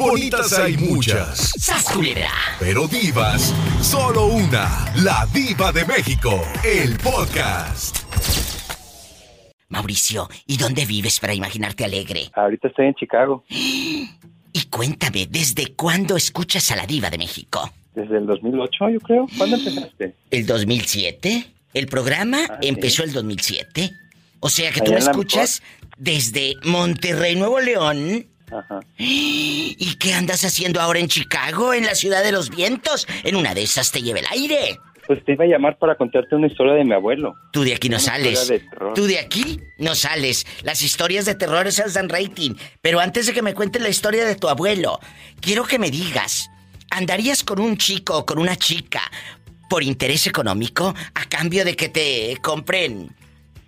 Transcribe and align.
Bonitas 0.00 0.58
hay 0.58 0.78
muchas. 0.78 1.52
¡Sasculera! 1.58 2.30
Pero 2.58 2.88
divas, 2.88 3.54
solo 3.82 4.28
una. 4.28 4.90
La 4.96 5.28
diva 5.30 5.72
de 5.72 5.84
México. 5.84 6.42
El 6.64 6.96
podcast. 6.96 7.98
Mauricio, 9.68 10.30
¿y 10.46 10.56
dónde 10.56 10.86
vives 10.86 11.20
para 11.20 11.34
imaginarte 11.34 11.84
alegre? 11.84 12.30
Ahorita 12.32 12.68
estoy 12.68 12.86
en 12.86 12.94
Chicago. 12.94 13.44
Y 14.52 14.62
cuéntame, 14.68 15.26
¿desde 15.30 15.74
cuándo 15.76 16.16
escuchas 16.16 16.72
a 16.72 16.76
la 16.76 16.84
diva 16.84 17.08
de 17.08 17.18
México? 17.18 17.70
Desde 17.94 18.16
el 18.18 18.26
2008, 18.26 18.88
yo 18.88 18.98
creo. 19.00 19.26
¿Cuándo 19.38 19.54
empezaste? 19.56 20.14
¿El 20.30 20.44
2007? 20.46 21.46
El 21.72 21.86
programa 21.86 22.38
Ah, 22.48 22.58
sí. 22.60 22.66
empezó 22.68 23.04
el 23.04 23.12
2007. 23.12 23.92
O 24.40 24.48
sea 24.48 24.72
que 24.72 24.80
tú 24.80 24.90
Allá 24.92 25.04
la 25.04 25.10
escuchas 25.12 25.62
desde 25.98 26.54
Monterrey, 26.64 27.36
Nuevo 27.36 27.60
León. 27.60 28.26
Ajá. 28.52 28.80
¿Y 28.98 29.96
qué 29.98 30.14
andas 30.14 30.44
haciendo 30.44 30.80
ahora 30.80 30.98
en 30.98 31.08
Chicago, 31.08 31.72
en 31.74 31.86
la 31.86 31.94
ciudad 31.94 32.22
de 32.22 32.32
los 32.32 32.50
vientos? 32.50 33.06
En 33.24 33.36
una 33.36 33.54
de 33.54 33.62
esas 33.62 33.92
te 33.92 34.02
lleva 34.02 34.20
el 34.20 34.26
aire. 34.30 34.78
Pues 35.06 35.24
te 35.24 35.32
iba 35.32 35.44
a 35.44 35.48
llamar 35.48 35.76
para 35.78 35.96
contarte 35.96 36.36
una 36.36 36.46
historia 36.46 36.74
de 36.74 36.84
mi 36.84 36.92
abuelo. 36.92 37.34
Tú 37.52 37.62
de 37.64 37.74
aquí 37.74 37.88
no 37.88 37.96
Una 37.96 38.04
sales. 38.04 38.46
de. 38.48 38.62
Tú 38.94 39.06
de 39.06 39.18
aquí 39.18 39.58
no 39.78 39.94
sales. 39.96 40.46
Las 40.62 40.82
historias 40.82 41.24
de 41.24 41.34
terror 41.34 41.66
esas 41.66 41.94
dan 41.94 42.08
rating. 42.08 42.54
Pero 42.80 43.00
antes 43.00 43.26
de 43.26 43.32
que 43.32 43.42
me 43.42 43.54
cuentes 43.54 43.82
la 43.82 43.88
historia 43.88 44.24
de 44.24 44.36
tu 44.36 44.48
abuelo, 44.48 45.00
quiero 45.40 45.64
que 45.64 45.80
me 45.80 45.90
digas, 45.90 46.48
¿andarías 46.90 47.42
con 47.42 47.58
un 47.58 47.76
chico 47.76 48.18
o 48.18 48.26
con 48.26 48.38
una 48.38 48.54
chica 48.54 49.02
por 49.68 49.82
interés 49.82 50.26
económico 50.28 50.94
a 51.14 51.24
cambio 51.28 51.64
de 51.64 51.74
que 51.74 51.88
te 51.88 52.36
compren 52.42 53.14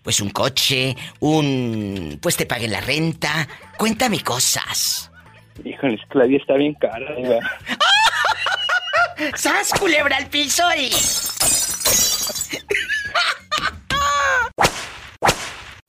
pues 0.03 0.21
un 0.21 0.31
coche, 0.31 0.97
un 1.21 2.19
pues 2.21 2.37
te 2.37 2.47
paguen 2.47 2.73
la 2.73 2.81
renta? 2.81 3.47
Cuéntame 3.79 4.21
cosas. 4.23 5.11
Híjole, 5.65 5.95
es 5.95 6.01
que 6.11 6.19
la 6.19 6.25
vida 6.25 6.39
está 6.41 6.55
bien 6.55 6.75
cara. 6.75 7.07
¡Sas, 9.37 9.71
culebra 9.79 10.17
al 10.17 10.27
piso 10.29 10.65
y... 10.77 10.91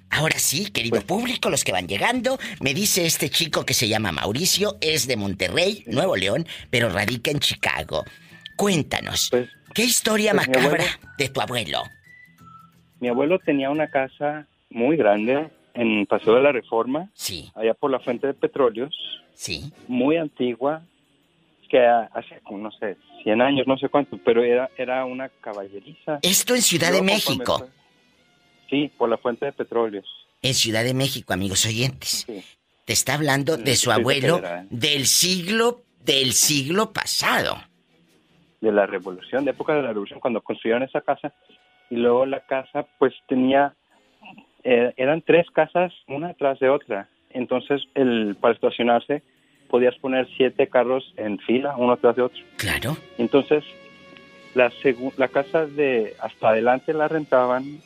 Ahora 0.10 0.38
sí, 0.38 0.70
querido 0.70 1.02
público, 1.02 1.50
los 1.50 1.64
que 1.64 1.72
van 1.72 1.88
llegando, 1.88 2.38
me 2.62 2.74
dice 2.74 3.06
este 3.06 3.30
chico 3.30 3.66
que 3.66 3.74
se 3.74 3.88
llama 3.88 4.12
Mauricio, 4.12 4.78
es 4.80 5.08
de 5.08 5.18
Monterrey, 5.18 5.84
Nuevo 5.88 6.16
León, 6.16 6.48
pero 6.70 6.90
radica 6.90 7.32
en 7.32 7.40
Chicago. 7.40 8.06
Cuéntanos, 8.56 9.30
Pues- 9.32 9.50
¿qué 9.74 9.84
historia 9.84 10.34
pues 10.34 10.48
macabra 10.48 10.86
de 11.18 11.30
tu 11.30 11.42
abuelo? 11.42 11.84
Mi 13.04 13.10
abuelo 13.10 13.38
tenía 13.38 13.70
una 13.70 13.90
casa 13.90 14.48
muy 14.70 14.96
grande 14.96 15.50
en 15.74 16.06
Paseo 16.06 16.36
de 16.36 16.42
la 16.42 16.54
Reforma, 16.54 17.10
Sí, 17.14 17.52
allá 17.54 17.74
por 17.74 17.92
la 17.92 18.00
fuente 18.00 18.28
de 18.28 18.34
petróleos, 18.34 18.96
sí. 19.34 19.74
muy 19.90 20.16
antigua, 20.16 20.84
que 21.70 21.86
hace, 21.86 22.40
como, 22.44 22.60
no 22.60 22.72
sé, 22.72 22.96
100 23.24 23.42
años, 23.42 23.68
no 23.68 23.78
sé 23.78 23.90
cuánto, 23.90 24.18
pero 24.24 24.42
era, 24.42 24.70
era 24.78 25.04
una 25.04 25.28
caballeriza. 25.28 26.20
Esto 26.22 26.56
en 26.56 26.62
Ciudad 26.62 26.94
de 26.94 27.02
México. 27.02 27.58
fue- 27.60 27.68
Sí, 28.70 28.90
por 28.98 29.10
la 29.10 29.18
fuente 29.18 29.48
de 29.48 29.52
petróleos. 29.52 30.06
En 30.42 30.54
Ciudad 30.54 30.86
de 30.86 30.94
México, 30.94 31.34
amigos 31.34 31.66
oyentes. 31.66 32.24
Sí. 32.26 32.42
Te 32.86 32.94
está 32.94 33.16
hablando 33.16 33.58
de 33.58 33.76
su 33.76 33.92
abuelo 33.92 34.38
Federal. 34.38 34.68
del 34.70 35.08
siglo, 35.08 35.82
del 36.06 36.32
siglo 36.32 36.94
pasado. 36.94 37.58
de 38.62 38.72
la 38.72 38.86
revolución, 38.86 39.44
de 39.44 39.52
época 39.52 39.76
de 39.76 39.82
la 39.82 39.90
revolución, 39.90 40.22
cuando 40.22 40.40
construyeron 40.42 40.84
esa 40.84 41.02
casa. 41.02 41.34
Y 41.90 41.96
luego 41.98 42.26
la 42.26 42.40
casa, 42.42 42.86
pues 42.98 43.14
tenía, 43.28 43.74
eh, 44.64 44.94
eran 44.98 45.22
tres 45.22 45.46
casas, 45.52 45.94
una 46.08 46.30
atrás 46.30 46.60
de 46.60 46.70
otra. 46.70 47.08
Entonces, 47.32 47.84
el, 47.96 48.36
para 48.40 48.54
estacionarse, 48.54 49.22
podías 49.70 49.96
poner 49.96 50.28
siete 50.38 50.68
carros 50.68 51.14
en 51.18 51.40
fila, 51.40 51.76
uno 51.78 51.94
atrás 51.94 52.16
de 52.16 52.22
otro. 52.24 52.40
Claro. 52.58 52.96
Entonces, 53.18 53.64
la, 54.56 54.72
la 55.18 55.28
casa 55.28 55.66
de 55.66 56.16
hasta 56.20 56.50
adelante 56.50 56.94
la 56.94 57.08
rentaban, 57.08 57.80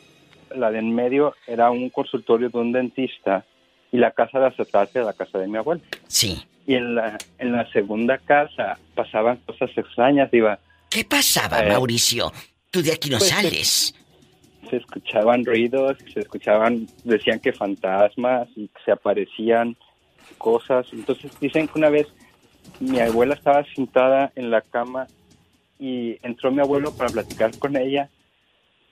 la 0.56 0.72
de 0.72 0.80
en 0.80 0.94
medio 0.94 1.34
era 1.48 1.72
un 1.72 1.90
consultorio 1.90 2.50
de 2.50 2.58
un 2.58 2.72
dentista 2.72 3.46
y 3.92 3.98
la 3.98 4.12
casa 4.12 4.40
de 4.40 4.48
hasta 4.48 4.64
atrás 4.64 4.96
era 4.96 5.06
la 5.06 5.14
casa 5.14 5.40
de 5.40 5.48
mi 5.48 5.58
abuelo. 5.58 5.82
Sí. 6.08 6.44
Y 6.66 6.76
en 6.76 6.96
la, 6.96 7.18
en 7.40 7.54
la 7.54 7.66
segunda 7.72 8.18
casa 8.18 8.78
pasaban 8.96 9.38
cosas 9.46 9.70
extrañas, 9.78 10.34
iba, 10.34 10.60
¿Qué 10.90 11.04
pasaba, 11.04 11.66
Eh, 11.66 11.70
Mauricio? 11.70 12.32
Tú 12.72 12.82
de 12.82 12.92
aquí 12.92 13.10
no 13.10 13.18
pues, 13.18 13.30
sales. 13.30 13.94
se 14.70 14.78
escuchaban 14.78 15.46
ruidos, 15.46 15.98
se 16.14 16.22
escuchaban, 16.22 16.88
decían 17.04 17.40
que 17.40 17.54
fantasmas 17.54 18.50
y 18.56 18.68
que 18.68 18.82
se 18.86 18.92
aparecían 18.92 19.76
cosas. 20.38 20.86
Entonces 20.92 21.32
dicen 21.40 21.68
que 21.68 21.80
una 21.80 21.90
vez 21.90 22.08
mi 22.80 23.00
abuela 23.00 23.34
estaba 23.36 23.64
sentada 23.76 24.32
en 24.36 24.52
la 24.52 24.62
cama 24.62 25.08
y 25.80 26.18
entró 26.22 26.52
mi 26.52 26.60
abuelo 26.60 26.92
para 26.92 27.10
platicar 27.10 27.58
con 27.58 27.78
ella 27.78 28.10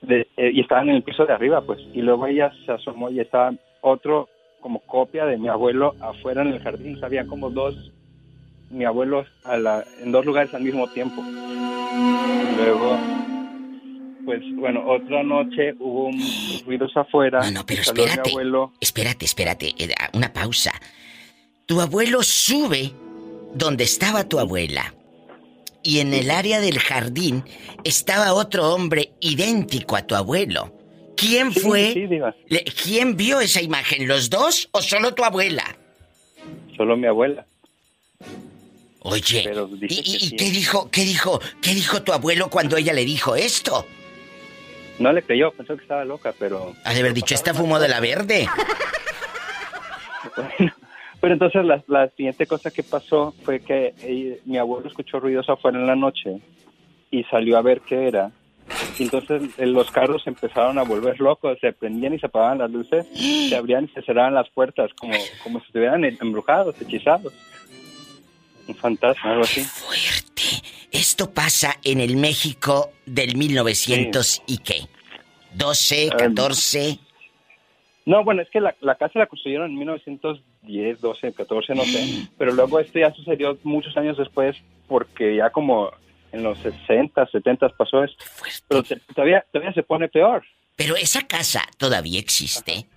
de- 0.02 0.28
eh, 0.38 0.52
y 0.54 0.62
estaban 0.62 0.90
en 0.90 0.96
el 0.96 1.04
piso 1.04 1.26
de 1.26 1.34
arriba, 1.34 1.62
pues. 1.62 1.80
Y 1.94 2.02
luego 2.02 2.28
ella 2.28 2.52
se 2.66 2.72
asomó 2.72 3.10
y 3.10 3.20
estaba 3.20 3.54
otro 3.82 4.30
como 4.62 4.80
copia 4.80 5.26
de 5.26 5.38
mi 5.38 5.48
abuelo 5.48 5.96
afuera 6.00 6.42
en 6.42 6.50
el 6.50 6.60
jardín. 6.62 6.98
Había 7.04 7.28
como 7.28 7.50
dos 7.50 7.76
mi 8.70 8.86
abuelo 8.86 9.26
a 9.44 9.58
la, 9.58 9.84
en 10.02 10.12
dos 10.12 10.26
lugares 10.26 10.54
al 10.54 10.64
mismo 10.64 10.88
tiempo. 10.92 11.22
Y 11.22 12.56
luego 12.58 12.98
pues 14.26 14.42
bueno, 14.56 14.84
otra 14.88 15.24
noche 15.24 15.74
hubo 15.80 16.08
un 16.08 16.22
ruidos 16.66 16.92
afuera. 16.98 17.40
No, 17.44 17.52
no, 17.52 17.66
pero 17.66 17.82
espérate. 17.82 18.30
abuelo. 18.32 18.74
Espérate, 18.82 19.26
espérate. 19.26 19.74
eh, 19.78 19.94
Una 20.14 20.34
pausa. 20.34 20.74
Tu 21.66 21.80
abuelo 21.80 22.22
sube 22.24 22.92
donde 23.54 23.84
estaba 23.86 24.28
tu 24.28 24.40
abuela. 24.40 24.94
Y 25.84 26.00
en 26.00 26.14
el 26.14 26.32
área 26.32 26.60
del 26.60 26.80
jardín 26.80 27.44
estaba 27.84 28.34
otro 28.34 28.74
hombre 28.74 29.12
idéntico 29.22 29.96
a 29.96 30.02
tu 30.02 30.16
abuelo. 30.16 30.74
¿Quién 31.16 31.54
Sí, 31.54 31.60
fue? 31.62 31.94
sí, 31.94 32.08
diva. 32.08 32.36
Le- 32.48 32.64
¿Quién 32.66 33.16
vio 33.16 33.40
esa 33.40 33.62
imagen? 33.62 34.08
¿Los 34.08 34.30
dos 34.30 34.68
o 34.72 34.82
solo 34.82 35.14
tu 35.14 35.24
abuela? 35.24 35.78
Solo 36.76 36.98
mi 36.98 37.08
abuela. 37.08 37.46
Oye, 39.08 39.46
¿y, 39.88 40.04
sí. 40.04 40.36
qué 40.36 40.50
dijo, 40.50 40.90
qué 40.90 41.02
dijo, 41.06 41.40
qué 41.62 41.76
dijo 41.76 42.02
tu 42.02 42.12
abuelo 42.12 42.50
cuando 42.50 42.76
ella 42.78 42.92
le 42.92 43.06
dijo 43.06 43.36
esto? 43.36 43.86
No 45.00 45.12
le 45.12 45.22
creyó, 45.24 45.52
pensó 45.52 45.76
que 45.76 45.82
estaba 45.84 46.06
loca, 46.06 46.34
pero... 46.40 46.74
Ha 46.86 46.94
de 46.94 47.00
haber 47.02 47.14
dicho, 47.14 47.36
esta 47.36 47.54
fumó 47.54 47.80
de 47.80 47.88
la 47.90 48.00
verde. 48.00 48.48
Bueno, 50.36 50.74
pero 51.22 51.34
entonces 51.34 51.66
la, 51.66 51.84
la 51.88 52.10
siguiente 52.10 52.46
cosa 52.46 52.72
que 52.72 52.84
pasó 52.84 53.34
fue 53.44 53.60
que 53.60 53.94
ella- 54.04 54.36
mi 54.46 54.58
abuelo 54.58 54.88
escuchó 54.88 55.20
ruidos 55.20 55.50
afuera 55.50 55.78
en 55.80 55.88
la 55.88 55.96
noche 55.96 56.40
y 57.12 57.24
salió 57.26 57.58
a 57.58 57.62
ver 57.62 57.82
qué 57.82 58.08
era. 58.08 58.32
Y 58.98 59.04
entonces 59.04 59.44
eh, 59.58 59.66
los 59.68 59.92
carros 59.92 60.26
empezaron 60.28 60.80
a 60.80 60.84
volver 60.84 61.20
locos, 61.20 61.58
se 61.62 61.72
prendían 61.74 62.14
y 62.16 62.20
se 62.20 62.26
apagaban 62.26 62.58
las 62.60 62.72
luces, 62.72 63.06
se 63.14 63.56
abrían 63.56 63.86
y 63.86 63.88
se 63.90 64.02
cerraban 64.02 64.34
las 64.34 64.50
puertas 64.50 64.92
como, 64.98 65.14
como 65.44 65.60
si 65.60 65.68
estuvieran 65.68 66.04
embrujados, 66.06 66.76
hechizados. 66.82 67.34
Un 68.68 68.76
fantasma, 68.76 69.32
algo 69.32 69.44
así. 69.44 69.62
Fuerte. 69.62 70.68
Esto 71.18 71.32
pasa 71.34 71.78
en 71.86 72.02
el 72.02 72.18
México 72.18 72.92
del 73.06 73.38
1900 73.38 74.42
y 74.48 74.58
qué? 74.58 74.82
12, 75.54 76.10
Ah, 76.12 76.18
14. 76.18 77.00
No, 78.06 78.26
bueno, 78.26 78.42
es 78.42 78.50
que 78.50 78.60
la, 78.60 78.76
la 78.82 78.96
casa 78.96 79.20
la 79.20 79.28
construyeron 79.28 79.72
en 79.72 79.78
1910, 79.78 81.00
12, 81.00 81.32
14, 81.32 81.74
no 81.74 81.86
sé. 81.86 82.28
Pero 82.38 82.52
luego 82.52 82.82
esto 82.82 83.00
ya 83.00 83.14
sucedió 83.14 83.58
muchos 83.64 83.96
años 83.96 84.18
después 84.18 84.58
porque 84.90 85.38
ya 85.38 85.52
como 85.52 85.90
en 86.34 86.44
los 86.44 86.58
60, 86.60 87.26
70 87.28 87.70
pasó 87.70 88.04
esto. 88.04 88.26
Pero 88.68 88.84
te- 88.84 88.98
todavía, 89.16 89.46
todavía 89.54 89.74
se 89.74 89.84
pone 89.84 90.10
peor. 90.10 90.44
Pero 90.76 90.98
esa 90.98 91.22
casa 91.22 91.62
todavía 91.78 92.20
existe. 92.20 92.88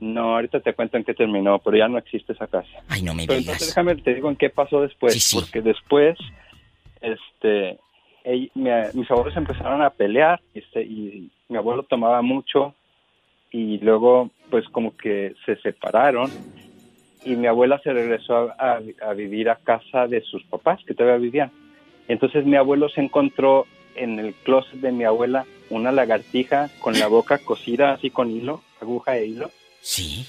No, 0.00 0.34
ahorita 0.34 0.60
te 0.60 0.74
cuento 0.74 0.98
en 0.98 1.04
qué 1.04 1.14
terminó, 1.14 1.58
pero 1.60 1.78
ya 1.78 1.88
no 1.88 1.96
existe 1.96 2.34
esa 2.34 2.46
casa. 2.46 2.68
Ay, 2.88 3.00
no 3.00 3.14
me 3.14 3.26
Pero 3.26 3.38
entonces 3.38 3.68
déjame 3.68 3.94
te 3.96 4.12
digo 4.12 4.28
en 4.28 4.36
qué 4.36 4.50
pasó 4.50 4.82
después, 4.82 5.14
Sí, 5.14 5.20
sí. 5.20 5.36
porque 5.40 5.62
después, 5.62 6.18
este, 7.04 7.78
ell- 8.24 8.50
mi- 8.54 8.98
mis 9.00 9.10
abuelos 9.10 9.36
empezaron 9.36 9.82
a 9.82 9.90
pelear 9.90 10.40
y, 10.54 10.58
este, 10.60 10.82
y 10.82 11.30
mi 11.48 11.56
abuelo 11.56 11.82
tomaba 11.84 12.22
mucho 12.22 12.74
y 13.50 13.78
luego, 13.78 14.30
pues 14.50 14.66
como 14.70 14.96
que 14.96 15.34
se 15.46 15.56
separaron 15.56 16.30
y 17.24 17.36
mi 17.36 17.46
abuela 17.46 17.78
se 17.84 17.92
regresó 17.92 18.50
a, 18.58 18.78
a- 19.02 19.08
a 19.08 19.12
vivir 19.14 19.48
a 19.50 19.56
casa 19.56 20.06
de 20.08 20.20
sus 20.22 20.42
papás 20.44 20.80
que 20.86 20.94
todavía 20.94 21.18
vivían. 21.18 21.52
Entonces 22.08 22.44
mi 22.44 22.56
abuelo 22.56 22.88
se 22.88 23.00
encontró 23.00 23.66
en 23.96 24.18
el 24.18 24.34
closet 24.34 24.80
de 24.80 24.92
mi 24.92 25.04
abuela 25.04 25.46
una 25.70 25.92
lagartija 25.92 26.68
con 26.80 26.98
la 26.98 27.06
boca 27.06 27.38
cosida 27.38 27.92
así 27.92 28.10
con 28.10 28.30
hilo, 28.30 28.60
aguja 28.80 29.16
e 29.16 29.26
hilo 29.26 29.50
Sí. 29.80 30.26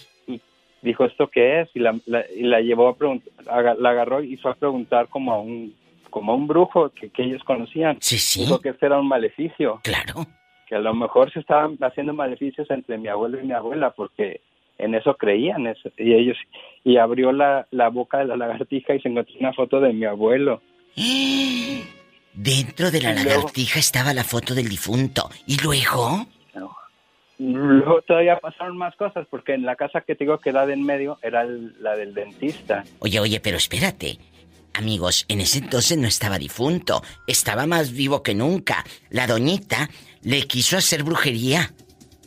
dijo 0.81 1.03
esto 1.05 1.27
qué 1.27 1.61
es 1.61 1.69
y 1.73 1.79
la, 1.79 1.97
la- 2.05 2.25
y 2.31 2.43
la 2.43 2.61
llevó 2.61 2.87
a 2.89 2.95
preguntar, 2.95 3.33
la 3.79 3.89
agarró 3.89 4.21
y 4.23 4.37
fue 4.37 4.51
a 4.51 4.55
preguntar 4.55 5.07
como 5.09 5.33
a 5.33 5.39
un 5.39 5.73
como 6.15 6.31
a 6.31 6.35
un 6.35 6.47
brujo 6.47 6.91
que, 6.91 7.09
que 7.09 7.23
ellos 7.23 7.43
conocían. 7.43 7.97
Sí, 7.99 8.17
sí. 8.17 8.39
Dijo 8.45 8.59
que 8.61 8.69
este 8.69 8.85
era 8.85 8.97
un 8.97 9.07
maleficio, 9.09 9.81
Claro. 9.83 10.25
que 10.65 10.75
a 10.75 10.79
lo 10.79 10.93
mejor 10.93 11.29
se 11.33 11.41
estaban 11.41 11.77
haciendo 11.81 12.13
maleficios 12.13 12.71
entre 12.71 12.97
mi 12.97 13.09
abuelo 13.09 13.37
y 13.37 13.45
mi 13.45 13.51
abuela 13.51 13.89
porque 13.91 14.39
en 14.77 14.95
eso 14.95 15.17
creían 15.17 15.67
eso, 15.67 15.89
y 15.97 16.13
ellos 16.13 16.37
y 16.85 16.95
abrió 16.95 17.33
la, 17.33 17.67
la 17.71 17.89
boca 17.89 18.19
de 18.19 18.25
la 18.27 18.37
lagartija 18.37 18.95
y 18.95 19.01
se 19.01 19.09
encontró 19.09 19.35
una 19.41 19.51
foto 19.51 19.81
de 19.81 19.91
mi 19.91 20.05
abuelo. 20.05 20.61
Dentro 22.33 22.91
de 22.91 23.01
la 23.01 23.11
lagartija 23.13 23.77
estaba 23.79 24.13
la 24.13 24.23
foto 24.23 24.55
del 24.55 24.69
difunto. 24.69 25.29
¿Y 25.47 25.61
luego? 25.61 26.25
Luego 27.37 28.01
todavía 28.03 28.39
pasaron 28.39 28.77
más 28.77 28.95
cosas 28.95 29.27
porque 29.29 29.53
en 29.53 29.65
la 29.65 29.75
casa 29.75 29.99
que 29.99 30.15
tengo 30.15 30.37
que 30.37 30.53
da 30.53 30.65
de 30.65 30.71
en 30.75 30.83
medio 30.85 31.17
era 31.21 31.43
la 31.43 31.97
del 31.97 32.13
dentista. 32.13 32.85
Oye, 32.99 33.19
oye, 33.19 33.41
pero 33.41 33.57
espérate. 33.57 34.17
Amigos, 34.77 35.23
en 35.29 35.39
ese 35.39 35.59
entonces 35.59 35.97
no 35.97 36.05
estaba 36.05 36.37
difunto, 36.37 37.01
estaba 37.27 37.65
más 37.65 37.93
vivo 37.93 38.21
que 38.21 38.35
nunca. 38.35 38.83
La 39.09 39.25
doñita 39.25 39.89
le 40.21 40.45
quiso 40.47 40.75
hacer 40.75 41.03
brujería 41.03 41.73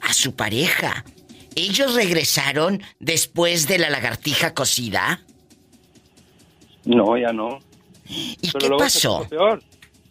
a 0.01 0.15
su 0.15 0.35
pareja. 0.35 1.05
¿Ellos 1.55 1.95
regresaron 1.95 2.83
después 3.01 3.69
de 3.69 3.79
la 3.79 3.91
lagartija 3.91 4.55
cocida? 4.55 5.27
No, 6.87 7.19
ya 7.19 7.33
no. 7.35 7.59
¿Y 8.09 8.51
qué 8.51 8.71
pasó? 8.79 9.29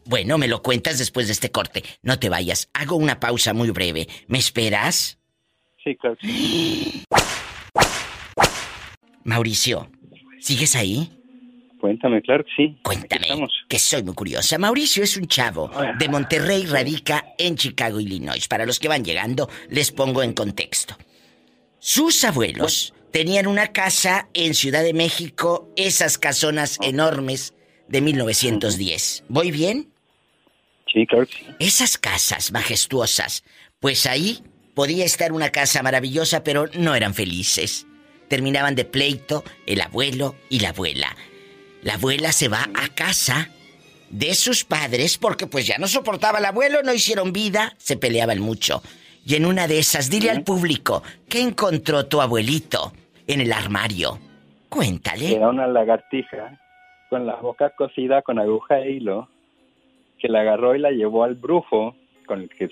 Bueno, 0.06 0.38
me 0.38 0.48
lo 0.48 0.62
cuentas 0.62 1.00
después 1.00 1.26
de 1.26 1.34
este 1.34 1.52
corte. 1.52 1.84
No 2.04 2.20
te 2.20 2.30
vayas. 2.30 2.70
Hago 2.74 2.98
una 2.98 3.20
pausa 3.20 3.56
muy 3.56 3.72
breve. 3.72 4.08
¿Me 4.28 4.38
esperas? 4.38 5.18
Sí, 5.84 5.96
claro. 5.96 6.18
Mauricio, 9.24 9.90
¿sigues 10.40 10.76
ahí? 10.76 11.17
Cuéntame, 11.80 12.22
claro 12.22 12.44
que 12.44 12.52
sí. 12.56 12.78
Cuéntame, 12.84 13.28
que 13.68 13.80
soy 13.80 14.04
muy 14.04 14.14
curiosa. 14.16 14.58
Mauricio 14.58 15.04
es 15.04 15.16
un 15.18 15.28
chavo 15.28 15.70
de 16.00 16.10
Monterrey, 16.10 16.66
radica 16.66 17.34
en 17.38 17.56
Chicago, 17.56 18.00
Illinois. 18.00 18.48
Para 18.48 18.66
los 18.66 18.80
que 18.80 18.88
van 18.88 19.06
llegando, 19.06 19.50
les 19.70 19.92
pongo 19.92 20.24
en 20.24 20.34
contexto. 20.34 20.98
Sus 21.80 22.24
abuelos 22.24 22.94
tenían 23.12 23.48
una 23.48 23.68
casa 23.68 24.30
en 24.34 24.54
Ciudad 24.54 24.84
de 24.84 24.94
México, 24.94 25.72
esas 25.76 26.18
casonas 26.18 26.80
enormes 26.82 27.54
de 27.88 28.02
1910. 28.02 29.26
¿Voy 29.30 29.52
bien? 29.52 29.92
Sí, 30.92 31.06
claro 31.06 31.28
que 31.28 31.34
sí. 31.34 31.46
Esas 31.60 31.98
casas 31.98 32.52
majestuosas, 32.52 33.44
pues 33.80 34.06
ahí 34.06 34.44
podía 34.74 35.06
estar 35.06 35.32
una 35.32 35.50
casa 35.52 35.84
maravillosa, 35.84 36.44
pero 36.44 36.68
no 36.74 36.96
eran 36.96 37.14
felices. 37.14 37.86
Terminaban 38.28 38.76
de 38.76 38.86
pleito 38.86 39.44
el 39.66 39.82
abuelo 39.82 40.36
y 40.50 40.60
la 40.60 40.70
abuela. 40.70 41.16
La 41.88 41.94
abuela 41.94 42.34
se 42.34 42.50
va 42.50 42.64
a 42.64 42.94
casa 42.94 43.48
de 44.10 44.34
sus 44.34 44.66
padres 44.66 45.18
porque 45.18 45.48
pues 45.48 45.66
ya 45.66 45.78
no 45.78 45.88
soportaba 45.88 46.40
al 46.40 46.44
abuelo, 46.44 46.84
no 46.84 46.94
hicieron 46.94 47.32
vida, 47.32 47.76
se 47.78 47.96
peleaban 47.96 48.40
mucho. 48.40 48.82
Y 49.26 49.36
en 49.36 49.46
una 49.46 49.70
de 49.70 49.80
esas, 49.80 50.10
dile 50.10 50.30
al 50.30 50.44
público, 50.44 51.02
¿qué 51.30 51.40
encontró 51.40 52.06
tu 52.06 52.20
abuelito 52.20 52.92
en 53.26 53.40
el 53.40 53.54
armario? 53.54 54.20
Cuéntale. 54.68 55.34
Era 55.34 55.48
una 55.48 55.66
lagartija 55.66 56.60
con 57.10 57.26
la 57.26 57.36
boca 57.36 57.70
cosida 57.70 58.22
con 58.22 58.38
aguja 58.38 58.80
e 58.80 58.92
hilo, 58.92 59.30
que 60.20 60.28
la 60.28 60.42
agarró 60.42 60.76
y 60.76 60.80
la 60.80 60.92
llevó 60.92 61.24
al 61.24 61.36
brujo, 61.36 61.96
con 62.26 62.42
el 62.42 62.50
que 62.50 62.70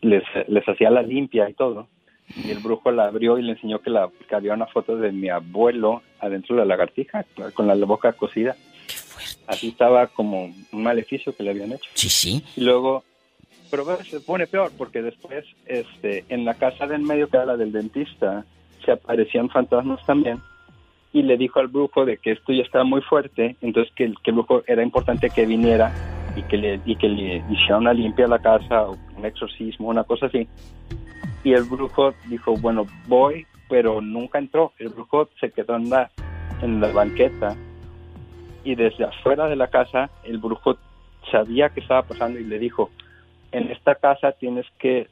les, 0.00 0.22
les 0.48 0.66
hacía 0.66 0.88
la 0.88 1.02
limpia 1.02 1.50
y 1.50 1.52
todo. 1.52 1.88
Y 2.34 2.50
el 2.50 2.58
brujo 2.58 2.90
la 2.90 3.04
abrió 3.04 3.38
y 3.38 3.42
le 3.42 3.52
enseñó 3.52 3.80
que, 3.80 3.90
la, 3.90 4.10
que 4.28 4.34
había 4.34 4.54
una 4.54 4.66
foto 4.66 4.96
de 4.96 5.12
mi 5.12 5.28
abuelo 5.28 6.02
adentro 6.18 6.56
de 6.56 6.62
la 6.62 6.66
lagartija, 6.66 7.24
con 7.54 7.66
la 7.66 7.74
boca 7.74 8.12
cocida. 8.12 8.56
Así 9.46 9.68
estaba 9.68 10.08
como 10.08 10.52
un 10.72 10.82
maleficio 10.82 11.34
que 11.34 11.44
le 11.44 11.50
habían 11.50 11.72
hecho. 11.72 11.88
Sí, 11.94 12.08
sí. 12.08 12.44
Y 12.56 12.62
luego, 12.62 13.04
pero 13.70 13.84
se 14.02 14.20
pone 14.20 14.46
peor, 14.46 14.72
porque 14.76 15.02
después, 15.02 15.44
este, 15.66 16.24
en 16.28 16.44
la 16.44 16.54
casa 16.54 16.86
del 16.86 17.02
medio, 17.02 17.28
que 17.28 17.36
era 17.36 17.46
la 17.46 17.56
del 17.56 17.72
dentista, 17.72 18.44
se 18.84 18.92
aparecían 18.92 19.48
fantasmas 19.48 20.04
también. 20.04 20.40
Y 21.12 21.22
le 21.22 21.36
dijo 21.36 21.60
al 21.60 21.68
brujo 21.68 22.04
de 22.04 22.18
que 22.18 22.32
esto 22.32 22.52
ya 22.52 22.62
estaba 22.62 22.84
muy 22.84 23.02
fuerte, 23.02 23.56
entonces 23.60 23.92
que, 23.94 24.12
que 24.22 24.30
el 24.30 24.34
brujo 24.34 24.62
era 24.66 24.82
importante 24.82 25.30
que 25.30 25.46
viniera 25.46 25.94
y 26.36 26.42
que 26.42 26.56
le, 26.56 26.80
y 26.84 26.96
que 26.96 27.08
le 27.08 27.36
hiciera 27.48 27.78
una 27.78 27.94
limpia 27.94 28.26
a 28.26 28.28
la 28.28 28.40
casa, 28.40 28.82
o 28.82 28.96
un 29.16 29.24
exorcismo, 29.24 29.88
una 29.88 30.04
cosa 30.04 30.26
así 30.26 30.46
y 31.46 31.52
el 31.52 31.62
brujo 31.62 32.12
dijo, 32.24 32.56
bueno, 32.56 32.88
voy, 33.06 33.46
pero 33.68 34.00
nunca 34.00 34.40
entró. 34.40 34.72
El 34.80 34.88
brujo 34.88 35.28
se 35.38 35.52
quedó 35.52 35.76
en 35.76 35.88
la, 35.88 36.10
en 36.60 36.80
la 36.80 36.88
banqueta 36.88 37.56
y 38.64 38.74
desde 38.74 39.04
afuera 39.04 39.46
de 39.46 39.54
la 39.54 39.68
casa 39.68 40.10
el 40.24 40.38
brujo 40.38 40.76
sabía 41.30 41.68
que 41.68 41.78
estaba 41.78 42.02
pasando 42.02 42.40
y 42.40 42.44
le 42.44 42.58
dijo, 42.58 42.90
en 43.52 43.70
esta 43.70 43.94
casa 43.94 44.32
tienes 44.32 44.66
que, 44.80 45.06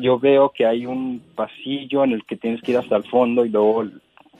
yo 0.00 0.18
veo 0.18 0.48
que 0.48 0.64
hay 0.64 0.86
un 0.86 1.22
pasillo 1.34 2.04
en 2.04 2.12
el 2.12 2.24
que 2.24 2.36
tienes 2.36 2.62
que 2.62 2.72
ir 2.72 2.78
hasta 2.78 2.96
el 2.96 3.04
fondo 3.04 3.44
y 3.44 3.50
luego 3.50 3.84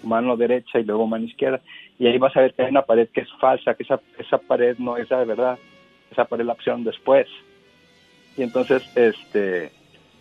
mano 0.02 0.38
derecha 0.38 0.78
y 0.78 0.84
luego 0.84 1.06
mano 1.06 1.26
izquierda 1.26 1.61
y 1.99 2.06
ahí 2.06 2.16
vas 2.16 2.34
a 2.34 2.40
ver 2.40 2.55
que 2.55 2.62
hay 2.62 2.70
una 2.70 2.87
pared 2.87 3.11
que 3.11 3.20
es 3.20 3.28
falsa, 3.38 3.75
que 3.75 3.82
esa, 3.82 4.00
esa 4.16 4.38
pared 4.38 4.78
no 4.78 4.96
es 4.96 5.11
la 5.11 5.19
de 5.19 5.26
verdad, 5.26 5.58
esa 6.11 6.25
pared 6.25 6.46
la 6.46 6.55
opción 6.55 6.82
después. 6.82 7.28
Y 8.38 8.43
entonces, 8.43 8.82
este, 8.96 9.70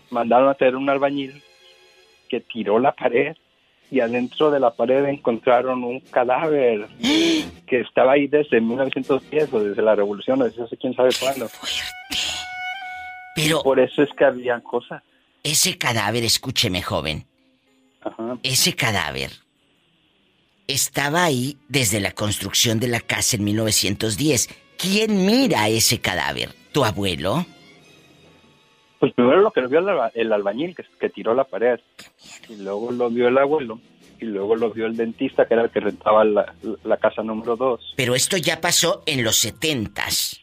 mandaron 0.10 0.48
a 0.48 0.52
hacer 0.52 0.76
un 0.76 0.90
albañil 0.90 1.42
que 2.30 2.42
tiró 2.42 2.80
la 2.80 2.94
pared 2.94 3.36
y 3.92 4.02
adentro 4.02 4.52
de 4.52 4.60
la 4.60 4.72
pared 4.72 5.06
encontraron 5.06 5.84
un 5.84 6.00
cadáver 6.00 6.88
que 7.00 7.82
estaba 7.82 8.14
ahí 8.14 8.28
desde 8.28 8.62
1910 8.62 9.54
o 9.54 9.64
desde 9.64 9.82
la 9.82 9.96
revolución, 9.96 10.40
desde 10.40 10.64
hace 10.64 10.78
quién 10.78 10.94
sabe 10.94 11.10
cuándo. 11.20 11.50
Pero 13.36 13.64
por 13.64 13.80
eso 13.80 14.04
es 14.04 14.10
que 14.18 14.26
había 14.26 14.60
cosas. 14.62 15.02
Ese 15.44 15.78
cadáver, 15.78 16.24
escúcheme, 16.24 16.82
joven. 16.82 17.26
Ese 18.44 18.76
cadáver 18.76 19.32
estaba 20.68 21.24
ahí 21.24 21.58
desde 21.68 22.00
la 22.00 22.12
construcción 22.12 22.80
de 22.80 22.88
la 22.88 23.00
casa 23.00 23.38
en 23.38 23.44
1910. 23.44 24.50
¿Quién 24.78 25.26
mira 25.26 25.68
ese 25.68 26.00
cadáver? 26.00 26.54
¿Tu 26.72 26.86
abuelo? 26.86 27.46
Pues 29.00 29.13
primero 29.13 29.40
lo 29.42 29.51
que 29.51 29.62
lo 29.62 29.69
vio 29.69 29.80
el 30.13 30.34
albañil 30.34 30.75
que, 30.75 31.10
tiró 31.10 31.34
la 31.34 31.46
pared. 31.46 31.80
Y 32.50 32.57
luego 32.57 32.92
lo 32.92 33.10
vio 33.10 33.30
el 33.30 33.38
abuelo. 33.38 33.80
Y 34.19 34.25
luego 34.25 34.57
lo 34.57 34.72
vio 34.72 34.86
el 34.86 34.98
dentista, 34.98 35.48
que 35.48 35.54
era 35.54 35.63
el 35.63 35.69
que 35.69 35.80
rentaba 35.80 36.25
la, 36.25 36.98
casa 36.98 37.24
número 37.24 37.56
2. 37.56 37.94
Pero 37.96 38.13
esto 38.13 38.36
ya 38.36 38.60
pasó 38.60 39.04
en 39.06 39.24
los 39.24 39.38
setentas. 39.38 40.42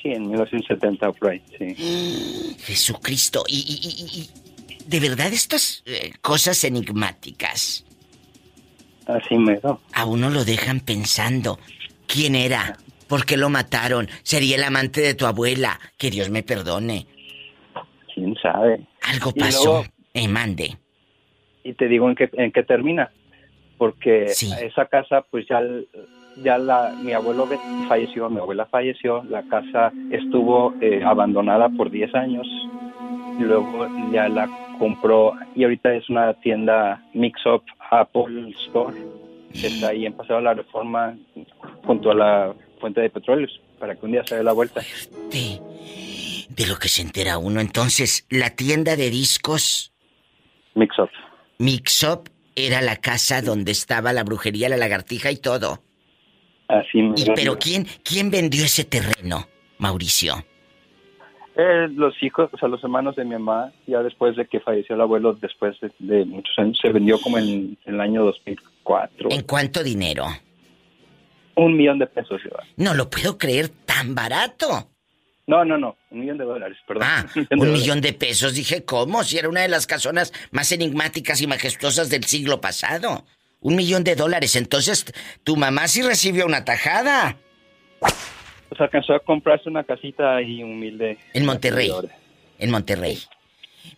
Sí, 0.00 0.08
en 0.08 0.22
1970 0.28 1.12
por 1.12 1.30
ahí, 1.30 1.42
sí. 1.58 2.56
Jesucristo. 2.64 3.44
Y, 3.46 4.30
de 4.86 5.00
verdad 5.00 5.30
estas 5.32 5.82
eh, 5.84 6.12
cosas 6.22 6.64
enigmáticas. 6.64 7.84
Así 9.06 9.36
me 9.36 9.58
da. 9.58 9.78
A 9.92 10.06
uno 10.06 10.30
lo 10.30 10.46
dejan 10.46 10.80
pensando. 10.80 11.58
¿Quién 12.06 12.34
era? 12.34 12.78
¿Por 13.06 13.26
qué 13.26 13.36
lo 13.36 13.50
mataron? 13.50 14.08
¿Sería 14.22 14.56
el 14.56 14.64
amante 14.64 15.02
de 15.02 15.12
tu 15.12 15.26
abuela? 15.26 15.78
Que 15.98 16.10
Dios 16.10 16.30
me 16.30 16.42
perdone 16.42 17.06
quién 18.14 18.34
sabe. 18.36 18.80
Algo 19.02 19.32
pasó. 19.32 19.84
eh, 20.14 20.28
mande. 20.28 20.76
Y 21.64 21.74
te 21.74 21.88
digo 21.88 22.08
en 22.08 22.14
qué, 22.14 22.28
en 22.32 22.52
qué 22.52 22.62
termina. 22.62 23.10
Porque 23.78 24.26
esa 24.26 24.86
casa, 24.86 25.24
pues 25.30 25.46
ya, 25.48 25.60
ya 26.42 26.58
la, 26.58 26.94
mi 27.02 27.12
abuelo 27.12 27.48
falleció, 27.88 28.30
mi 28.30 28.38
abuela 28.38 28.66
falleció, 28.66 29.24
la 29.24 29.42
casa 29.42 29.92
estuvo 30.10 30.74
eh, 30.80 31.02
abandonada 31.04 31.68
por 31.68 31.90
10 31.90 32.14
años. 32.14 32.46
Y 33.38 33.42
luego 33.42 33.88
ya 34.12 34.28
la 34.28 34.48
compró 34.78 35.32
y 35.54 35.64
ahorita 35.64 35.94
es 35.94 36.08
una 36.10 36.34
tienda 36.34 37.02
Mix 37.14 37.44
Up 37.46 37.64
Apple 37.90 38.54
Store. 38.66 38.96
Que 39.52 39.66
está 39.66 39.88
ahí 39.88 40.06
en 40.06 40.14
Paseo 40.14 40.36
de 40.36 40.42
la 40.42 40.54
Reforma 40.54 41.14
junto 41.84 42.10
a 42.10 42.14
la 42.14 42.54
fuente 42.80 43.00
de 43.00 43.10
petróleos 43.10 43.60
para 43.78 43.94
que 43.94 44.06
un 44.06 44.12
día 44.12 44.24
se 44.24 44.36
dé 44.36 44.44
la 44.44 44.52
vuelta. 44.52 44.80
Sí 45.30 45.60
de 46.56 46.66
lo 46.66 46.76
que 46.76 46.88
se 46.88 47.02
entera 47.02 47.38
uno. 47.38 47.60
Entonces, 47.60 48.26
la 48.30 48.50
tienda 48.50 48.96
de 48.96 49.10
discos. 49.10 49.92
Mix 50.74 50.98
Up. 50.98 51.10
Mix 51.58 52.02
Up 52.04 52.30
era 52.54 52.80
la 52.82 52.96
casa 52.96 53.42
donde 53.42 53.72
estaba 53.72 54.12
la 54.12 54.24
brujería, 54.24 54.68
la 54.68 54.76
lagartija 54.76 55.30
y 55.30 55.36
todo. 55.36 55.82
Así 56.68 57.00
¿Y, 57.16 57.26
pero 57.34 57.58
quién, 57.58 57.86
quién 58.02 58.30
vendió 58.30 58.64
ese 58.64 58.84
terreno, 58.84 59.46
Mauricio? 59.78 60.44
Eh, 61.54 61.86
los 61.94 62.14
hijos, 62.22 62.48
o 62.52 62.56
sea, 62.56 62.68
los 62.68 62.82
hermanos 62.82 63.14
de 63.16 63.24
mi 63.24 63.32
mamá, 63.32 63.72
ya 63.86 64.02
después 64.02 64.36
de 64.36 64.46
que 64.46 64.60
falleció 64.60 64.94
el 64.94 65.02
abuelo, 65.02 65.34
después 65.34 65.76
de, 65.98 66.24
muchos 66.24 66.58
años, 66.58 66.78
se 66.80 66.90
vendió 66.90 67.18
como 67.20 67.36
en, 67.38 67.76
el 67.84 68.00
año 68.00 68.24
2004. 68.24 69.28
¿En 69.30 69.42
cuánto 69.42 69.82
dinero? 69.82 70.24
Un 71.54 71.76
millón 71.76 71.98
de 71.98 72.06
pesos. 72.06 72.40
No 72.78 72.94
lo 72.94 73.10
puedo 73.10 73.36
creer 73.36 73.68
tan 73.68 74.14
barato. 74.14 74.91
No, 75.52 75.66
no, 75.66 75.76
no, 75.76 75.98
un 76.10 76.20
millón 76.20 76.38
de 76.38 76.44
dólares, 76.44 76.78
perdón. 76.88 77.04
Ah, 77.06 77.26
un 77.50 77.72
millón 77.72 78.00
de, 78.00 78.14
pesos. 78.14 78.54
Dije, 78.54 78.86
¿cómo? 78.86 79.22
Si 79.22 79.36
era 79.36 79.50
una 79.50 79.60
de 79.60 79.68
las 79.68 79.86
casonas 79.86 80.32
más 80.50 80.72
enigmáticas 80.72 81.42
y 81.42 81.46
majestuosas 81.46 82.08
del 82.08 82.24
siglo 82.24 82.62
pasado. 82.62 83.26
Un 83.60 83.76
millón 83.76 84.02
de 84.02 84.16
dólares. 84.16 84.56
Entonces, 84.56 85.04
tu 85.44 85.56
mamá 85.56 85.88
sí 85.88 86.00
recibió 86.00 86.46
una 86.46 86.64
tajada. 86.64 87.36
Pues 88.00 88.80
alcanzó 88.80 89.12
a 89.12 89.20
comprarse 89.20 89.68
una 89.68 89.84
casita 89.84 90.36
ahí 90.36 90.62
humilde. 90.62 91.18
En 91.34 91.44
Monterrey. 91.44 91.92
En 92.58 92.70
Monterrey. 92.70 93.18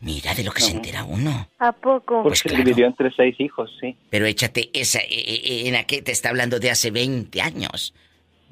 Mira 0.00 0.34
de 0.34 0.42
lo 0.42 0.50
que 0.50 0.60
se 0.60 0.72
entera 0.72 1.04
uno. 1.04 1.50
¿A 1.60 1.70
poco? 1.70 2.22
Pues 2.22 2.32
Pues 2.32 2.38
se 2.40 2.48
claro. 2.48 2.64
dividió 2.64 2.86
entre 2.86 3.12
seis 3.12 3.36
hijos, 3.38 3.70
sí. 3.80 3.96
Pero 4.10 4.26
échate 4.26 4.70
esa, 4.72 4.98
eh, 4.98 5.06
eh, 5.08 5.68
en 5.68 5.76
aquel 5.76 6.02
te 6.02 6.10
está 6.10 6.30
hablando 6.30 6.58
de 6.58 6.70
hace 6.72 6.90
20 6.90 7.40
años. 7.40 7.94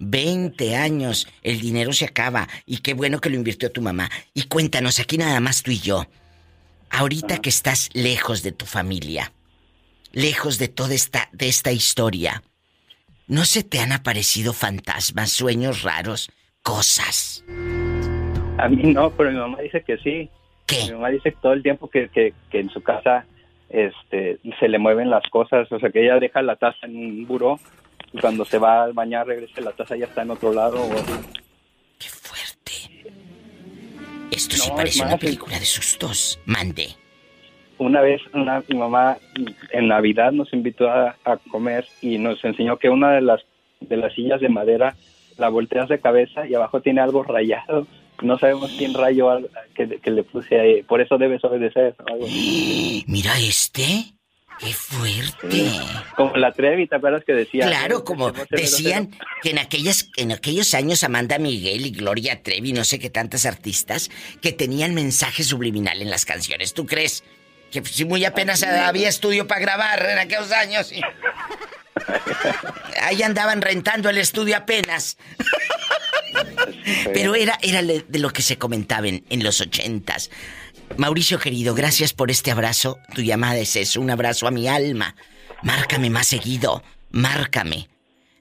20 0.02 0.76
años, 0.76 1.28
el 1.42 1.60
dinero 1.60 1.92
se 1.92 2.04
acaba 2.04 2.48
y 2.66 2.78
qué 2.78 2.94
bueno 2.94 3.20
que 3.20 3.30
lo 3.30 3.36
invirtió 3.36 3.70
tu 3.70 3.82
mamá. 3.82 4.10
Y 4.34 4.44
cuéntanos 4.44 4.98
aquí 4.98 5.16
nada 5.16 5.40
más 5.40 5.62
tú 5.62 5.70
y 5.70 5.78
yo. 5.78 6.06
Ahorita 6.90 7.38
que 7.38 7.48
estás 7.48 7.88
lejos 7.94 8.42
de 8.42 8.52
tu 8.52 8.66
familia, 8.66 9.32
lejos 10.12 10.58
de 10.58 10.68
toda 10.68 10.94
esta 10.94 11.28
de 11.32 11.48
esta 11.48 11.72
historia, 11.72 12.42
¿no 13.28 13.44
se 13.44 13.62
te 13.62 13.80
han 13.80 13.92
aparecido 13.92 14.52
fantasmas, 14.52 15.30
sueños 15.30 15.82
raros, 15.82 16.30
cosas? 16.62 17.44
A 18.58 18.68
mí 18.68 18.92
no, 18.92 19.10
pero 19.10 19.30
mi 19.30 19.38
mamá 19.38 19.60
dice 19.60 19.82
que 19.82 19.96
sí. 19.98 20.10
Mi 20.10 20.30
¿Qué? 20.66 20.92
mamá 20.92 21.08
dice 21.10 21.34
todo 21.40 21.52
el 21.52 21.62
tiempo 21.62 21.88
que, 21.88 22.08
que, 22.08 22.34
que 22.50 22.60
en 22.60 22.70
su 22.70 22.82
casa 22.82 23.24
este, 23.68 24.38
se 24.60 24.68
le 24.68 24.78
mueven 24.78 25.10
las 25.10 25.22
cosas, 25.30 25.70
o 25.72 25.78
sea, 25.78 25.90
que 25.90 26.04
ella 26.04 26.18
deja 26.18 26.42
la 26.42 26.56
taza 26.56 26.86
en 26.86 26.96
un 26.96 27.26
buró 27.26 27.58
y 28.12 28.18
cuando 28.20 28.44
se 28.44 28.58
va 28.58 28.84
al 28.84 28.92
bañar 28.92 29.26
regresa 29.26 29.60
la 29.60 29.72
taza 29.72 29.96
ya 29.96 30.06
está 30.06 30.22
en 30.22 30.30
otro 30.30 30.52
lado. 30.52 30.82
o. 30.82 30.88
Qué 31.98 32.08
fuerte. 32.08 32.72
Esto 34.30 34.56
sí 34.56 34.68
No, 34.68 34.76
parece 34.76 34.98
es 34.98 35.02
una 35.02 35.10
más, 35.12 35.20
película 35.20 35.58
de 35.58 35.64
sustos. 35.64 36.38
Mande. 36.46 36.88
Una 37.78 38.00
vez 38.00 38.20
una, 38.32 38.62
mi 38.68 38.76
mamá 38.78 39.18
en 39.70 39.88
Navidad 39.88 40.32
nos 40.32 40.52
invitó 40.52 40.88
a, 40.88 41.16
a 41.24 41.36
comer 41.50 41.86
y 42.00 42.18
nos 42.18 42.44
enseñó 42.44 42.78
que 42.78 42.88
una 42.88 43.12
de 43.12 43.22
las, 43.22 43.40
de 43.80 43.96
las 43.96 44.12
sillas 44.14 44.40
de 44.40 44.48
madera 44.48 44.94
la 45.38 45.48
volteas 45.48 45.88
de 45.88 46.00
cabeza 46.00 46.46
y 46.46 46.54
abajo 46.54 46.80
tiene 46.80 47.00
algo 47.00 47.22
rayado. 47.22 47.86
No 48.22 48.38
sabemos 48.38 48.72
quién 48.78 48.94
rayó 48.94 49.40
que, 49.74 49.98
que 49.98 50.10
le 50.10 50.22
puse 50.22 50.60
ahí. 50.60 50.82
Por 50.82 51.00
eso 51.00 51.18
debes 51.18 51.42
obedecer. 51.44 51.96
algo. 52.06 52.26
Mira 53.06 53.32
este. 53.40 54.12
Qué 54.62 54.72
fuerte. 54.72 55.70
Como 56.16 56.36
la 56.36 56.52
Trevi, 56.52 56.86
¿te 56.86 56.96
acuerdas 56.96 57.24
que 57.24 57.32
decía? 57.32 57.66
Claro, 57.66 58.04
como 58.04 58.30
cero, 58.32 58.46
cero, 58.48 58.62
decían 58.62 59.10
que 59.42 59.50
en 59.50 59.58
aquellas, 59.58 60.08
en 60.16 60.30
aquellos 60.30 60.72
años 60.74 61.02
Amanda 61.02 61.38
Miguel 61.38 61.84
y 61.86 61.90
Gloria 61.90 62.42
Trevi, 62.42 62.72
no 62.72 62.84
sé 62.84 62.98
qué 63.00 63.10
tantas 63.10 63.44
artistas, 63.44 64.08
que 64.40 64.52
tenían 64.52 64.94
mensaje 64.94 65.42
subliminal 65.42 66.00
en 66.00 66.10
las 66.10 66.24
canciones. 66.24 66.74
¿Tú 66.74 66.86
crees? 66.86 67.24
Que 67.72 67.82
si 67.84 68.04
muy 68.04 68.24
apenas 68.24 68.62
había 68.62 69.08
estudio 69.08 69.46
para 69.48 69.60
grabar 69.60 70.08
en 70.08 70.18
aquellos 70.18 70.52
años. 70.52 70.92
y- 70.92 71.00
Ahí 73.00 73.22
andaban 73.22 73.62
rentando 73.62 74.10
el 74.10 74.18
estudio 74.18 74.56
apenas. 74.56 75.16
Pero 77.12 77.34
era, 77.34 77.58
era 77.62 77.82
de 77.82 78.18
lo 78.18 78.30
que 78.30 78.42
se 78.42 78.58
comentaba 78.58 79.08
en, 79.08 79.24
en 79.28 79.42
los 79.42 79.60
ochentas. 79.60 80.30
Mauricio 80.96 81.38
querido, 81.38 81.74
gracias 81.74 82.12
por 82.12 82.30
este 82.30 82.50
abrazo. 82.50 82.98
Tu 83.14 83.22
llamada 83.22 83.56
es 83.58 83.76
eso, 83.76 84.00
un 84.00 84.10
abrazo 84.10 84.46
a 84.46 84.50
mi 84.50 84.68
alma. 84.68 85.14
Márcame 85.62 86.10
más 86.10 86.26
seguido, 86.26 86.82
márcame. 87.10 87.88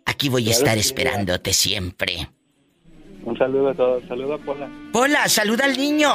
Aquí 0.05 0.29
voy 0.29 0.43
a 0.43 0.45
Claro 0.47 0.59
estar 0.59 0.77
esperándote 0.77 1.53
siempre. 1.53 2.29
Un 3.23 3.37
saludo 3.37 3.69
a 3.69 3.73
todos. 3.75 4.03
Saludo 4.07 4.33
a 4.33 4.37
Pola. 4.39 4.69
Hola, 4.93 5.29
saluda 5.29 5.65
al 5.65 5.77
niño. 5.77 6.11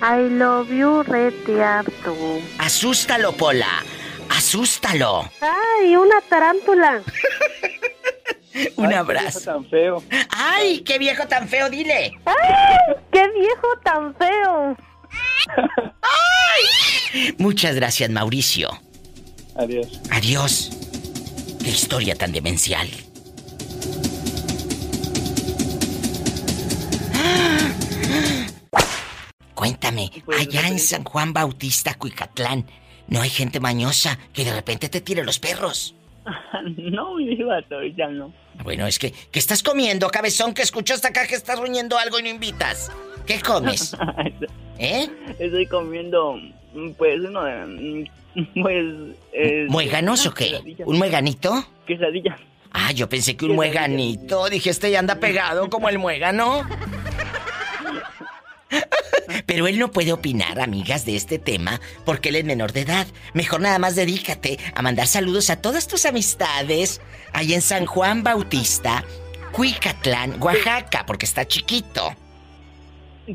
I 0.00 0.28
love 0.30 0.68
you, 0.70 1.02
rete 1.02 1.62
harto. 1.62 2.14
Asústalo, 2.58 3.32
Pola. 3.32 3.82
Asústalo. 4.30 5.28
¡Ay, 5.40 5.94
una 5.96 6.20
tarántula! 6.28 7.02
Un 8.76 8.84
Ay, 8.86 8.90
qué 8.90 8.96
abrazo. 8.96 9.38
viejo 9.38 9.52
tan 9.52 9.64
feo. 9.70 10.02
¡Ay, 10.28 10.80
qué 10.80 10.98
viejo 10.98 11.26
tan 11.26 11.48
feo! 11.48 11.70
Dile. 11.70 12.12
¡Ay, 12.26 12.94
qué 13.10 13.26
viejo 13.30 13.66
tan 13.82 14.14
feo! 14.16 14.76
Muchas 17.38 17.74
gracias, 17.76 18.10
Mauricio. 18.10 18.70
Adiós. 19.56 20.00
Adiós. 20.10 20.70
Qué 21.62 21.70
historia 21.70 22.14
tan 22.14 22.32
demencial. 22.32 22.88
Cuéntame, 29.54 30.10
allá 30.36 30.66
en 30.66 30.80
San 30.80 31.04
Juan 31.04 31.32
Bautista, 31.32 31.94
Cuicatlán, 31.94 32.66
¿no 33.06 33.20
hay 33.20 33.30
gente 33.30 33.60
mañosa 33.60 34.18
que 34.32 34.44
de 34.44 34.52
repente 34.52 34.88
te 34.88 35.00
tire 35.00 35.22
los 35.22 35.38
perros? 35.38 35.94
no, 36.76 37.14
mi 37.14 37.38
ahorita 37.40 38.08
no. 38.08 38.32
Bueno, 38.64 38.86
es 38.86 38.98
que, 38.98 39.12
¿qué 39.12 39.38
estás 39.38 39.62
comiendo, 39.62 40.08
cabezón? 40.10 40.52
Que 40.54 40.62
escucho 40.62 40.94
hasta 40.94 41.08
acá 41.08 41.28
que 41.28 41.36
estás 41.36 41.60
ruñendo 41.60 41.96
algo 41.96 42.18
y 42.18 42.22
no 42.22 42.28
invitas. 42.28 42.90
¿Qué 43.24 43.40
comes? 43.40 43.96
¿Eh? 44.82 45.08
Estoy 45.38 45.66
comiendo, 45.66 46.34
mm, 46.74 46.90
pues, 46.98 47.20
uno 47.20 47.44
de... 47.44 47.66
mm, 47.66 48.04
Pues... 48.62 48.84
Eh, 49.32 49.66
¿Muéganos 49.68 50.26
o 50.26 50.34
qué? 50.34 50.76
¿Un 50.84 50.98
mueganito? 50.98 51.64
Quesadilla. 51.86 52.36
Ah, 52.72 52.90
yo 52.92 53.08
pensé 53.08 53.36
que 53.36 53.44
un 53.44 53.54
mueganito. 53.54 54.48
Dije, 54.48 54.70
este 54.70 54.90
ya 54.90 54.98
anda 54.98 55.16
pegado 55.16 55.68
como 55.68 55.88
el 55.88 55.98
muégano. 55.98 56.62
Pero 59.46 59.66
él 59.66 59.78
no 59.78 59.92
puede 59.92 60.12
opinar, 60.12 60.58
amigas, 60.60 61.04
de 61.04 61.14
este 61.14 61.38
tema 61.38 61.80
porque 62.04 62.30
él 62.30 62.36
es 62.36 62.44
menor 62.44 62.72
de 62.72 62.80
edad. 62.80 63.06
Mejor 63.34 63.60
nada 63.60 63.78
más 63.78 63.94
dedícate 63.94 64.58
a 64.74 64.82
mandar 64.82 65.06
saludos 65.06 65.50
a 65.50 65.60
todas 65.60 65.86
tus 65.86 66.06
amistades 66.06 67.00
ahí 67.32 67.52
en 67.52 67.60
San 67.60 67.84
Juan 67.86 68.22
Bautista, 68.22 69.04
Cuicatlán, 69.52 70.42
Oaxaca, 70.42 71.04
porque 71.06 71.26
está 71.26 71.46
chiquito. 71.46 72.14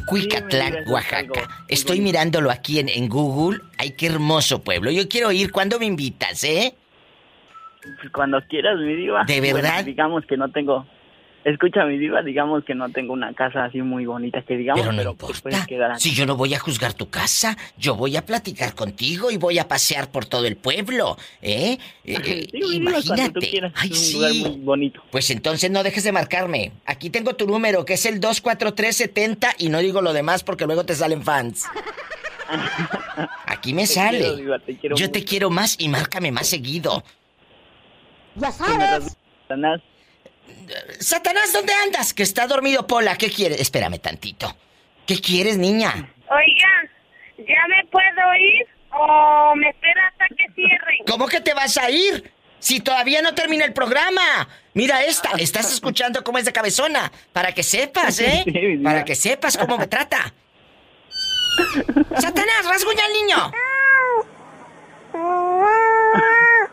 Cuicatlán, 0.07 0.89
Oaxaca. 0.89 1.67
Estoy 1.69 2.01
mirándolo 2.01 2.51
aquí 2.51 2.79
en, 2.79 2.89
en 2.89 3.11
Google. 3.11 3.61
Ay, 3.77 3.91
qué 3.91 4.07
hermoso 4.07 4.63
pueblo. 4.63 4.91
Yo 4.91 5.07
quiero 5.07 5.33
ir. 5.33 5.53
¿Cuándo 5.53 5.79
me 5.79 5.85
invitas, 5.85 6.45
eh? 6.45 6.75
Cuando 8.13 8.41
quieras, 8.49 8.79
mi 8.79 8.95
diva. 8.95 9.25
¿De 9.25 9.41
Bueno, 9.41 9.57
verdad? 9.57 9.85
digamos 9.85 10.25
que 10.27 10.37
no 10.37 10.51
tengo... 10.51 10.87
Escucha, 11.45 11.85
mi 11.85 11.99
diva, 11.99 12.23
digamos 12.23 12.65
que 12.65 12.75
no 12.75 12.89
tengo 12.91 13.13
una 13.13 13.35
casa 13.35 13.67
así 13.67 13.83
muy 13.83 14.07
bonita 14.07 14.41
que 14.41 14.57
digamos, 14.57 14.81
Pero 14.81 14.97
pero, 14.97 15.11
no 15.11 15.15
pues, 15.15 15.37
importa. 15.37 15.43
puedes 15.43 15.67
quedar 15.67 15.91
aquí. 15.93 16.01
Si 16.01 16.15
yo 16.15 16.25
no 16.25 16.37
voy 16.39 16.55
a 16.55 16.59
juzgar 16.59 16.95
tu 16.95 17.11
casa, 17.11 17.55
yo 17.77 17.97
voy 17.97 18.17
a 18.17 18.25
platicar 18.25 18.75
contigo 18.75 19.31
y 19.31 19.37
voy 19.37 19.59
a 19.59 19.69
pasear 19.69 20.11
por 20.11 20.25
todo 20.25 20.47
el 20.47 20.57
pueblo, 20.57 21.19
¿eh? 21.43 21.77
Eh, 22.07 22.17
eh, 22.25 22.49
Sí, 22.51 22.59
mi 22.63 22.79
diva, 22.79 22.93
cuando 22.93 23.01
tú 23.03 23.07
imagínate. 23.13 23.51
quieras, 23.51 23.73
Ay, 23.77 23.91
es 23.93 24.07
un 24.09 24.15
lugar 24.15 24.33
sí. 24.33 24.41
muy 24.41 24.59
bonito. 24.65 25.03
Pues 25.11 25.29
entonces 25.29 25.71
no 25.71 25.83
dejes 25.83 26.03
de 26.05 26.13
marcarme. 26.13 26.73
Aquí 26.87 27.11
tengo 27.11 27.35
tu 27.37 27.47
número, 27.47 27.85
que 27.85 27.93
es 27.93 28.07
el 28.07 28.21
24370 28.21 29.51
y 29.59 29.69
no 29.69 29.81
digo 29.81 30.01
lo 30.01 30.15
demás 30.15 30.45
porque 30.45 30.65
luego 30.65 30.87
te 30.87 30.95
salen 30.95 31.23
fans. 31.23 31.65
Aquí 33.47 33.75
me 33.75 33.83
Te 33.83 33.89
sale. 33.89 34.19
quiero, 34.21 34.37
diva, 34.37 34.59
te 34.61 34.77
quiero 34.77 34.97
yo 34.97 35.11
te 35.11 35.25
quiero 35.25 35.51
más 35.51 35.77
y 35.79 35.89
márcame 35.89 36.33
más 36.33 36.47
seguido. 36.47 37.05
Me 38.35 38.43
das 38.43 38.57
Satanás, 39.49 39.81
Satanás, 41.01 41.53
¿dónde 41.53 41.73
andas? 41.85 42.15
Que 42.15 42.23
está 42.23 42.47
dormido 42.47 42.87
Pola. 42.87 43.17
¿Qué 43.17 43.31
quieres? 43.31 43.61
Espérame 43.61 43.99
tantito. 43.99 44.57
¿Qué 45.07 45.21
quieres, 45.21 45.57
niña? 45.59 46.13
Oiga, 46.29 46.91
¿Ya 47.39 47.67
me 47.69 47.85
puedo 47.91 48.35
ir 48.39 48.67
o 48.93 49.55
me 49.57 49.69
espera 49.71 50.07
hasta 50.09 50.27
que 50.29 50.47
cierre? 50.55 50.99
¿Cómo 51.07 51.27
que 51.27 51.41
te 51.41 51.53
vas 51.53 51.77
a 51.77 51.91
ir? 51.91 52.33
Si 52.59 52.81
todavía 52.81 53.21
no 53.21 53.35
termina 53.35 53.65
el 53.65 53.73
programa. 53.75 54.49
Mira 54.73 55.05
esta, 55.05 55.31
estás 55.33 55.73
escuchando 55.73 56.25
cómo 56.25 56.39
es 56.39 56.45
de 56.47 56.53
cabezona. 56.53 57.13
Para 57.33 57.53
que 57.53 57.63
sepas, 57.63 58.19
¿eh? 58.21 58.43
Sí, 58.45 58.79
Para 58.83 59.05
que 59.05 59.15
sepas 59.15 59.57
cómo 59.59 59.77
me 59.77 59.87
trata. 59.87 60.33
¡Satanás, 62.19 62.65
rasguña 62.67 63.05
al 63.05 63.13
niño! 63.13 63.53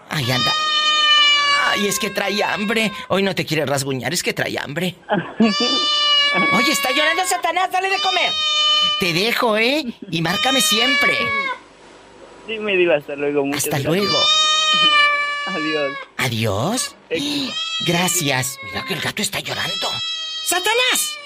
Ay, 0.09 0.31
anda. 0.31 0.51
Ay, 1.71 1.87
es 1.87 1.99
que 1.99 2.09
trae 2.09 2.43
hambre. 2.43 2.91
Hoy 3.09 3.23
no 3.23 3.33
te 3.35 3.45
quiere 3.45 3.65
rasguñar, 3.65 4.13
es 4.13 4.23
que 4.23 4.33
trae 4.33 4.57
hambre. 4.59 4.95
Oye, 6.53 6.71
está 6.71 6.91
llorando 6.91 7.23
Satanás, 7.25 7.69
dale 7.71 7.89
de 7.89 7.99
comer. 8.01 8.31
Te 8.99 9.13
dejo, 9.13 9.57
¿eh? 9.57 9.85
Y 10.09 10.21
márcame 10.21 10.61
siempre. 10.61 11.13
Sí, 12.47 12.57
me 12.59 12.75
digo 12.75 12.93
hasta 12.93 13.15
luego. 13.15 13.45
muchas 13.45 13.63
Hasta 13.65 13.79
gracias. 13.79 14.03
luego. 14.03 14.17
Adiós. 15.47 15.97
Adiós. 16.17 16.95
Gracias. 17.87 18.57
Mira 18.63 18.85
que 18.85 18.93
el 18.93 19.01
gato 19.01 19.21
está 19.21 19.39
llorando. 19.39 19.87
¡Satanás! 20.45 21.17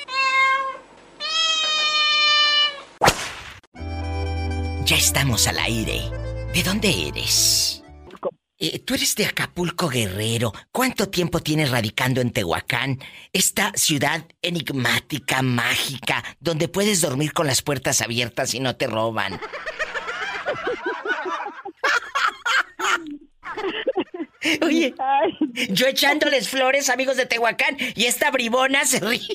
Ya 4.86 4.96
estamos 4.98 5.48
al 5.48 5.60
aire. 5.60 6.02
¿De 6.54 6.64
dónde 6.64 7.08
eres? 7.10 7.82
Eh, 8.58 8.80
Tú 8.80 8.94
eres 8.94 9.16
de 9.16 9.26
Acapulco 9.26 9.90
Guerrero. 9.90 10.54
¿Cuánto 10.72 11.10
tiempo 11.10 11.42
tienes 11.42 11.72
radicando 11.72 12.22
en 12.22 12.32
Tehuacán? 12.32 13.00
Esta 13.34 13.72
ciudad 13.76 14.26
enigmática, 14.42 15.42
mágica, 15.42 16.24
donde 16.40 16.68
puedes 16.70 17.02
dormir 17.02 17.34
con 17.34 17.48
las 17.48 17.62
puertas 17.62 18.02
abiertas 18.02 18.54
y 18.54 18.60
no 18.62 18.76
te 18.76 18.88
roban. 18.88 19.40
Oye, 24.62 24.94
yo 25.70 25.88
echándoles 25.88 26.50
flores, 26.50 26.90
amigos 26.90 27.18
de 27.18 27.26
Tehuacán, 27.26 27.78
y 27.96 28.06
esta 28.06 28.30
bribona 28.32 28.86
se 28.86 29.00
ríe. 29.00 29.22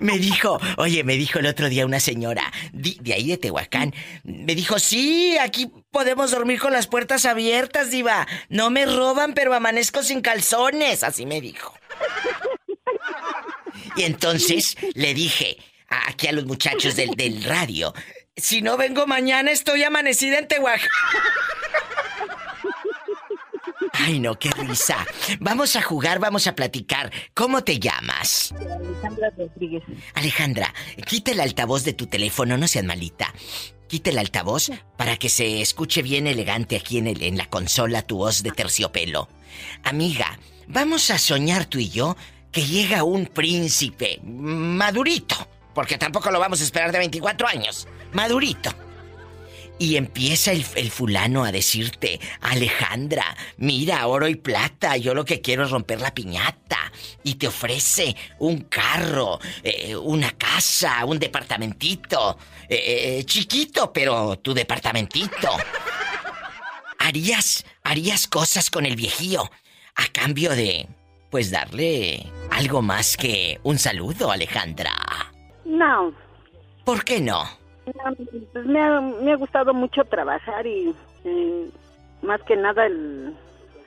Me 0.00 0.18
dijo, 0.18 0.58
oye, 0.78 1.04
me 1.04 1.14
dijo 1.14 1.38
el 1.38 1.46
otro 1.46 1.68
día 1.68 1.86
una 1.86 2.00
señora 2.00 2.50
di- 2.72 2.98
de 3.00 3.14
ahí 3.14 3.28
de 3.28 3.38
Tehuacán, 3.38 3.94
me 4.24 4.52
dijo, 4.56 4.80
sí, 4.80 5.36
aquí 5.38 5.70
podemos 5.94 6.30
dormir 6.30 6.60
con 6.60 6.74
las 6.74 6.86
puertas 6.86 7.24
abiertas, 7.24 7.90
diva. 7.90 8.26
No 8.50 8.68
me 8.68 8.84
roban, 8.84 9.32
pero 9.32 9.54
amanezco 9.54 10.02
sin 10.02 10.20
calzones, 10.20 11.02
así 11.02 11.24
me 11.24 11.40
dijo. 11.40 11.74
Y 13.96 14.02
entonces 14.02 14.76
le 14.92 15.14
dije 15.14 15.56
a- 15.88 16.10
aquí 16.10 16.26
a 16.28 16.32
los 16.32 16.44
muchachos 16.44 16.96
del, 16.96 17.12
del 17.12 17.42
radio, 17.44 17.94
si 18.36 18.60
no 18.60 18.76
vengo 18.76 19.06
mañana 19.06 19.50
estoy 19.52 19.82
amanecida 19.84 20.38
en 20.38 20.48
Tehuacán. 20.48 20.88
Ay, 23.92 24.18
no, 24.18 24.36
qué 24.38 24.50
risa. 24.50 25.06
Vamos 25.38 25.76
a 25.76 25.82
jugar, 25.82 26.18
vamos 26.18 26.46
a 26.48 26.54
platicar. 26.56 27.12
¿Cómo 27.32 27.62
te 27.62 27.78
llamas? 27.78 28.52
Alejandra 28.52 29.30
Rodríguez. 29.38 29.82
Alejandra, 30.14 30.74
quita 31.06 31.30
el 31.30 31.40
altavoz 31.40 31.84
de 31.84 31.92
tu 31.92 32.06
teléfono, 32.08 32.58
no 32.58 32.66
seas 32.66 32.84
malita. 32.84 33.32
Quita 33.94 34.10
el 34.10 34.18
altavoz 34.18 34.72
para 34.96 35.16
que 35.16 35.28
se 35.28 35.60
escuche 35.60 36.02
bien 36.02 36.26
elegante 36.26 36.74
aquí 36.74 36.98
en, 36.98 37.06
el, 37.06 37.22
en 37.22 37.38
la 37.38 37.46
consola 37.46 38.02
tu 38.02 38.16
voz 38.16 38.42
de 38.42 38.50
terciopelo. 38.50 39.28
Amiga, 39.84 40.36
vamos 40.66 41.12
a 41.12 41.18
soñar 41.20 41.66
tú 41.66 41.78
y 41.78 41.90
yo 41.90 42.16
que 42.50 42.66
llega 42.66 43.04
un 43.04 43.26
príncipe 43.26 44.18
madurito, 44.24 45.36
porque 45.74 45.96
tampoco 45.96 46.32
lo 46.32 46.40
vamos 46.40 46.60
a 46.60 46.64
esperar 46.64 46.90
de 46.90 46.98
24 46.98 47.46
años, 47.46 47.86
madurito. 48.12 48.74
Y 49.78 49.96
empieza 49.96 50.52
el, 50.52 50.64
el 50.76 50.90
fulano 50.90 51.44
a 51.44 51.52
decirte, 51.52 52.20
Alejandra, 52.40 53.36
mira, 53.56 54.06
oro 54.06 54.28
y 54.28 54.36
plata, 54.36 54.96
yo 54.96 55.14
lo 55.14 55.24
que 55.24 55.40
quiero 55.40 55.64
es 55.64 55.70
romper 55.70 56.00
la 56.00 56.14
piñata. 56.14 56.78
Y 57.24 57.34
te 57.34 57.48
ofrece 57.48 58.14
un 58.38 58.60
carro, 58.62 59.40
eh, 59.62 59.96
una 59.96 60.30
casa, 60.32 61.04
un 61.04 61.18
departamentito, 61.18 62.38
eh, 62.68 63.18
eh, 63.18 63.24
chiquito, 63.24 63.92
pero 63.92 64.38
tu 64.38 64.54
departamentito. 64.54 65.50
Harías, 66.98 67.64
harías 67.82 68.26
cosas 68.28 68.70
con 68.70 68.86
el 68.86 68.96
viejío 68.96 69.50
a 69.96 70.06
cambio 70.12 70.50
de, 70.50 70.88
pues 71.30 71.50
darle 71.50 72.26
algo 72.50 72.80
más 72.80 73.16
que 73.16 73.58
un 73.64 73.78
saludo, 73.78 74.30
Alejandra. 74.30 74.92
No, 75.64 76.14
¿Por 76.84 77.02
qué 77.02 77.20
no? 77.20 77.48
Pues 78.52 78.66
me 78.66 78.80
ha, 78.80 79.00
me 79.00 79.32
ha 79.32 79.36
gustado 79.36 79.74
mucho 79.74 80.04
trabajar 80.04 80.66
y 80.66 80.94
eh, 81.24 81.70
más 82.22 82.40
que 82.42 82.56
nada 82.56 82.86
el, 82.86 83.34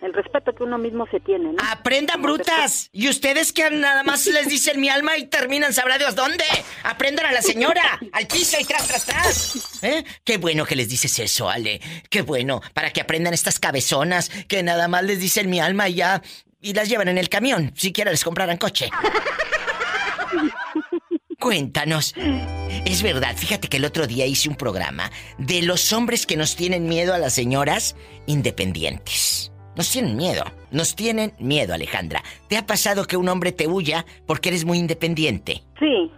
el 0.01 0.13
respeto 0.13 0.53
que 0.53 0.63
uno 0.63 0.77
mismo 0.77 1.07
se 1.07 1.19
tiene, 1.19 1.53
¿no? 1.53 1.57
Aprendan 1.71 2.21
brutas. 2.21 2.89
Y 2.91 3.09
ustedes 3.09 3.51
que 3.51 3.69
nada 3.71 4.03
más 4.03 4.25
les 4.27 4.47
dicen 4.47 4.79
mi 4.79 4.89
alma 4.89 5.17
y 5.17 5.25
terminan 5.27 5.73
sabrá 5.73 5.97
Dios 5.97 6.15
dónde. 6.15 6.43
Aprendan 6.83 7.25
a 7.25 7.31
la 7.31 7.41
señora, 7.41 7.99
al 8.11 8.27
piso 8.27 8.57
y 8.59 8.65
tras, 8.65 8.87
tras, 8.87 9.05
tras. 9.05 9.83
¿Eh? 9.83 10.03
Qué 10.23 10.37
bueno 10.37 10.65
que 10.65 10.75
les 10.75 10.89
dices 10.89 11.17
eso, 11.19 11.49
Ale. 11.49 11.81
Qué 12.09 12.21
bueno, 12.21 12.61
para 12.73 12.91
que 12.91 13.01
aprendan 13.01 13.33
estas 13.33 13.59
cabezonas 13.59 14.29
que 14.47 14.63
nada 14.63 14.87
más 14.87 15.03
les 15.03 15.19
dicen 15.19 15.49
mi 15.49 15.59
alma 15.59 15.89
y 15.89 15.95
ya. 15.95 16.21
Y 16.59 16.73
las 16.73 16.89
llevan 16.89 17.07
en 17.07 17.17
el 17.17 17.29
camión, 17.29 17.71
siquiera 17.75 18.11
les 18.11 18.23
compraran 18.23 18.57
coche. 18.57 18.89
Cuéntanos. 21.39 22.15
Es 22.85 23.03
verdad, 23.03 23.35
fíjate 23.35 23.67
que 23.67 23.77
el 23.77 23.85
otro 23.85 24.07
día 24.07 24.25
hice 24.25 24.49
un 24.49 24.55
programa 24.55 25.11
de 25.37 25.61
los 25.61 25.93
hombres 25.93 26.25
que 26.25 26.35
nos 26.35 26.55
tienen 26.55 26.87
miedo 26.87 27.13
a 27.13 27.19
las 27.19 27.33
señoras 27.33 27.95
independientes. 28.25 29.51
Nos 29.75 29.91
tienen 29.91 30.15
miedo, 30.17 30.43
nos 30.71 30.95
tienen 30.95 31.33
miedo, 31.37 31.75
Alejandra. 31.75 32.23
¿Te 32.47 32.57
ha 32.57 32.65
pasado 32.65 33.05
que 33.05 33.17
un 33.17 33.29
hombre 33.29 33.51
te 33.51 33.67
huya 33.67 34.05
porque 34.25 34.49
eres 34.49 34.65
muy 34.65 34.79
independiente? 34.79 35.61
Sí, 35.79 36.11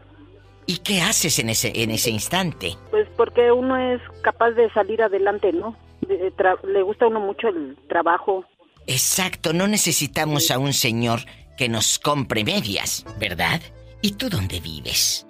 ¿Y 0.66 0.78
qué 0.78 1.02
haces 1.02 1.40
en 1.40 1.50
ese, 1.50 1.72
en 1.84 1.90
ese 1.90 2.12
instante? 2.12 2.78
pues 2.92 3.08
porque 3.18 3.52
uno 3.52 3.76
es 3.76 4.00
capaz 4.22 4.52
de 4.52 4.72
salir 4.72 5.02
adelante, 5.02 5.52
¿no? 5.52 5.76
De- 6.08 6.32
tra- 6.38 6.62
le 6.64 6.84
gusta 6.84 7.06
a 7.06 7.08
uno 7.08 7.20
mucho 7.20 7.48
el 7.48 7.76
trabajo. 7.90 8.46
Exacto, 8.86 9.52
no 9.52 9.68
necesitamos 9.68 10.52
a 10.52 10.60
un 10.60 10.74
señor 10.74 11.22
que 11.58 11.68
nos 11.70 11.98
compre 11.98 12.44
medias, 12.44 13.04
¿verdad? 13.20 13.62
¿Y 14.02 14.14
tú 14.14 14.30
dónde 14.30 14.60
vives? 14.60 15.26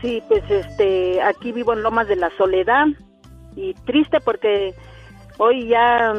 Sí, 0.00 0.22
pues 0.28 0.42
este, 0.50 1.22
aquí 1.22 1.52
vivo 1.52 1.72
en 1.72 1.82
Lomas 1.82 2.08
de 2.08 2.16
la 2.16 2.30
Soledad 2.36 2.86
y 3.56 3.74
triste 3.86 4.20
porque 4.20 4.74
hoy 5.38 5.68
ya 5.68 6.14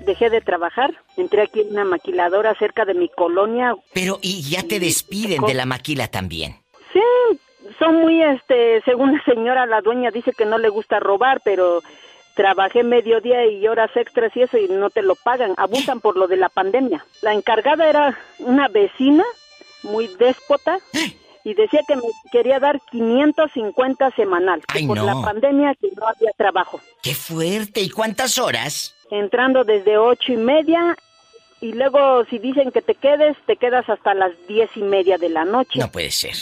dejé 0.00 0.30
de 0.30 0.40
trabajar. 0.40 0.94
Entré 1.16 1.42
aquí 1.42 1.60
en 1.60 1.70
una 1.70 1.84
maquiladora 1.84 2.54
cerca 2.54 2.84
de 2.84 2.94
mi 2.94 3.08
colonia. 3.08 3.74
Pero 3.92 4.18
y 4.22 4.42
ya 4.42 4.62
te 4.62 4.80
despiden 4.80 5.42
de 5.42 5.54
la 5.54 5.66
maquila 5.66 6.08
también. 6.08 6.56
Sí, 6.92 7.00
son 7.78 7.96
muy, 7.96 8.22
este, 8.22 8.80
según 8.82 9.16
la 9.16 9.24
señora, 9.24 9.66
la 9.66 9.80
dueña 9.80 10.10
dice 10.10 10.32
que 10.32 10.46
no 10.46 10.58
le 10.58 10.68
gusta 10.68 11.00
robar, 11.00 11.40
pero 11.44 11.82
trabajé 12.34 12.84
mediodía 12.84 13.46
y 13.46 13.66
horas 13.66 13.90
extras 13.96 14.30
y 14.36 14.42
eso 14.42 14.56
y 14.58 14.68
no 14.68 14.90
te 14.90 15.02
lo 15.02 15.16
pagan. 15.16 15.54
Abusan 15.56 16.00
por 16.00 16.16
lo 16.16 16.28
de 16.28 16.36
la 16.36 16.48
pandemia. 16.48 17.04
La 17.20 17.34
encargada 17.34 17.88
era 17.88 18.16
una 18.38 18.68
vecina 18.68 19.24
muy 19.82 20.06
déspota 20.18 20.78
y 21.50 21.54
decía 21.54 21.80
que 21.86 21.96
me 21.96 22.02
quería 22.30 22.58
dar 22.60 22.80
550 22.90 24.10
semanal. 24.12 24.62
Ay, 24.68 24.86
por 24.86 24.98
no. 24.98 25.04
la 25.06 25.14
pandemia 25.22 25.74
que 25.80 25.88
no 25.96 26.06
había 26.06 26.30
trabajo. 26.36 26.80
¡Qué 27.02 27.14
fuerte! 27.14 27.80
¿Y 27.80 27.90
cuántas 27.90 28.38
horas? 28.38 28.94
Entrando 29.10 29.64
desde 29.64 29.96
ocho 29.98 30.32
y 30.32 30.36
media 30.36 30.96
y 31.60 31.72
luego 31.72 32.24
si 32.26 32.38
dicen 32.38 32.70
que 32.70 32.82
te 32.82 32.94
quedes, 32.94 33.36
te 33.46 33.56
quedas 33.56 33.88
hasta 33.88 34.14
las 34.14 34.32
diez 34.46 34.70
y 34.76 34.82
media 34.82 35.16
de 35.18 35.28
la 35.30 35.44
noche. 35.44 35.78
No 35.78 35.90
puede 35.90 36.10
ser. 36.10 36.34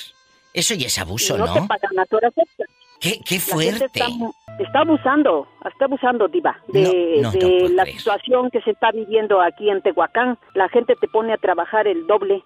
Eso 0.53 0.75
ya 0.75 0.87
es 0.87 0.97
Y 0.99 1.01
abuso, 1.01 1.37
no, 1.39 1.53
te 1.53 1.61
¿no? 1.61 1.67
pagan 1.69 1.91
las 1.95 2.13
horas 2.13 2.33
extras. 2.37 2.69
¿Qué, 2.99 3.21
qué 3.25 3.39
fuerte? 3.41 3.85
está, 3.85 4.07
está 4.59 4.81
abusando, 4.81 5.47
está 5.71 5.85
abusando, 5.85 6.29
Diva, 6.29 6.59
de, 6.69 7.19
No, 7.21 7.31
no, 7.31 7.31
no 7.31 7.31
de 7.33 7.39
puedo 7.39 7.69
la 7.75 7.83
creer. 7.83 7.99
situación 7.99 8.51
que 8.51 8.63
se 8.63 8.71
está 8.71 8.91
viviendo 8.91 9.41
aquí 9.43 9.69
en 9.71 9.83
Tehuacán. 9.83 10.39
La 10.55 10.69
gente 10.71 10.95
te 10.99 11.07
pone 11.09 11.35
a 11.35 11.37
trabajar 11.37 11.87
el 11.87 12.07
doble. 12.07 12.43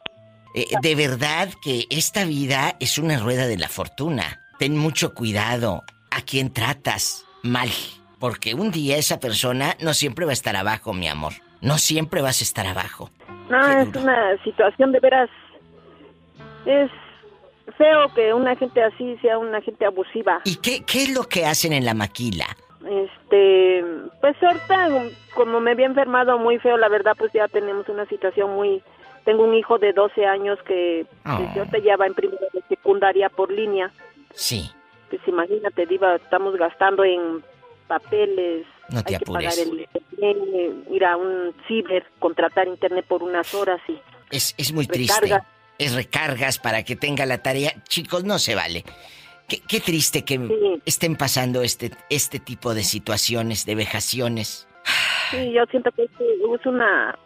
Eh, 0.55 0.67
de 0.83 0.95
verdad 0.95 1.49
que 1.63 1.87
esta 1.91 2.25
vida 2.25 2.77
es 2.81 2.99
una 2.99 3.19
rueda 3.19 3.47
de 3.47 3.59
la 3.59 3.69
fortuna. 3.69 4.41
Ten 4.59 4.77
mucho 4.77 5.15
cuidado 5.15 5.83
a 6.11 6.21
quien 6.23 6.53
tratas 6.53 7.25
mal. 7.43 7.69
Porque 8.19 8.55
un 8.55 8.71
día 8.71 8.97
esa 8.99 9.19
persona 9.19 9.77
no 9.81 9.95
siempre 9.95 10.27
va 10.27 10.33
a 10.33 10.35
estar 10.35 10.55
abajo, 10.57 10.93
mi 10.93 11.09
amor. 11.09 11.33
No 11.63 11.79
siempre 11.79 12.21
vas 12.21 12.41
a 12.41 12.45
estar 12.45 12.67
abajo. 12.67 13.11
No, 13.49 13.59
Qué 13.67 13.81
es 13.83 13.93
duro. 13.93 14.01
una 14.03 14.43
situación 14.45 14.93
de 14.93 15.01
veras. 15.01 15.31
Es 16.67 16.91
feo 17.79 18.13
que 18.15 18.35
una 18.35 18.57
gente 18.57 18.83
así 18.83 19.17
sea 19.23 19.39
una 19.39 19.61
gente 19.63 19.87
abusiva. 19.87 20.41
¿Y 20.45 20.57
qué, 20.57 20.85
qué 20.85 21.05
es 21.05 21.15
lo 21.15 21.23
que 21.25 21.47
hacen 21.47 21.73
en 21.73 21.85
la 21.87 21.95
maquila? 21.95 22.47
Este, 22.85 23.85
pues 24.21 24.37
ahorita, 24.43 24.89
como 25.35 25.61
me 25.61 25.71
había 25.73 25.87
enfermado 25.87 26.39
muy 26.39 26.59
feo, 26.59 26.77
la 26.77 26.89
verdad, 26.89 27.13
pues 27.17 27.33
ya 27.33 27.49
tenemos 27.49 27.89
una 27.89 28.07
situación 28.07 28.55
muy. 28.55 28.83
Tengo 29.25 29.45
un 29.45 29.55
hijo 29.55 29.79
de 29.79 29.93
12 29.93 30.25
años 30.27 30.59
que 30.67 31.07
Oh. 31.27 31.39
desde 31.39 31.61
ahorita 31.61 31.79
ya 31.79 31.97
va 31.97 32.07
en 32.07 32.15
primero 32.15 32.47
de 32.53 32.63
secundaria 32.69 33.29
por 33.29 33.51
línea. 33.53 33.91
Sí. 34.35 34.71
Pues 35.11 35.21
imagínate, 35.27 35.87
Diva, 35.87 36.17
estamos 36.17 36.57
gastando 36.57 37.05
en 37.05 37.43
papeles, 37.89 38.67
No 38.89 39.03
te 39.03 39.15
hay 39.15 39.19
que 39.19 39.27
pagar 39.27 39.53
apures. 39.53 39.59
el 39.59 39.89
internet, 39.95 40.87
ir 40.91 41.05
a 41.05 41.17
un 41.17 41.55
ciber, 41.67 42.05
contratar 42.19 42.69
internet 42.69 43.05
por 43.07 43.23
unas 43.23 43.53
horas 43.55 43.81
y 43.89 43.99
Es, 44.31 44.55
es 44.57 44.73
muy 44.73 44.87
triste. 44.87 45.21
Recarga. 45.21 45.47
Es 45.79 45.95
recargas 45.95 46.59
para 46.59 46.83
que 46.85 46.95
tenga 46.95 47.25
la 47.27 47.39
tarea. 47.43 47.73
Chicos, 47.89 48.23
no 48.25 48.39
se 48.39 48.55
vale. 48.55 48.85
Qué, 49.49 49.61
qué 49.67 49.81
triste 49.81 50.25
que 50.25 50.37
Sí. 50.39 50.83
estén 50.87 51.17
pasando 51.17 51.63
este, 51.63 51.91
este 52.11 52.39
tipo 52.39 52.73
de 52.75 52.85
situaciones, 52.85 53.67
de 53.67 53.75
vejaciones. 53.75 54.69
sí, 55.31 55.53
yo 55.53 55.65
siento 55.67 55.91
que 55.93 56.05
es 56.05 56.67
una, 56.67 57.19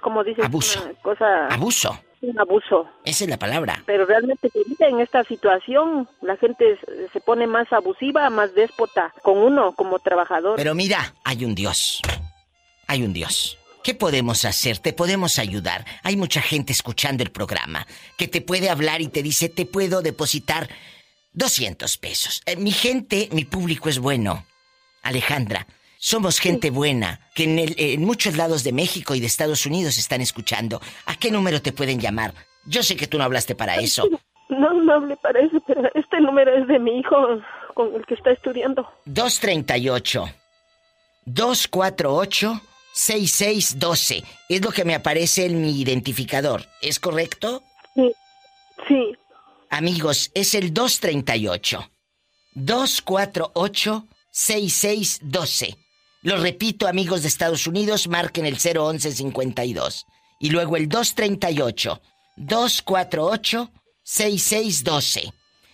como 0.00 0.22
dices, 0.24 0.44
Abuso. 0.44 0.82
una 0.84 0.94
cosa, 1.02 1.46
Abuso. 1.48 1.98
un 2.22 2.38
abuso. 2.40 2.88
Esa 3.04 3.24
es 3.24 3.30
la 3.30 3.38
palabra. 3.38 3.82
Pero 3.86 4.04
realmente 4.06 4.50
en 4.80 5.00
esta 5.00 5.22
situación 5.24 6.08
la 6.22 6.36
gente 6.36 6.78
se- 6.84 7.08
se 7.08 7.20
pone 7.20 7.46
más 7.46 7.72
abusiva, 7.72 8.28
más 8.30 8.54
déspota 8.54 9.12
con 9.22 9.38
uno 9.38 9.72
como 9.72 9.98
trabajador. 9.98 10.56
Pero 10.56 10.74
mira, 10.74 11.14
hay 11.24 11.44
un 11.44 11.54
Dios. 11.54 12.00
Hay 12.88 13.02
un 13.02 13.12
Dios. 13.12 13.58
¿Qué 13.84 13.94
podemos 13.94 14.44
hacer? 14.44 14.78
Te 14.78 14.92
podemos 14.92 15.38
ayudar. 15.38 15.84
Hay 16.02 16.16
mucha 16.16 16.40
gente 16.42 16.72
escuchando 16.72 17.22
el 17.22 17.30
programa 17.30 17.86
que 18.16 18.26
te 18.26 18.40
puede 18.40 18.68
hablar 18.70 19.00
y 19.00 19.08
te 19.08 19.22
dice, 19.22 19.48
te 19.48 19.64
puedo 19.66 20.02
depositar 20.02 20.68
200 21.32 21.96
pesos. 21.98 22.42
Eh, 22.46 22.56
mi 22.56 22.72
gente, 22.72 23.28
mi 23.32 23.44
público 23.44 23.88
es 23.88 23.98
bueno. 24.00 24.44
Alejandra, 25.02 25.66
somos 25.98 26.38
gente 26.38 26.70
buena 26.70 27.20
que 27.34 27.44
en, 27.44 27.58
el- 27.58 27.74
en 27.78 28.04
muchos 28.04 28.36
lados 28.36 28.64
de 28.64 28.72
México 28.72 29.14
y 29.14 29.20
de 29.20 29.26
Estados 29.26 29.66
Unidos 29.66 29.98
están 29.98 30.20
escuchando. 30.20 30.80
¿A 31.06 31.16
qué 31.16 31.30
número 31.30 31.60
te 31.62 31.72
pueden 31.72 31.98
llamar? 32.00 32.34
Yo 32.64 32.82
sé 32.82 32.96
que 32.96 33.06
tú 33.06 33.18
no 33.18 33.24
hablaste 33.24 33.54
para 33.54 33.76
eso. 33.76 34.08
No, 34.48 34.72
no 34.74 34.94
hablé 34.94 35.16
para 35.16 35.40
eso, 35.40 35.60
pero 35.66 35.82
este 35.94 36.20
número 36.20 36.56
es 36.56 36.66
de 36.68 36.78
mi 36.78 36.98
hijo 37.00 37.16
con 37.74 37.94
el 37.94 38.04
que 38.06 38.14
está 38.14 38.30
estudiando. 38.30 38.88
238 39.06 40.24
248 41.24 42.60
6612 42.92 44.24
es 44.48 44.64
lo 44.64 44.70
que 44.70 44.84
me 44.84 44.94
aparece 44.94 45.44
en 45.46 45.60
mi 45.60 45.80
identificador. 45.80 46.64
¿Es 46.80 46.98
correcto? 47.00 47.62
Sí, 47.94 48.12
sí, 48.88 49.12
Amigos, 49.68 50.30
es 50.34 50.54
el 50.54 50.72
238 50.72 51.90
248 52.54 54.06
6612. 54.30 55.76
Lo 56.26 56.36
repito, 56.38 56.88
amigos 56.88 57.22
de 57.22 57.28
Estados 57.28 57.68
Unidos, 57.68 58.08
marquen 58.08 58.46
el 58.46 58.56
01152 58.56 60.06
y 60.40 60.50
luego 60.50 60.76
el 60.76 60.88
238 60.88 62.02
248 62.34 63.70
6612. 64.02 65.32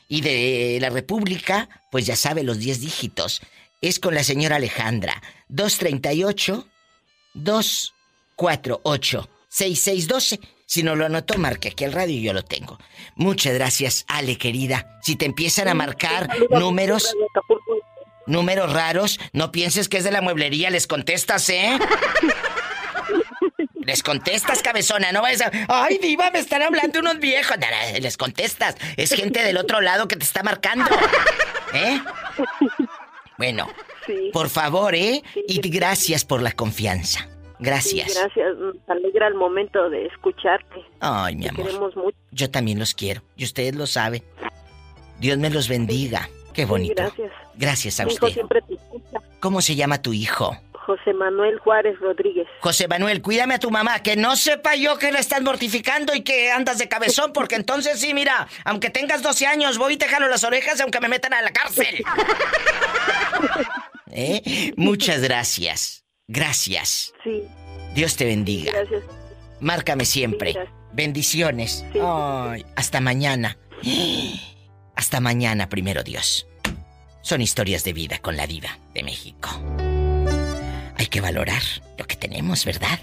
Y 0.09 0.21
de 0.21 0.77
la 0.79 0.91
República, 0.91 1.71
pues 1.91 2.05
ya 2.05 2.17
sabe 2.17 2.43
los 2.43 2.59
10 2.59 2.83
dígitos. 2.83 3.41
Es 3.81 3.99
con 3.99 4.15
la 4.15 4.23
señora 4.23 4.57
Alejandra. 4.57 5.23
238 5.49 6.69
248 7.33 9.31
6612. 9.49 10.41
Si 10.67 10.83
no 10.83 10.97
lo 10.97 11.07
anotó, 11.07 11.39
marque 11.39 11.69
aquí 11.69 11.85
al 11.85 11.93
radio 11.93 12.15
y 12.15 12.23
yo 12.23 12.35
lo 12.35 12.45
tengo. 12.45 12.79
Muchas 13.17 13.55
gracias, 13.55 14.05
Ale, 14.07 14.37
querida. 14.37 14.99
Si 15.03 15.17
te 15.17 15.25
empiezan 15.25 15.69
a 15.69 15.75
marcar 15.75 16.29
números. 16.51 17.15
Números 18.27 18.73
raros, 18.73 19.19
no 19.33 19.53
pienses 19.53 19.89
que 19.89 19.99
es 19.99 20.05
de 20.05 20.11
la 20.11 20.21
mueblería, 20.21 20.71
les 20.71 20.87
contestas, 20.87 21.49
¿eh? 21.51 21.79
Les 23.85 24.01
contestas, 24.05 24.63
cabezona, 24.63 25.11
no 25.11 25.23
vayas 25.23 25.41
a... 25.43 25.51
Ay, 25.69 25.99
diva, 25.99 26.31
me 26.31 26.39
están 26.39 26.63
hablando 26.63 27.01
unos 27.01 27.19
viejos. 27.19 27.57
Les 28.01 28.17
contestas. 28.17 28.77
Es 28.97 29.13
gente 29.13 29.43
del 29.43 29.57
otro 29.57 29.81
lado 29.81 30.07
que 30.07 30.15
te 30.15 30.23
está 30.25 30.45
marcando. 30.45 30.85
¿Eh? 31.75 32.01
Bueno, 33.39 33.69
Sí, 34.07 34.31
por 34.33 34.49
favor, 34.51 34.95
¿eh? 34.95 35.23
Y 35.49 35.59
gracias 35.69 36.25
por 36.25 36.43
la 36.43 36.53
confianza. 36.53 37.21
sí, 37.23 37.27
Gracias. 37.59 38.15
gracias. 38.15 38.57
Nos 38.57 38.77
alegra 38.89 39.27
el 39.27 39.35
momento 39.35 39.91
de 39.91 40.07
escucharte. 40.07 40.77
Ay, 41.01 41.35
mi 41.35 41.43
Te 41.43 41.49
amor. 41.51 41.67
queremos 41.67 41.97
mucho. 41.97 42.17
Yo 42.31 42.51
también 42.53 42.79
los 42.79 42.95
quiero. 42.95 43.23
Y 43.37 43.43
ustedes 43.45 43.75
lo 43.75 43.89
saben. 43.89 44.23
Dios 45.19 45.39
me 45.39 45.51
los 45.51 45.69
bendiga. 45.69 46.29
Qué 46.53 46.65
bonito. 46.65 46.95
gracias. 47.03 47.33
Gracias 47.55 48.01
a 48.01 48.05
Mi 48.05 48.13
hijo 48.13 48.27
usted. 48.27 48.35
siempre 48.35 48.63
te 48.63 48.75
escucha. 48.75 49.19
¿Cómo 49.41 49.63
se 49.63 49.75
llama 49.77 50.03
tu 50.03 50.13
hijo? 50.13 50.57
José 50.87 51.15
Manuel 51.15 51.61
Juárez 51.61 51.97
Rodríguez. 52.01 52.49
José 52.61 52.89
Manuel, 52.89 53.23
cuídame 53.23 53.55
a 53.55 53.59
tu 53.61 53.71
mamá, 53.71 54.03
que 54.03 54.17
no 54.17 54.35
sepa 54.35 54.75
yo 54.75 54.99
que 54.99 55.13
la 55.13 55.21
estás 55.21 55.41
mortificando 55.41 56.13
y 56.13 56.23
que 56.23 56.51
andas 56.51 56.79
de 56.79 56.89
cabezón, 56.89 57.33
porque 57.33 57.55
entonces 57.55 58.01
sí, 58.01 58.15
mira, 58.15 58.49
aunque 58.65 58.91
tengas 58.91 59.23
12 59.23 59.47
años, 59.47 59.79
voy 59.79 59.95
y 59.95 59.97
te 59.97 60.09
jalo 60.09 60.27
las 60.29 60.43
orejas 60.43 60.81
aunque 60.81 61.01
me 61.01 61.09
metan 61.09 61.35
a 61.35 61.43
la 61.43 61.53
cárcel. 61.53 62.03
¿Eh? 64.11 64.73
Muchas 64.77 65.23
gracias. 65.23 66.05
Gracias. 66.27 67.13
Sí, 67.25 67.43
Dios 67.95 68.17
te 68.17 68.25
bendiga. 68.25 68.73
gracias. 68.73 69.03
Márcame 69.61 70.05
siempre. 70.05 70.53
Gracias. 70.53 70.75
Bendiciones. 70.93 71.85
Sí. 71.93 71.99
Ay, 72.03 72.67
hasta 72.77 73.01
mañana. 73.01 73.57
Hasta 75.13 75.21
mañana, 75.21 75.69
primero 75.69 76.03
Dios. 76.03 76.47
Son 77.21 77.43
historias 77.43 77.85
de 77.85 77.93
vida 77.93 78.19
con 78.21 78.35
la 78.35 78.47
diva 78.47 78.79
de 78.95 79.03
México. 79.03 79.51
Hay 80.97 81.07
que 81.09 81.21
valorar 81.21 81.61
lo 81.99 82.07
que 82.07 82.17
tenemos, 82.17 82.65
¿verdad? 82.65 82.99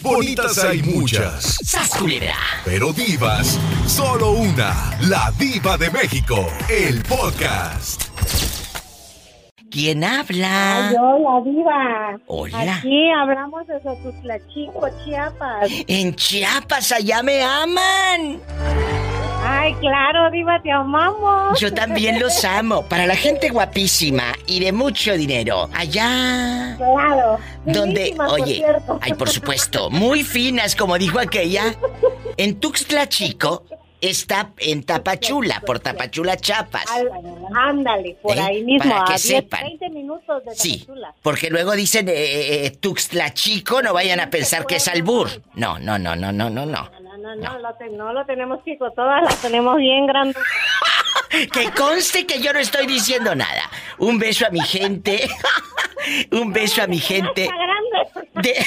Bonitas 0.00 0.58
hay 0.58 0.80
muchas, 0.84 1.56
¡Sas, 1.64 1.90
culebra! 1.90 2.36
pero 2.64 2.92
divas, 2.92 3.58
solo 3.88 4.30
una. 4.30 4.96
La 5.00 5.32
diva 5.36 5.76
de 5.76 5.90
México, 5.90 6.46
el 6.68 7.02
podcast. 7.02 8.11
¿Quién 9.72 10.04
habla? 10.04 10.88
Ay, 10.90 10.96
hola, 11.00 11.44
diva. 11.44 12.18
Hola. 12.26 12.76
Aquí 12.76 13.10
hablamos 13.10 13.66
de 13.66 13.82
Sotutlachico, 13.82 14.86
Chiapas. 15.02 15.70
En 15.86 16.14
Chiapas, 16.14 16.92
allá 16.92 17.22
me 17.22 17.42
aman. 17.42 18.38
Ay, 19.42 19.72
claro, 19.80 20.30
diva, 20.30 20.60
te 20.62 20.70
amamos. 20.70 21.58
Yo 21.58 21.72
también 21.72 22.20
los 22.20 22.44
amo. 22.44 22.82
Para 22.82 23.06
la 23.06 23.16
gente 23.16 23.48
guapísima 23.48 24.34
y 24.46 24.60
de 24.60 24.72
mucho 24.72 25.14
dinero. 25.14 25.70
Allá. 25.74 26.76
Claro. 26.76 27.38
Donde, 27.64 28.12
por 28.14 28.28
oye, 28.28 28.62
ay, 29.00 29.14
por 29.14 29.30
supuesto, 29.30 29.88
muy 29.88 30.22
finas, 30.22 30.76
como 30.76 30.98
dijo 30.98 31.18
aquella. 31.18 31.74
En 32.36 32.60
Tuxtla 32.60 33.08
Chico 33.08 33.64
está 34.02 34.50
en 34.58 34.82
Tapachula, 34.82 35.60
por 35.64 35.80
Tapachula, 35.80 36.36
Chiapas. 36.36 36.84
Al- 36.90 37.08
ándale, 37.56 38.16
por 38.20 38.36
¿Eh? 38.36 38.40
ahí 38.40 38.62
mismo, 38.64 38.90
Para 38.90 39.04
que 39.04 39.12
a 39.12 39.16
10, 39.16 39.20
sepan. 39.22 39.62
20 39.64 39.90
minutos 39.90 40.44
de 40.44 40.54
Sí, 40.54 40.86
porque 41.22 41.48
luego 41.48 41.72
dicen 41.72 42.08
eh, 42.08 42.12
eh, 42.14 42.66
eh, 42.66 42.70
Tuxtla 42.72 43.32
Chico, 43.32 43.80
no 43.80 43.94
vayan 43.94 44.20
a 44.20 44.28
pensar 44.28 44.66
que 44.66 44.76
es 44.76 44.88
albur. 44.88 45.28
No, 45.54 45.78
no, 45.78 45.98
no, 45.98 46.14
no, 46.16 46.32
no, 46.32 46.50
no, 46.50 46.66
no. 46.66 46.90
No, 47.22 47.34
no, 47.36 47.52
no, 47.52 47.58
Lo, 47.58 47.74
te- 47.74 47.88
no 47.90 48.12
lo 48.12 48.24
tenemos 48.26 48.64
chico, 48.64 48.90
todas 48.92 49.22
las 49.22 49.40
tenemos 49.40 49.76
bien 49.76 50.06
grandes. 50.06 50.36
Que 51.50 51.70
conste 51.70 52.26
que 52.26 52.40
yo 52.42 52.52
no 52.52 52.58
estoy 52.58 52.86
diciendo 52.86 53.34
nada. 53.34 53.62
Un 53.98 54.18
beso 54.18 54.46
a 54.46 54.50
mi 54.50 54.60
gente. 54.60 55.26
Un 56.30 56.52
beso 56.52 56.82
a 56.82 56.86
mi 56.86 56.98
gente. 56.98 57.48
De, 58.34 58.66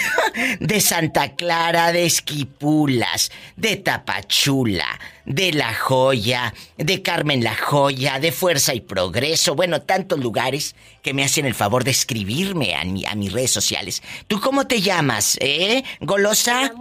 de 0.60 0.82
Santa 0.82 1.36
Clara, 1.36 1.92
de 1.92 2.06
Esquipulas, 2.06 3.32
de 3.56 3.76
Tapachula, 3.78 4.88
de 5.26 5.54
La 5.54 5.74
Joya, 5.76 6.54
de 6.78 7.02
Carmen 7.04 7.44
La 7.44 7.56
Joya, 7.56 8.20
de 8.20 8.32
Fuerza 8.32 8.74
y 8.74 8.82
Progreso. 8.82 9.54
Bueno, 9.56 9.82
tantos 9.84 10.20
lugares 10.20 10.76
que 11.04 11.14
me 11.14 11.24
hacen 11.24 11.46
el 11.46 11.54
favor 11.54 11.84
de 11.84 11.92
escribirme 11.92 12.74
a, 12.76 12.84
mi- 12.84 13.06
a 13.06 13.14
mis 13.16 13.32
redes 13.32 13.52
sociales. 13.52 14.02
¿Tú 14.28 14.40
cómo 14.42 14.66
te 14.66 14.82
llamas, 14.82 15.38
eh? 15.40 15.84
¿Golosa? 16.00 16.72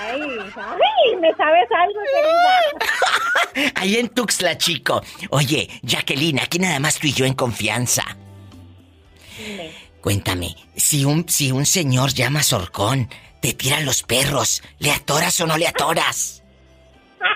Ay, 0.00 0.20
ay, 0.22 1.16
¿me 1.20 1.34
sabes 1.34 1.68
algo, 1.76 2.00
querida? 2.14 2.60
Ahí 3.76 3.96
en 3.96 4.08
Tuxtla, 4.08 4.56
chico. 4.56 5.02
Oye, 5.30 5.68
Jacqueline, 5.82 6.40
aquí 6.40 6.58
nada 6.58 6.78
más 6.78 6.98
tú 6.98 7.06
y 7.06 7.12
yo 7.12 7.26
en 7.26 7.34
confianza. 7.34 8.04
Dime. 9.36 9.72
Cuéntame, 10.00 10.56
si 10.76 11.04
un, 11.04 11.28
si 11.28 11.52
un 11.52 11.66
señor 11.66 12.14
llama 12.14 12.42
Sorcón, 12.42 13.10
te 13.42 13.52
tiran 13.52 13.84
los 13.84 14.02
perros, 14.02 14.62
¿le 14.78 14.92
atoras 14.92 15.38
o 15.40 15.46
no 15.46 15.58
le 15.58 15.66
atoras? 15.66 16.42
¡Ay, 17.20 17.28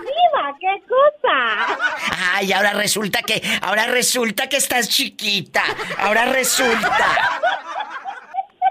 diva, 0.00 0.56
qué 0.60 0.82
cosa! 0.88 1.78
Ay, 2.34 2.52
ahora 2.52 2.72
resulta 2.72 3.22
que, 3.22 3.40
ahora 3.62 3.86
resulta 3.86 4.48
que 4.48 4.56
estás 4.56 4.88
chiquita. 4.88 5.62
Ahora 5.98 6.24
resulta. 6.26 7.38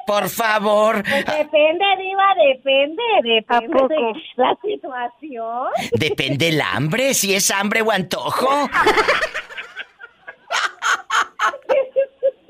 Por 0.05 0.29
favor. 0.29 1.01
Depende, 1.03 1.85
diva, 1.97 2.33
depende, 2.47 3.03
depende 3.23 3.87
de 3.89 4.13
la 4.37 4.55
situación. 4.61 5.67
Depende 5.93 6.49
el 6.49 6.61
hambre, 6.61 7.13
si 7.13 7.33
es 7.33 7.49
hambre 7.51 7.81
o 7.81 7.91
antojo. 7.91 8.69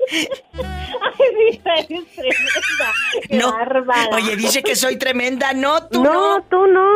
Ay, 0.08 1.52
diva, 1.58 1.74
eres 1.74 2.06
tremenda. 2.14 2.92
Qué 3.28 3.36
No, 3.36 3.52
bárbara. 3.52 4.08
Oye, 4.12 4.36
dice 4.36 4.62
que 4.62 4.76
soy 4.76 4.96
tremenda. 4.96 5.52
No, 5.52 5.88
tú 5.88 6.02
no. 6.02 6.12
No, 6.12 6.42
tú 6.44 6.66
no. 6.66 6.86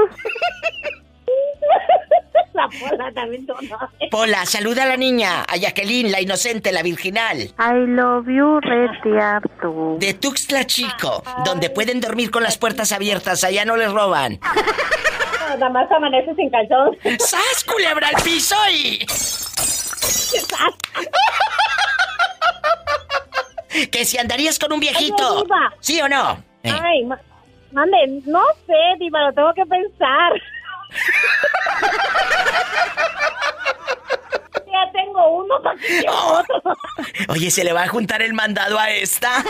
La 2.53 2.69
pola 2.69 3.13
también 3.13 3.47
no. 3.47 3.55
Pola, 4.11 4.45
saluda 4.45 4.83
a 4.83 4.87
la 4.87 4.97
niña, 4.97 5.43
a 5.49 5.57
Jacqueline, 5.57 6.11
la 6.11 6.21
inocente, 6.21 6.73
la 6.73 6.83
virginal. 6.83 7.39
I 7.39 7.87
love 7.87 8.27
you, 8.27 8.59
Retiarto. 8.61 9.97
De 9.99 10.15
Tuxtla 10.15 10.67
Chico, 10.67 11.23
donde 11.45 11.71
pueden 11.71 12.01
dormir 12.01 12.31
con 12.31 12.43
las 12.43 12.59
puertas 12.59 12.91
abiertas, 12.93 13.45
allá 13.45 13.65
no 13.65 13.77
les 13.77 13.91
roban. 13.93 14.41
Nada 15.49 15.69
más 15.71 15.91
amanece 15.93 16.35
sin 16.35 16.51
calzón. 16.51 16.97
¡Sas, 17.21 17.65
culebra 17.65 18.09
al 18.09 18.23
piso 18.23 18.57
y... 18.73 19.07
que 23.91 24.05
si 24.05 24.19
andarías 24.19 24.59
con 24.59 24.73
un 24.73 24.81
viejito. 24.81 25.43
Diva. 25.45 25.73
¿Sí 25.81 26.01
o 26.01 26.09
no? 26.09 26.43
Eh, 26.65 26.73
Ay, 26.83 27.05
ma- 27.05 27.21
mande, 27.73 27.97
no 28.27 28.43
sé, 28.67 28.75
Diva, 28.99 29.23
lo 29.23 29.33
tengo 29.33 29.55
que 29.55 29.65
pensar. 29.67 30.33
Ya 34.67 34.93
tengo 34.93 35.43
uno, 35.43 35.63
¿para 35.63 35.79
qué 35.81 35.87
quiero 35.87 36.13
otro? 36.39 36.63
Oye, 37.29 37.51
¿se 37.51 37.65
le 37.65 37.73
va 37.73 37.85
a 37.85 37.89
juntar 37.89 38.23
el 38.23 38.35
mandado 38.35 38.79
a 38.79 38.91
esta? 38.91 39.45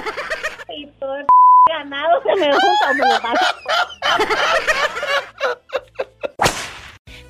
y 0.76 0.86
todo 0.98 1.16
el 1.16 1.26
ganado 1.68 2.22
se 2.22 2.36
me 2.40 2.52
junta 2.52 2.94
me 2.94 3.14
lo 3.14 3.20
pasa. 3.20 3.54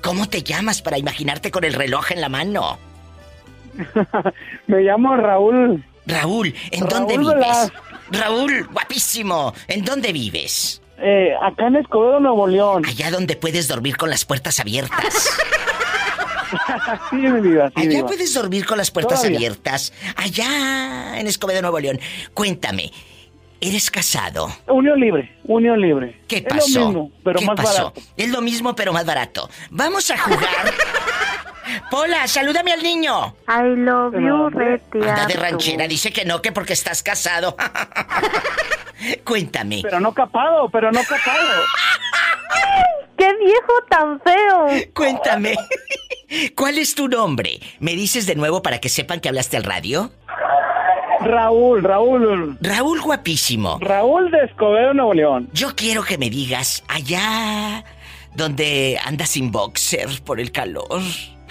¿Cómo 0.01 0.27
te 0.27 0.41
llamas 0.41 0.81
para 0.81 0.97
imaginarte 0.97 1.51
con 1.51 1.63
el 1.63 1.73
reloj 1.73 2.11
en 2.11 2.21
la 2.21 2.29
mano? 2.29 2.77
Me 4.67 4.81
llamo 4.81 5.15
Raúl. 5.15 5.83
Raúl, 6.05 6.53
¿en 6.71 6.81
Raúl 6.81 6.89
dónde 6.89 7.17
vives? 7.17 7.35
Velas. 7.35 7.71
Raúl, 8.09 8.67
guapísimo, 8.71 9.53
¿en 9.67 9.85
dónde 9.85 10.11
vives? 10.11 10.80
Eh, 11.03 11.33
acá 11.41 11.67
en 11.67 11.77
Escobedo, 11.77 12.19
Nuevo 12.19 12.47
León. 12.47 12.85
Allá 12.85 13.09
donde 13.11 13.35
puedes 13.35 13.67
dormir 13.67 13.97
con 13.97 14.09
las 14.09 14.25
puertas 14.25 14.59
abiertas. 14.59 15.29
Sí, 17.09 17.15
mi 17.15 17.39
vida, 17.39 17.71
sí, 17.73 17.87
Allá 17.87 18.05
puedes 18.05 18.33
dormir 18.33 18.65
con 18.65 18.77
las 18.77 18.91
puertas 18.91 19.19
Todavía. 19.19 19.37
abiertas. 19.37 19.93
Allá 20.17 21.17
en 21.17 21.25
Escobedo, 21.27 21.61
Nuevo 21.61 21.79
León. 21.79 21.97
Cuéntame, 22.33 22.91
¿eres 23.61 23.89
casado? 23.89 24.51
Unión 24.67 24.99
libre, 24.99 25.33
unión 25.45 25.79
libre. 25.79 26.19
¿Qué 26.27 26.37
Es 26.39 26.43
pasó? 26.43 26.79
lo 26.79 26.85
mismo, 26.87 27.11
pero 27.23 27.39
¿Qué 27.39 27.45
más 27.45 27.55
pasó? 27.55 27.83
barato. 27.93 28.01
Es 28.17 28.29
lo 28.31 28.41
mismo, 28.41 28.75
pero 28.75 28.91
más 28.91 29.05
barato. 29.05 29.49
Vamos 29.69 30.11
a 30.11 30.17
jugar. 30.17 30.41
Pola, 31.89 32.27
salúdame 32.27 32.73
al 32.73 32.83
niño. 32.83 33.35
I 33.47 33.75
love 33.75 34.13
you, 34.13 34.49
Retiarto. 34.49 35.09
Anda 35.09 35.25
de 35.25 35.33
ranchera, 35.35 35.87
dice 35.87 36.11
que 36.11 36.25
no, 36.25 36.41
que 36.41 36.51
porque 36.51 36.73
estás 36.73 37.03
casado. 37.03 37.55
Cuéntame. 39.23 39.81
Pero 39.83 39.99
no 39.99 40.13
capado, 40.13 40.69
pero 40.69 40.91
no 40.91 41.01
capado. 41.03 41.63
¡Qué 43.17 43.33
viejo 43.37 43.73
tan 43.89 44.19
feo! 44.21 44.67
Cuéntame. 44.93 45.55
¿Cuál 46.55 46.77
es 46.77 46.95
tu 46.95 47.07
nombre? 47.07 47.59
¿Me 47.79 47.95
dices 47.95 48.25
de 48.25 48.35
nuevo 48.35 48.61
para 48.61 48.79
que 48.79 48.89
sepan 48.89 49.19
que 49.19 49.29
hablaste 49.29 49.57
al 49.57 49.63
radio? 49.63 50.11
Raúl, 51.19 51.83
Raúl. 51.83 52.57
Raúl 52.61 53.01
guapísimo. 53.01 53.77
Raúl 53.79 54.31
de 54.31 54.39
Escobedo, 54.45 54.93
Nuevo 54.93 55.13
León. 55.13 55.49
Yo 55.53 55.75
quiero 55.75 56.03
que 56.03 56.17
me 56.17 56.29
digas 56.29 56.83
allá 56.87 57.83
donde 58.33 58.99
andas 59.05 59.29
sin 59.29 59.51
boxer 59.51 60.09
por 60.23 60.39
el 60.39 60.51
calor. 60.51 61.01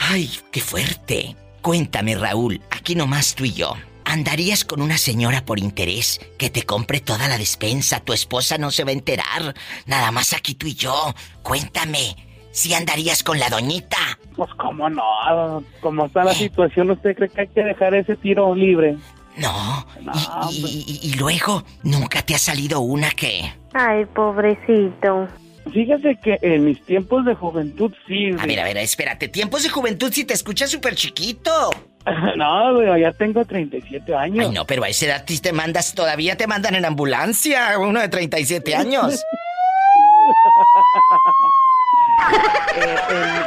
Ay, 0.09 0.31
qué 0.51 0.61
fuerte. 0.61 1.37
Cuéntame, 1.63 2.15
Raúl, 2.17 2.61
aquí 2.71 2.95
nomás 2.95 3.35
tú 3.35 3.45
y 3.45 3.53
yo. 3.53 3.75
¿Andarías 4.05 4.65
con 4.65 4.81
una 4.83 4.97
señora 4.99 5.45
por 5.45 5.59
interés 5.59 6.21
que 6.39 6.51
te 6.51 6.63
compre 6.65 7.01
toda 7.01 7.29
la 7.29 7.39
despensa? 7.39 8.01
Tu 8.01 8.13
esposa 8.13 8.59
no 8.59 8.71
se 8.71 8.83
va 8.85 8.91
a 8.91 8.95
enterar. 8.95 9.55
Nada 9.87 10.11
más 10.11 10.33
aquí 10.33 10.55
tú 10.55 10.67
y 10.67 10.75
yo. 10.75 11.15
Cuéntame, 11.43 12.17
si 12.51 12.75
andarías 12.75 13.23
con 13.23 13.39
la 13.39 13.51
doñita. 13.51 13.99
Pues 14.35 14.51
cómo 14.57 14.89
no, 14.89 15.63
como 15.81 16.07
está 16.07 16.25
la 16.25 16.35
situación, 16.35 16.91
¿usted 16.91 17.15
cree 17.15 17.29
que 17.29 17.41
hay 17.43 17.49
que 17.49 17.63
dejar 17.63 17.95
ese 17.95 18.17
tiro 18.17 18.55
libre? 18.55 18.97
No. 19.37 19.87
No, 20.03 20.13
y, 20.51 20.57
y- 20.57 20.85
y- 21.05 21.09
y 21.11 21.15
luego, 21.15 21.63
¿nunca 21.85 22.23
te 22.23 22.35
ha 22.35 22.39
salido 22.39 22.81
una 22.81 23.11
que... 23.11 23.53
Ay, 23.75 24.05
pobrecito. 24.07 25.29
Fíjese 25.73 26.19
que 26.23 26.39
en 26.43 26.65
mis 26.65 26.81
tiempos 26.83 27.25
de 27.25 27.35
juventud 27.35 27.93
sí. 28.07 28.31
A 28.39 28.47
ver, 28.47 28.61
a 28.61 28.65
ver, 28.65 28.77
espérate. 28.79 29.29
Tiempos 29.29 29.63
de 29.63 29.69
juventud 29.69 30.11
si 30.13 30.25
te 30.25 30.35
escuchas 30.35 30.71
súper 30.71 30.95
chiquito. 30.95 31.71
No, 32.37 32.75
güey, 32.75 33.03
ya 33.03 33.13
tengo 33.13 33.45
37 33.45 34.15
años. 34.15 34.47
Ay, 34.47 34.55
no, 34.55 34.65
pero 34.67 34.83
a 34.85 34.89
esa 34.89 35.05
edad 35.05 35.25
te 35.27 35.53
mandas, 35.53 35.95
todavía 35.95 36.35
te 36.35 36.47
mandan 36.47 36.75
en 36.75 36.87
ambulancia, 36.87 37.79
uno 37.79 38.01
de 38.01 38.09
37 38.09 38.75
años. 38.75 39.23
Eh, 42.77 42.97
eh, 43.11 43.41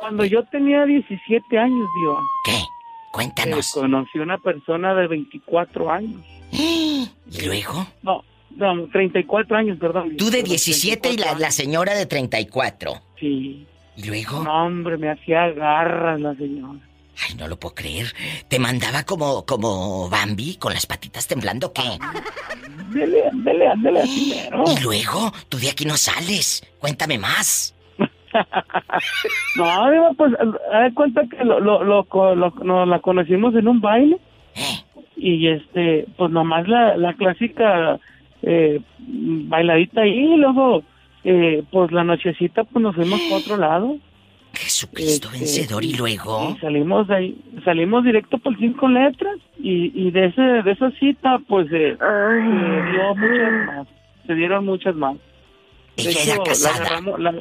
cuando 0.00 0.24
yo 0.24 0.42
tenía 0.44 0.84
17 0.84 1.58
años, 1.58 1.88
Diva, 2.00 2.20
¿Qué? 2.44 2.52
eh, 2.52 2.68
Cuéntanos. 3.12 3.70
conocí 3.72 4.18
una 4.18 4.38
persona 4.38 4.94
de 4.94 5.06
24 5.06 5.90
años. 5.92 6.20
¿Y 6.50 7.08
luego? 7.44 7.86
No, 8.02 8.24
no, 8.56 8.86
34 8.88 9.56
años, 9.56 9.78
perdón. 9.78 10.16
Tú 10.16 10.26
de 10.26 10.38
Perdón, 10.38 10.48
17 10.50 11.08
y 11.10 11.16
la, 11.16 11.24
34 11.36 11.40
la 11.40 11.50
señora 11.50 11.94
de 11.94 12.06
34. 12.06 12.92
Sí. 13.20 13.66
¿Y 13.96 14.04
luego? 14.04 14.42
No, 14.44 14.66
hombre, 14.66 14.96
me 14.98 15.10
hacía 15.10 15.48
garras 15.50 16.20
la 16.20 16.34
señora. 16.34 16.78
Ay, 17.28 17.34
no 17.36 17.48
lo 17.48 17.58
puedo 17.58 17.74
creer. 17.74 18.06
¿Te 18.46 18.60
mandaba 18.60 19.02
como, 19.02 19.44
como 19.44 20.08
Bambi 20.08 20.54
con 20.56 20.72
las 20.72 20.86
patitas 20.86 21.26
temblando 21.26 21.72
qué? 21.72 21.98
Dele, 22.90 23.24
dele, 23.32 23.66
dele 23.82 24.00
así, 24.00 24.32
mero. 24.36 24.62
Y 24.78 24.80
luego, 24.82 25.32
tú 25.48 25.58
de 25.58 25.70
aquí 25.70 25.84
no 25.84 25.96
sales. 25.96 26.62
Cuéntame 26.78 27.18
más. 27.18 27.74
No, 29.56 30.14
pues, 30.16 30.32
de 30.32 30.94
cuenta 30.94 31.22
que 31.28 31.44
lo, 31.44 31.60
lo, 31.60 31.82
lo, 31.82 32.06
lo- 32.34 32.50
nos 32.62 32.88
la 32.88 33.00
conocimos 33.00 33.54
en 33.54 33.66
un 33.68 33.80
baile. 33.80 34.18
¿Eh? 34.54 34.84
Y 35.16 35.48
este, 35.48 36.06
pues 36.16 36.30
nomás 36.30 36.68
la, 36.68 36.96
la 36.96 37.14
clásica 37.14 37.98
eh, 38.42 38.80
bailadita 38.98 40.02
ahí, 40.02 40.34
y 40.34 40.36
luego, 40.36 40.82
eh, 41.24 41.62
pues 41.70 41.90
la 41.92 42.04
nochecita, 42.04 42.64
pues 42.64 42.82
nos 42.82 42.94
fuimos 42.94 43.20
para 43.22 43.36
otro 43.36 43.56
lado. 43.56 43.96
Jesucristo 44.54 45.28
Este, 45.28 45.38
vencedor 45.38 45.84
y 45.84 45.94
luego. 45.94 46.54
Y 46.56 46.60
salimos 46.60 47.06
de 47.08 47.14
ahí, 47.14 47.38
salimos 47.64 48.02
directo 48.04 48.38
por 48.38 48.56
cinco 48.58 48.88
letras 48.88 49.36
y, 49.58 49.92
y 49.94 50.10
de 50.10 50.26
ese 50.26 50.40
de 50.42 50.70
esa 50.72 50.90
cita 50.92 51.38
pues 51.46 51.68
eh, 51.70 51.96
se 51.98 52.90
dio 52.90 53.14
muchas 53.14 53.66
más, 53.66 53.88
se 54.26 54.34
dieron 54.34 54.64
muchas 54.64 54.94
más. 54.96 55.16
De 55.96 56.02
Ella 56.10 56.34
era 56.34 56.42
casada. 56.44 56.78
La, 56.78 56.86
agarramos- 56.86 57.18
la, 57.18 57.32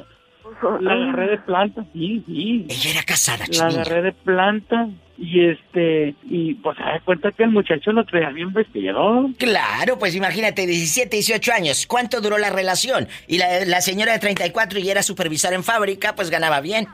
la 0.81 0.93
agarré 0.93 1.27
de 1.29 1.37
planta, 1.39 1.85
sí, 1.93 2.23
sí. 2.27 2.65
Ella 2.69 2.89
era 2.91 3.03
casada, 3.03 3.45
La 3.57 3.67
agarré 3.67 4.01
de 4.01 4.11
planta 4.11 4.89
y 5.19 5.49
este 5.49 6.13
y 6.23 6.53
pues 6.55 6.77
se 6.77 6.83
da 6.83 6.99
cuenta 7.03 7.31
que 7.31 7.43
el 7.43 7.49
muchacho 7.49 7.91
lo 7.91 8.05
traía 8.05 8.29
bien 8.29 8.53
vestido. 8.53 9.29
Claro, 9.37 9.97
pues 9.97 10.15
imagínate, 10.15 10.67
17, 10.67 11.15
18 11.15 11.53
años. 11.53 11.87
¿Cuánto 11.87 12.21
duró 12.21 12.37
la 12.37 12.49
relación? 12.49 13.07
Y 13.27 13.37
la, 13.37 13.65
la 13.65 13.81
señora 13.81 14.13
de 14.13 14.19
34 14.19 14.79
y 14.79 14.89
era 14.89 15.01
supervisor 15.01 15.53
en 15.53 15.63
fábrica, 15.63 16.13
pues 16.15 16.29
ganaba 16.29 16.61
bien. 16.61 16.87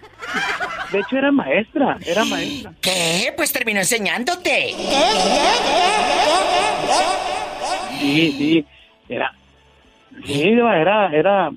De 0.91 0.99
hecho 0.99 1.17
era 1.17 1.31
maestra, 1.31 1.97
era 2.05 2.23
maestra. 2.23 2.73
¿Qué? 2.81 3.33
Pues 3.36 3.51
terminó 3.51 3.79
enseñándote. 3.79 4.73
Sí, 7.99 8.31
sí, 8.38 8.65
era 9.09 9.33
Sí, 10.25 10.43
era 10.43 11.09
era 11.13 11.51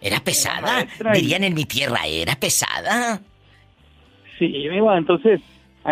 Era 0.00 0.20
pesada. 0.20 0.86
Dirían 1.12 1.44
en 1.44 1.54
mi 1.54 1.64
tierra, 1.64 2.06
era 2.06 2.36
pesada. 2.36 3.20
Sí, 4.38 4.48
Diva, 4.48 4.98
entonces, 4.98 5.40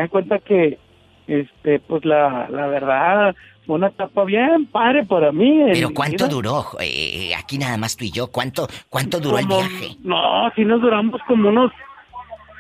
de 0.01 0.09
cuenta 0.09 0.39
que, 0.39 0.79
este, 1.27 1.79
pues 1.81 2.05
la, 2.05 2.49
la 2.51 2.67
verdad, 2.67 3.35
fue 3.67 3.77
una 3.77 3.89
etapa 3.89 4.25
bien 4.25 4.67
padre 4.67 5.05
para 5.05 5.31
mí. 5.33 5.61
Pero 5.73 5.91
¿cuánto 5.95 6.25
vida. 6.25 6.29
duró? 6.35 6.67
Eh, 6.81 7.33
aquí 7.37 7.59
nada 7.59 7.77
más 7.77 7.97
tú 7.97 8.05
y 8.05 8.11
yo. 8.11 8.27
¿Cuánto, 8.29 8.67
cuánto 8.89 9.21
duró 9.21 9.39
el 9.39 9.47
viaje? 9.47 9.97
No, 10.03 10.51
sí 10.57 10.65
nos 10.65 10.81
duramos 10.81 11.21
como 11.29 11.49
unos, 11.51 11.71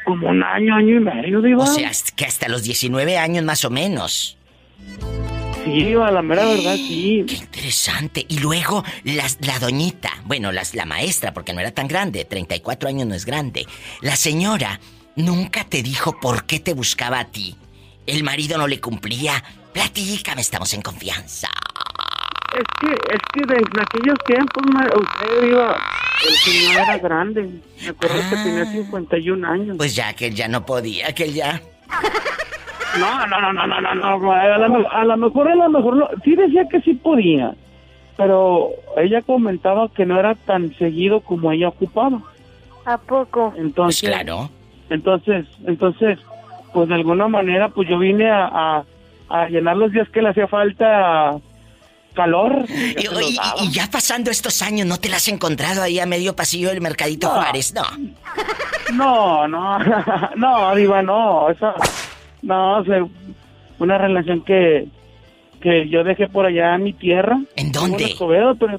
como 0.04 0.28
un 0.28 0.42
año, 0.42 0.74
año 0.76 0.96
y 0.96 1.00
medio, 1.00 1.40
Diva. 1.40 1.64
O 1.64 1.66
sea, 1.66 1.90
que 2.16 2.24
hasta 2.24 2.48
los 2.48 2.62
19 2.62 3.18
años 3.18 3.44
más 3.44 3.64
o 3.64 3.70
menos. 3.70 4.38
Sí, 5.64 5.84
Diva, 5.84 6.10
la 6.10 6.22
mera 6.22 6.44
verdad, 6.44 6.74
sí. 6.74 7.24
Qué 7.28 7.34
interesante. 7.36 8.26
Y 8.28 8.38
luego 8.40 8.82
las- 9.04 9.38
la 9.46 9.58
doñita, 9.60 10.10
bueno, 10.24 10.50
las, 10.50 10.74
la 10.74 10.84
maestra, 10.86 11.32
porque 11.32 11.52
no 11.52 11.60
era 11.60 11.70
tan 11.70 11.86
grande, 11.86 12.24
34 12.24 12.88
años 12.88 13.06
no 13.06 13.14
es 13.14 13.24
grande. 13.24 13.66
La 14.00 14.16
señora 14.16 14.80
nunca 15.16 15.64
te 15.64 15.82
dijo 15.82 16.18
por 16.20 16.44
qué 16.44 16.60
te 16.60 16.74
buscaba 16.74 17.20
a 17.20 17.24
ti. 17.26 17.56
El 18.06 18.24
marido 18.24 18.58
no 18.58 18.66
le 18.66 18.80
cumplía. 18.80 19.42
Platícame, 19.72 20.40
estamos 20.40 20.72
en 20.74 20.82
confianza. 20.82 21.48
Es 22.54 22.64
que, 22.80 22.92
es 22.92 23.20
que 23.32 23.46
de, 23.46 23.54
en 23.54 23.80
aquellos 23.80 24.18
tiempos, 24.26 24.62
usted, 24.66 25.42
Diva, 25.42 25.76
el 26.28 26.34
señor 26.36 26.82
era 26.82 26.98
grande. 26.98 27.48
Me 27.82 27.88
acuerdo 27.88 28.16
que 28.16 28.36
Ah. 28.36 28.42
tenía 28.44 28.64
51 28.66 29.48
años. 29.48 29.76
Pues 29.78 29.94
ya 29.94 30.12
que 30.12 30.26
él 30.26 30.34
ya 30.34 30.48
no 30.48 30.66
podía, 30.66 31.14
que 31.14 31.24
él 31.24 31.34
ya. 31.34 31.62
No, 32.98 33.26
no, 33.26 33.40
no, 33.40 33.52
no, 33.54 33.66
no, 33.66 33.80
no, 33.80 33.94
no, 33.94 34.04
a 34.06 34.18
lo, 34.18 34.90
a 34.90 35.04
lo 35.04 35.16
mejor, 35.16 35.48
a 35.48 35.54
lo 35.54 35.70
mejor, 35.70 35.96
no. 35.96 36.08
sí 36.22 36.36
decía 36.36 36.68
que 36.70 36.82
sí 36.82 36.92
podía, 36.92 37.54
pero 38.18 38.68
ella 38.98 39.22
comentaba 39.22 39.88
que 39.94 40.04
no 40.04 40.18
era 40.20 40.34
tan 40.34 40.76
seguido 40.76 41.20
como 41.20 41.50
ella 41.52 41.68
ocupaba. 41.68 42.20
¿A 42.84 42.98
poco? 42.98 43.50
Pues 43.52 43.64
Entonces, 43.64 44.10
claro. 44.10 44.50
Entonces, 44.90 45.46
entonces, 45.66 46.18
pues 46.72 46.88
de 46.88 46.94
alguna 46.94 47.28
manera, 47.28 47.68
pues 47.68 47.88
yo 47.88 47.98
vine 47.98 48.30
a, 48.30 48.46
a, 48.46 48.84
a 49.28 49.48
llenar 49.48 49.76
los 49.76 49.92
días 49.92 50.08
que 50.10 50.22
le 50.22 50.30
hacía 50.30 50.46
falta 50.48 51.36
calor. 52.14 52.64
Y, 52.68 53.06
y- 53.06 53.38
y 53.66 53.70
ya 53.72 53.88
pasando 53.90 54.30
estos 54.30 54.60
años, 54.62 54.86
¿no 54.86 54.98
te 54.98 55.08
la 55.08 55.16
has 55.16 55.28
encontrado 55.28 55.82
ahí 55.82 55.98
a 55.98 56.06
medio 56.06 56.36
pasillo 56.36 56.68
del 56.68 56.80
Mercadito 56.80 57.28
No. 57.28 57.34
Juárez? 57.34 57.72
No. 57.74 57.82
No, 58.94 59.48
no, 59.48 59.78
no, 60.36 60.74
Diva, 60.74 61.02
no, 61.02 61.48
eso, 61.50 61.72
no, 62.42 62.78
o 62.80 62.84
sea, 62.84 63.06
una 63.78 63.96
relación 63.96 64.44
que, 64.44 64.88
que 65.60 65.88
yo 65.88 66.04
dejé 66.04 66.28
por 66.28 66.44
allá 66.46 66.74
en 66.74 66.82
mi 66.84 66.92
tierra. 66.92 67.38
¿En 67.56 67.72
dónde? 67.72 68.04
Escobedo, 68.04 68.54
pero 68.56 68.78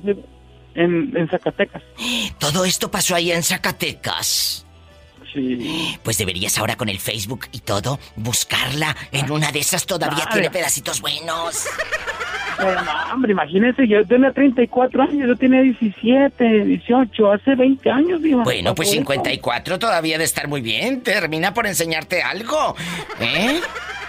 en, 0.75 1.13
en 1.17 1.27
Zacatecas. 1.29 1.81
Todo 2.39 2.65
esto 2.65 2.91
pasó 2.91 3.15
ahí 3.15 3.31
en 3.31 3.41
Zacatecas. 3.41 4.65
Sí. 5.33 5.97
Pues 6.03 6.17
deberías 6.17 6.57
ahora 6.57 6.75
con 6.75 6.89
el 6.89 6.99
Facebook 6.99 7.47
y 7.51 7.59
todo 7.59 7.99
buscarla. 8.15 8.95
En 9.11 9.31
una 9.31 9.51
de 9.51 9.59
esas 9.59 9.85
todavía 9.85 10.27
tiene 10.31 10.49
pedacitos 10.49 11.01
buenos. 11.01 11.65
Pero 12.57 12.79
hombre, 13.13 13.31
imagínese, 13.31 13.87
yo 13.87 14.05
tenía 14.05 14.31
34 14.31 15.03
años, 15.03 15.27
yo 15.27 15.35
tenía 15.35 15.61
17, 15.61 16.65
18, 16.65 17.31
hace 17.31 17.55
20 17.55 17.89
años, 17.89 18.21
Diva. 18.21 18.43
Bueno, 18.43 18.75
pues 18.75 18.89
Por 18.89 18.95
eso. 18.95 19.01
54 19.01 19.79
todavía 19.79 20.17
de 20.17 20.23
estar 20.23 20.47
muy 20.47 20.61
bien. 20.61 21.01
Termina 21.01 21.53
por 21.53 21.65
enseñarte 21.67 22.21
algo. 22.21 22.75
¿Eh? 23.19 23.59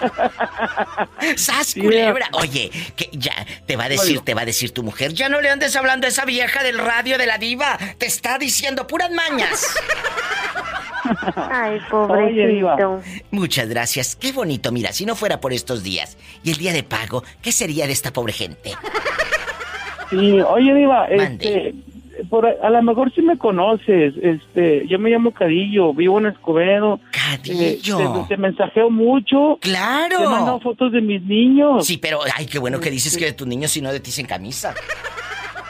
¡Sas, 1.37 1.69
Sí, 1.69 1.81
culebra! 1.81 2.29
Oye, 2.33 2.71
que 2.97 3.09
ya 3.13 3.35
te 3.67 3.77
va 3.77 3.85
a 3.85 3.89
decir, 3.89 4.21
te 4.21 4.35
va 4.35 4.43
a 4.43 4.45
decir 4.45 4.73
tu 4.73 4.83
mujer. 4.83 5.13
Ya 5.15 5.29
no 5.29 5.41
le 5.41 5.51
andes 5.51 5.75
hablando 5.77 6.07
a 6.07 6.11
esa 6.11 6.25
vieja 6.25 6.63
del 6.63 6.79
radio 6.79 7.19
de 7.19 7.27
la 7.27 7.39
diva. 7.39 7.79
Te 7.99 8.07
está 8.07 8.39
diciendo 8.39 8.87
puras 8.87 9.11
mañas. 9.11 9.75
Ay, 11.37 11.79
Oye, 11.93 12.61
pobrecito. 12.61 13.01
Muchas 13.31 13.69
gracias. 13.69 14.17
Qué 14.17 14.33
bonito, 14.33 14.73
mira, 14.73 14.93
si 14.93 15.07
no 15.07 15.15
fuera 15.15 15.41
por 15.41 15.53
estos 15.53 15.83
días 15.83 16.17
y 16.43 16.51
el 16.51 16.57
día 16.57 16.73
de 16.73 16.83
pago, 16.83 17.23
¿qué 17.43 17.53
sería 17.53 17.87
de 17.87 17.93
esta 17.93 18.13
pobre 18.13 18.33
gente? 18.33 18.73
Sí, 20.11 20.41
oye, 20.41 20.75
Diva, 20.75 21.09
Mande. 21.17 21.69
este, 21.69 21.75
por, 22.29 22.47
a 22.47 22.71
lo 22.71 22.83
mejor 22.83 23.13
sí 23.15 23.23
me 23.23 23.37
conoces, 23.37 24.15
este, 24.23 24.87
yo 24.87 24.99
me 24.99 25.11
llamo 25.11 25.33
Cadillo, 25.33 25.93
vivo 25.93 26.19
en 26.19 26.27
Escobedo. 26.27 27.01
Cadillo. 27.11 28.01
Eh, 28.01 28.25
te, 28.29 28.35
te 28.35 28.37
mensajeo 28.37 28.91
mucho. 28.91 29.59
¡Claro! 29.61 30.19
Te 30.19 30.25
mando 30.29 30.61
fotos 30.61 30.93
de 30.93 31.01
mis 31.01 31.23
niños. 31.23 31.87
Sí, 31.87 31.99
pero, 31.99 32.21
ay, 32.37 32.47
qué 32.47 32.59
bueno 32.59 32.81
que 32.81 32.91
dices 32.91 33.17
que 33.17 33.27
de 33.27 33.33
tus 33.33 33.47
niños 33.47 33.77
y 33.77 33.81
no 33.81 33.93
de 33.93 34.01
ti 34.01 34.11
sin 34.11 34.27
camisa. 34.27 34.75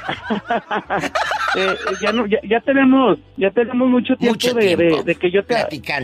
Eh, 1.57 1.73
ya, 2.03 2.11
no, 2.13 2.27
ya, 2.27 2.39
ya 2.43 2.59
tenemos 2.61 3.17
ya 3.37 3.49
tenemos 3.53 3.89
mucho 3.89 4.17
tiempo, 4.17 4.35
Mucho 4.35 4.55
de, 4.55 4.75
tiempo 4.75 4.97
de- 4.97 5.03
de 5.05 5.15
que 5.15 5.31
yo 5.31 5.45
te, 5.45 5.55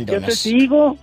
yo 0.06 0.20
te 0.20 0.30
sigo. 0.30 0.96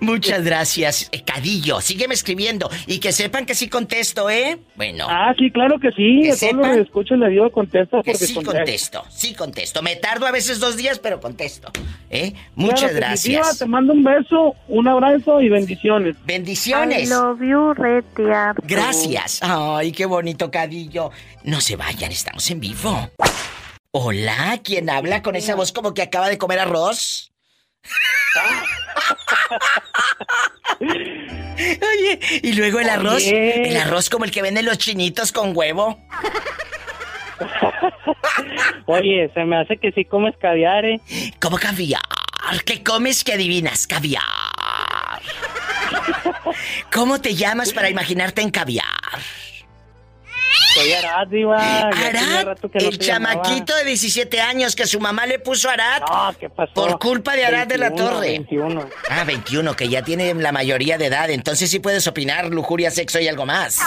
Muchas 0.00 0.44
gracias, 0.44 1.08
eh, 1.12 1.22
Cadillo. 1.24 1.80
Sígueme 1.80 2.14
escribiendo 2.14 2.70
y 2.86 2.98
que 2.98 3.12
sepan 3.12 3.46
que 3.46 3.54
sí 3.54 3.68
contesto, 3.68 4.28
¿eh? 4.30 4.58
Bueno, 4.76 5.06
Ah, 5.08 5.34
sí, 5.38 5.50
claro 5.50 5.78
que 5.78 5.90
sí. 5.92 6.20
Que 6.24 6.32
sepan 6.34 6.60
los 6.68 6.76
que 6.76 6.82
escucho 6.82 7.14
le 7.16 7.28
digo 7.30 7.50
contesta 7.50 8.02
que 8.02 8.14
sí 8.14 8.34
contesto. 8.34 8.52
contesto, 8.58 9.04
sí 9.10 9.34
contesto. 9.34 9.82
Me 9.82 9.96
tardo 9.96 10.26
a 10.26 10.30
veces 10.30 10.60
dos 10.60 10.76
días, 10.76 10.98
pero 10.98 11.20
contesto, 11.20 11.70
¿eh? 12.10 12.32
Muchas 12.54 12.94
gracias. 12.94 13.58
te 13.58 13.66
mando 13.66 13.92
un 13.92 14.04
beso, 14.04 14.54
un 14.68 14.88
abrazo 14.88 15.40
y 15.40 15.48
bendiciones. 15.48 16.16
I 16.16 16.18
Bendiciones. 16.24 17.08
love 17.10 17.40
you. 17.40 17.74
Gracias. 18.64 19.40
Ay, 19.42 19.92
qué 19.92 20.06
bonito, 20.06 20.50
Cadillo. 20.50 21.10
No 21.44 21.60
se 21.60 21.76
vayan, 21.76 22.12
estamos 22.12 22.50
en 22.50 22.60
vivo. 22.60 23.10
Hola, 23.90 24.58
¿quién 24.62 24.88
habla 24.88 25.22
con 25.22 25.36
esa 25.36 25.54
voz 25.54 25.72
como 25.72 25.92
que 25.92 26.02
acaba 26.02 26.28
de 26.28 26.38
comer 26.38 26.58
arroz? 26.60 27.31
Oye, 30.80 32.20
y 32.42 32.52
luego 32.54 32.80
el 32.80 32.88
arroz, 32.88 33.22
Oye. 33.22 33.68
el 33.68 33.76
arroz 33.76 34.08
como 34.10 34.24
el 34.24 34.30
que 34.30 34.42
venden 34.42 34.64
los 34.64 34.78
chinitos 34.78 35.32
con 35.32 35.56
huevo. 35.56 36.00
Oye, 38.86 39.30
se 39.34 39.44
me 39.44 39.56
hace 39.56 39.76
que 39.78 39.92
sí 39.92 40.04
comes 40.04 40.34
caviar, 40.40 40.84
¿eh? 40.84 41.00
¿Cómo 41.40 41.58
caviar? 41.58 42.00
¿Qué 42.64 42.82
comes 42.82 43.24
que 43.24 43.34
adivinas? 43.34 43.86
Caviar. 43.86 44.22
¿Cómo 46.92 47.20
te 47.20 47.34
llamas 47.34 47.72
para 47.72 47.88
imaginarte 47.88 48.42
en 48.42 48.50
caviar? 48.50 48.84
Soy 50.82 50.92
Arad, 50.92 51.28
Diva. 51.28 51.90
No 51.90 52.54
el 52.74 52.98
chamaquito 52.98 53.74
de 53.76 53.84
17 53.84 54.40
años 54.40 54.74
que 54.76 54.86
su 54.86 55.00
mamá 55.00 55.26
le 55.26 55.38
puso 55.38 55.68
Arad. 55.70 56.00
No, 56.00 56.38
¿qué 56.38 56.48
pasó? 56.50 56.72
Por 56.74 56.98
culpa 56.98 57.34
de 57.34 57.44
Arad 57.44 57.66
de 57.66 57.78
la 57.78 57.88
21, 57.90 58.10
Torre. 58.10 58.28
21. 58.28 58.90
Ah, 59.10 59.24
21, 59.24 59.76
que 59.76 59.88
ya 59.88 60.02
tiene 60.02 60.34
la 60.34 60.52
mayoría 60.52 60.98
de 60.98 61.06
edad, 61.06 61.30
entonces 61.30 61.70
sí 61.70 61.78
puedes 61.78 62.06
opinar 62.06 62.46
lujuria, 62.46 62.90
sexo 62.90 63.20
y 63.20 63.28
algo 63.28 63.46
más. 63.46 63.78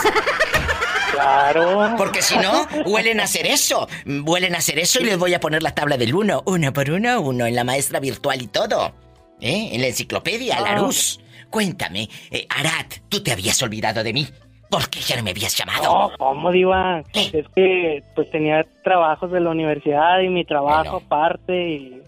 Claro. 1.12 1.94
Porque 1.98 2.22
si 2.22 2.38
no, 2.38 2.68
huelen 2.86 3.20
a 3.20 3.24
hacer 3.24 3.48
eso. 3.48 3.88
Huelen 4.06 4.54
a 4.56 4.58
hacer 4.58 4.80
eso 4.80 5.00
y 5.00 5.06
les 5.06 5.18
voy 5.18 5.34
a 5.34 5.40
poner 5.40 5.64
la 5.64 5.74
tabla 5.74 5.98
del 5.98 6.14
uno. 6.14 6.44
Uno 6.46 6.74
por 6.74 6.90
uno, 6.90 7.22
uno 7.22 7.46
en 7.46 7.56
la 7.56 7.64
maestra 7.64 8.00
virtual 8.00 8.42
y 8.42 8.48
todo. 8.48 8.94
¿Eh? 9.40 9.70
En 9.74 9.82
la 9.82 9.88
enciclopedia, 9.88 10.60
la 10.60 10.72
Ah. 10.72 10.80
luz. 10.80 11.20
Cuéntame, 11.50 12.10
eh, 12.32 12.46
Arad, 12.50 12.86
tú 13.08 13.24
te 13.24 13.32
habías 13.32 13.62
olvidado 13.62 14.04
de 14.04 14.12
mí. 14.12 14.28
¿Por 14.70 14.90
qué 14.90 15.00
ya 15.00 15.16
no 15.18 15.24
me 15.24 15.32
habías 15.32 15.56
llamado? 15.56 15.84
No, 15.84 16.12
¿cómo, 16.18 16.52
Diva? 16.52 17.04
¿Qué? 17.14 17.26
Es 17.34 17.46
que 17.56 18.04
pues 18.16 18.30
tenía 18.32 18.66
trabajos 18.84 19.32
de 19.32 19.40
la 19.40 19.52
universidad 19.52 20.20
y 20.22 20.30
mi 20.30 20.44
trabajo 20.44 20.92
Bueno. 21.00 21.06
aparte 21.06 21.70
y 21.70 22.02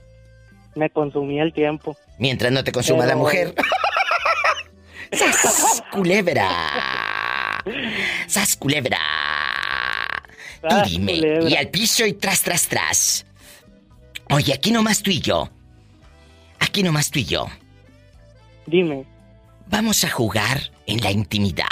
me 0.76 0.90
consumía 0.90 1.44
el 1.44 1.54
tiempo. 1.54 1.96
Mientras 2.20 2.52
no 2.52 2.64
te 2.64 2.72
consuma 2.72 3.00
Pero- 3.00 3.10
la 3.10 3.16
mujer. 3.16 3.54
¡Sas, 5.12 5.84
culebra! 5.92 6.50
¡Sas, 8.28 8.56
culebra! 8.58 9.00
Tú 10.68 10.76
dime, 10.86 11.14
culebra. 11.20 11.50
y 11.50 11.56
al 11.56 11.70
piso 11.70 12.06
y 12.06 12.14
tras, 12.14 12.42
tras, 12.42 12.68
tras. 12.68 13.26
Oye, 14.32 14.54
aquí 14.54 14.72
nomás 14.72 15.02
tú 15.02 15.12
y 15.12 15.22
yo. 15.22 15.48
Aquí 16.60 16.84
nomás 16.84 17.10
tú 17.12 17.20
y 17.20 17.26
yo. 17.26 17.46
Dime. 18.66 19.06
Vamos 19.68 20.04
a 20.04 20.10
jugar 20.10 20.60
en 20.88 21.02
la 21.02 21.12
intimidad. 21.12 21.68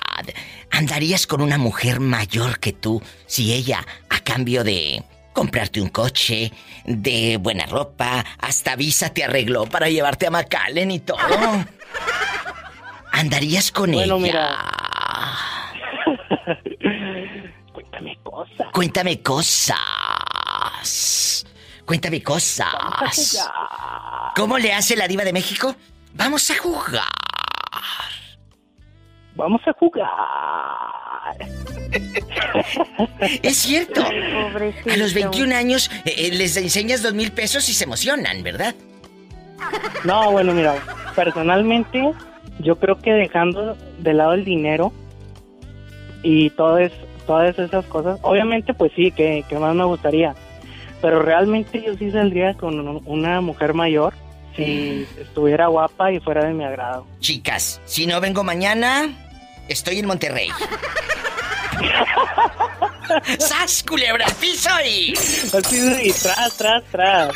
¿Andarías 0.71 1.25
con 1.25 1.41
una 1.41 1.57
mujer 1.57 1.99
mayor 1.99 2.59
que 2.59 2.73
tú 2.73 3.01
si 3.25 3.53
ella, 3.53 3.85
a 4.09 4.19
cambio 4.19 4.63
de 4.63 5.03
comprarte 5.33 5.81
un 5.81 5.89
coche, 5.89 6.51
de 6.85 7.37
buena 7.37 7.65
ropa, 7.65 8.23
hasta 8.39 8.75
visa 8.75 9.09
te 9.13 9.23
arregló 9.23 9.65
para 9.65 9.89
llevarte 9.89 10.27
a 10.27 10.31
McAllen 10.31 10.91
y 10.91 10.99
todo? 10.99 11.17
¿Andarías 13.11 13.71
con 13.71 13.91
Bueno, 13.91 14.17
ella? 14.23 14.57
Cuéntame 17.73 18.17
cosas. 18.23 18.67
Cuéntame 18.73 19.21
cosas. 19.21 19.79
Cuéntame 21.85 22.21
cosas. 22.21 22.67
¿Cómo 24.35 24.57
le 24.57 24.73
hace 24.73 24.97
la 24.97 25.07
diva 25.07 25.23
de 25.23 25.31
México? 25.31 25.75
Vamos 26.13 26.49
a 26.51 26.57
jugar. 26.57 27.05
Vamos 29.35 29.61
a 29.67 29.73
jugar. 29.73 30.09
Es 33.41 33.57
cierto. 33.57 34.01
Pobrecito. 34.03 34.91
A 34.91 34.97
los 34.97 35.13
21 35.13 35.55
años 35.55 35.89
eh, 36.05 36.13
eh, 36.17 36.29
les 36.33 36.55
enseñas 36.57 37.01
dos 37.01 37.13
mil 37.13 37.31
pesos 37.31 37.67
y 37.69 37.73
se 37.73 37.83
emocionan, 37.85 38.43
¿verdad? 38.43 38.75
No, 40.03 40.31
bueno, 40.31 40.53
mira, 40.53 40.75
personalmente 41.15 42.11
yo 42.59 42.77
creo 42.77 42.99
que 42.99 43.11
dejando 43.13 43.77
de 43.99 44.13
lado 44.13 44.33
el 44.33 44.45
dinero 44.45 44.91
y 46.23 46.49
todas, 46.51 46.91
todas 47.25 47.57
esas 47.57 47.85
cosas, 47.85 48.19
obviamente 48.21 48.73
pues 48.73 48.91
sí, 48.95 49.11
que, 49.11 49.43
que 49.47 49.57
más 49.57 49.73
me 49.75 49.85
gustaría, 49.85 50.35
pero 51.01 51.21
realmente 51.21 51.81
yo 51.85 51.95
sí 51.95 52.11
saldría 52.11 52.53
con 52.55 52.79
un- 52.87 53.01
una 53.05 53.41
mujer 53.41 53.73
mayor 53.73 54.13
si 54.55 55.05
estuviera 55.19 55.67
guapa 55.67 56.11
y 56.13 56.19
fuera 56.19 56.45
de 56.45 56.53
mi 56.53 56.63
agrado. 56.63 57.05
Chicas, 57.19 57.81
si 57.85 58.07
no 58.07 58.21
vengo 58.21 58.43
mañana, 58.43 59.09
estoy 59.67 59.99
en 59.99 60.05
Monterrey. 60.07 60.49
¡Sas, 63.39 63.83
culebra 63.87 64.25
al 64.25 64.33
piso 64.35 64.69
y... 64.85 65.13
Y 66.03 66.11
tras, 66.13 66.57
tras, 66.57 66.83
tras. 66.91 67.33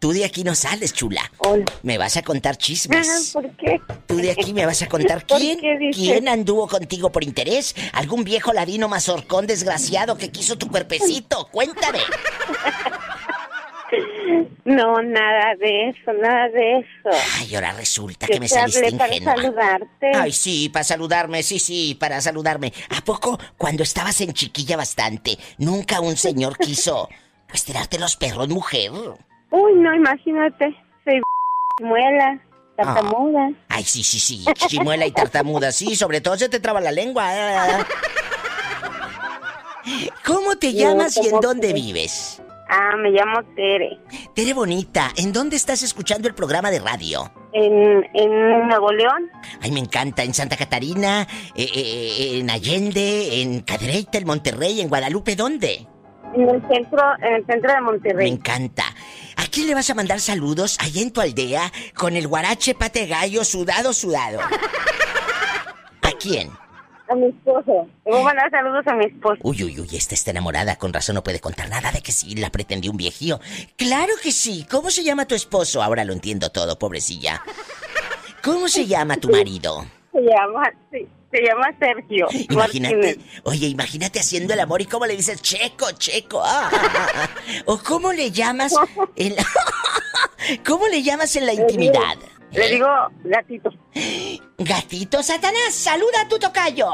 Tú 0.00 0.12
de 0.12 0.24
aquí 0.26 0.44
no 0.44 0.54
sales, 0.54 0.92
chula. 0.92 1.32
Hola. 1.38 1.64
Me 1.82 1.96
vas 1.96 2.18
a 2.18 2.22
contar 2.22 2.58
chismes. 2.58 3.30
¿Por 3.32 3.50
qué? 3.56 3.80
Tú 4.06 4.16
de 4.16 4.32
aquí 4.32 4.52
me 4.52 4.66
vas 4.66 4.82
a 4.82 4.86
contar 4.86 5.26
¿Por 5.26 5.38
quién, 5.38 5.58
qué 5.58 5.78
dices? 5.78 5.96
quién 5.96 6.28
anduvo 6.28 6.68
contigo 6.68 7.10
por 7.10 7.24
interés. 7.24 7.74
¿Algún 7.92 8.22
viejo 8.22 8.52
ladino 8.52 8.86
mazorcón 8.86 9.46
desgraciado 9.46 10.18
que 10.18 10.30
quiso 10.30 10.58
tu 10.58 10.68
cuerpecito? 10.68 11.48
Cuéntame. 11.50 12.00
No, 14.64 15.02
nada 15.02 15.54
de 15.60 15.90
eso, 15.90 16.10
nada 16.14 16.48
de 16.48 16.78
eso. 16.78 17.10
Ay, 17.38 17.54
ahora 17.54 17.72
resulta 17.74 18.26
Yo 18.26 18.32
que 18.32 18.40
me 18.40 18.48
te 18.48 18.54
saliste 18.54 18.86
hablé 18.86 18.96
para 18.98 19.14
ingenua. 19.14 19.36
saludarte. 19.36 20.10
Ay, 20.14 20.32
sí, 20.32 20.70
para 20.70 20.84
saludarme, 20.84 21.42
sí, 21.42 21.58
sí, 21.58 21.94
para 22.00 22.18
saludarme. 22.22 22.72
¿A 22.96 23.02
poco 23.04 23.38
cuando 23.58 23.82
estabas 23.82 24.18
en 24.22 24.32
chiquilla 24.32 24.78
bastante, 24.78 25.36
nunca 25.58 26.00
un 26.00 26.16
señor 26.16 26.56
quiso 26.56 27.10
pues 27.48 27.62
tirarte 27.64 27.98
los 27.98 28.16
perros, 28.16 28.48
mujer? 28.48 28.90
Uy, 29.50 29.72
no, 29.74 29.94
imagínate. 29.94 30.74
Soy 31.04 31.20
muela, 31.82 32.40
tartamuda. 32.76 33.50
Ay, 33.68 33.84
sí, 33.84 34.02
sí, 34.02 34.18
sí, 34.18 34.44
chimuela 34.68 35.04
y 35.04 35.12
tartamuda, 35.12 35.72
sí, 35.72 35.94
sobre 35.94 36.22
todo 36.22 36.38
se 36.38 36.48
te 36.48 36.58
traba 36.58 36.80
la 36.80 36.90
lengua. 36.90 37.30
¿Cómo 40.24 40.56
te 40.56 40.72
No, 40.72 40.78
llamas 40.78 41.16
y 41.18 41.20
en 41.26 41.30
¿cómo 41.30 41.42
dónde 41.42 41.72
vives? 41.74 42.40
Ah, 42.76 42.96
me 42.96 43.10
llamo 43.10 43.40
Tere. 43.54 44.00
Tere 44.34 44.52
Bonita, 44.52 45.12
¿en 45.16 45.32
dónde 45.32 45.54
estás 45.54 45.84
escuchando 45.84 46.26
el 46.26 46.34
programa 46.34 46.72
de 46.72 46.80
radio? 46.80 47.32
En, 47.52 48.04
en 48.14 48.66
Nuevo 48.68 48.90
León. 48.90 49.30
Ay, 49.60 49.70
me 49.70 49.78
encanta, 49.78 50.24
en 50.24 50.34
Santa 50.34 50.56
Catarina, 50.56 51.22
eh, 51.54 51.68
eh, 51.72 52.38
en 52.40 52.50
Allende, 52.50 53.42
en 53.42 53.60
Cadereyta, 53.60 54.18
en 54.18 54.26
Monterrey, 54.26 54.80
en 54.80 54.88
Guadalupe, 54.88 55.36
¿dónde? 55.36 55.86
En 56.34 56.48
el 56.48 56.60
centro, 56.66 57.00
en 57.22 57.34
el 57.34 57.46
centro 57.46 57.70
de 57.70 57.76
Me 57.76 57.80
Monterrey. 57.82 58.28
encanta. 58.32 58.82
¿A 59.36 59.46
quién 59.52 59.68
le 59.68 59.74
vas 59.74 59.88
a 59.90 59.94
mandar 59.94 60.18
saludos 60.18 60.76
allá 60.80 61.00
en 61.00 61.12
tu 61.12 61.20
aldea 61.20 61.70
con 61.94 62.16
el 62.16 62.26
guarache 62.26 62.74
pate 62.74 63.06
gallo 63.06 63.44
sudado, 63.44 63.92
sudado? 63.92 64.40
¿A 66.02 66.10
quién? 66.20 66.50
A 67.08 67.14
mi 67.14 67.26
esposo. 67.26 67.86
Le 68.06 68.12
voy 68.12 68.20
a 68.20 68.24
mandar 68.24 68.50
saludos 68.50 68.86
a 68.86 68.94
mi 68.94 69.04
esposo. 69.04 69.38
Uy, 69.42 69.62
uy, 69.62 69.80
uy, 69.80 69.88
esta 69.94 70.14
está 70.14 70.30
enamorada, 70.30 70.76
con 70.76 70.92
razón 70.92 71.14
no 71.16 71.22
puede 71.22 71.40
contar 71.40 71.68
nada 71.68 71.92
de 71.92 72.00
que 72.00 72.12
sí 72.12 72.34
la 72.34 72.50
pretendió 72.50 72.90
un 72.90 72.96
viejío. 72.96 73.40
Claro 73.76 74.14
que 74.22 74.32
sí. 74.32 74.66
¿Cómo 74.70 74.90
se 74.90 75.04
llama 75.04 75.26
tu 75.26 75.34
esposo? 75.34 75.82
Ahora 75.82 76.04
lo 76.04 76.12
entiendo 76.12 76.50
todo, 76.50 76.78
pobrecilla. 76.78 77.42
¿Cómo 78.42 78.68
se 78.68 78.86
llama 78.86 79.16
tu 79.16 79.28
marido? 79.30 79.84
Se 80.12 80.20
llama, 80.20 80.62
sí, 80.90 81.06
se 81.30 81.42
llama 81.42 81.66
Sergio. 81.78 82.28
Imagínate, 82.50 82.96
Martínez. 82.96 83.18
oye, 83.44 83.66
imagínate 83.66 84.20
haciendo 84.20 84.54
el 84.54 84.60
amor 84.60 84.80
y 84.80 84.86
cómo 84.86 85.06
le 85.06 85.16
dices 85.16 85.42
checo, 85.42 85.90
checo. 85.98 86.40
ah, 86.42 86.70
ah, 86.72 87.08
ah. 87.14 87.28
O 87.66 87.78
cómo 87.84 88.12
le 88.12 88.30
llamas 88.30 88.74
en 89.16 89.36
la... 89.36 89.44
¿Cómo 90.66 90.86
le 90.88 91.02
llamas 91.02 91.34
en 91.36 91.46
la 91.46 91.54
intimidad? 91.54 92.18
Le 92.54 92.68
digo 92.68 92.86
gatito. 93.24 93.70
Gatito 94.58 95.22
Satanás, 95.22 95.74
saluda 95.74 96.22
a 96.22 96.28
tu 96.28 96.38
tocayo. 96.38 96.88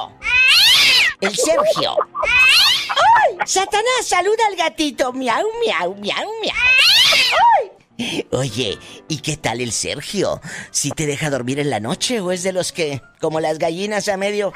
El 1.21 1.37
Sergio. 1.37 1.97
¡Ay! 2.89 3.37
Satanás, 3.45 4.07
saluda 4.07 4.47
al 4.49 4.57
gatito. 4.57 5.13
Miau, 5.13 5.47
miau, 5.63 5.95
miau, 5.97 6.29
miau. 6.41 6.55
¡Ay! 7.99 8.27
Oye, 8.33 8.79
¿y 9.09 9.21
qué 9.21 9.37
tal 9.37 9.61
el 9.61 9.73
Sergio? 9.73 10.41
¿Si 10.71 10.91
te 10.91 11.05
deja 11.07 11.29
dormir 11.29 11.61
en 11.61 11.69
la 11.69 11.81
noche 11.81 12.21
o 12.21 12.33
es 12.33 12.43
de 12.43 12.53
los 12.53 12.73
que, 12.73 13.03
como 13.21 13.41
las 13.41 13.59
gallinas 13.59 14.09
a 14.09 14.17
medio... 14.17 14.55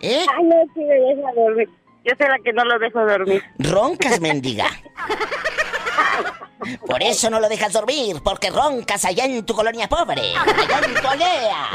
¿Eh? 0.00 0.26
Ay, 0.36 0.44
no, 0.44 0.56
sí 0.74 0.80
me 0.80 0.94
deja 0.94 1.32
dormir. 1.34 1.68
Yo 2.04 2.12
soy 2.18 2.28
la 2.28 2.38
que 2.44 2.52
no 2.52 2.64
lo 2.64 2.78
dejo 2.78 3.00
dormir. 3.06 3.42
Roncas, 3.58 4.20
mendiga. 4.20 4.66
Por 6.86 7.02
eso 7.02 7.30
no 7.30 7.40
lo 7.40 7.48
dejas 7.48 7.72
dormir, 7.72 8.20
porque 8.22 8.50
roncas 8.50 9.04
allá 9.04 9.24
en 9.24 9.44
tu 9.44 9.54
colonia 9.54 9.88
pobre, 9.88 10.34
allá 10.36 10.80
en 10.84 10.94
tu 10.94 11.06
aldea. 11.06 11.70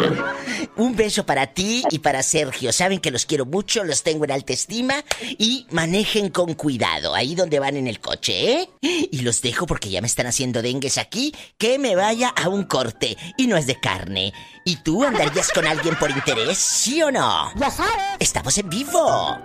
Un 0.78 0.96
beso 0.96 1.26
para 1.26 1.48
ti 1.48 1.84
y 1.90 2.00
para 2.00 2.24
Sergio. 2.24 2.72
Saben 2.72 3.00
que 3.00 3.12
los 3.12 3.26
quiero 3.26 3.46
mucho, 3.46 3.84
los 3.84 4.04
tengo 4.04 4.26
en 4.26 4.32
alta 4.32 4.54
estima 4.54 5.04
y 5.22 5.68
manejen 5.72 6.30
con 6.30 6.54
cuidado 6.54 7.14
ahí 7.16 7.36
donde 7.36 7.60
van 7.60 7.78
en 7.78 7.88
el 7.88 8.00
coche, 8.00 8.54
¿eh? 8.54 8.70
Y 8.82 9.22
los 9.22 9.42
dejo 9.42 9.66
porque 9.66 9.90
ya 9.90 10.02
me 10.02 10.08
están 10.08 10.28
haciendo 10.28 10.62
dengues 10.62 10.98
aquí, 10.98 11.34
que 11.58 11.78
me 11.80 11.96
vaya 11.96 12.30
a 12.30 12.50
un 12.50 12.64
corte 12.64 13.18
y 13.38 13.48
no 13.48 13.58
es 13.58 13.68
de 13.68 13.80
carne. 13.80 14.34
¿Y 14.66 14.78
tú 14.78 15.04
andarías 15.04 15.52
con 15.52 15.66
alguien 15.66 15.96
por 15.98 16.12
interés, 16.12 16.58
sí 16.58 17.02
o 17.02 17.12
no? 17.12 17.52
Ya 17.56 17.70
sabes. 17.70 18.18
Estamos 18.20 18.58
en 18.58 18.70
vivo. 18.70 19.38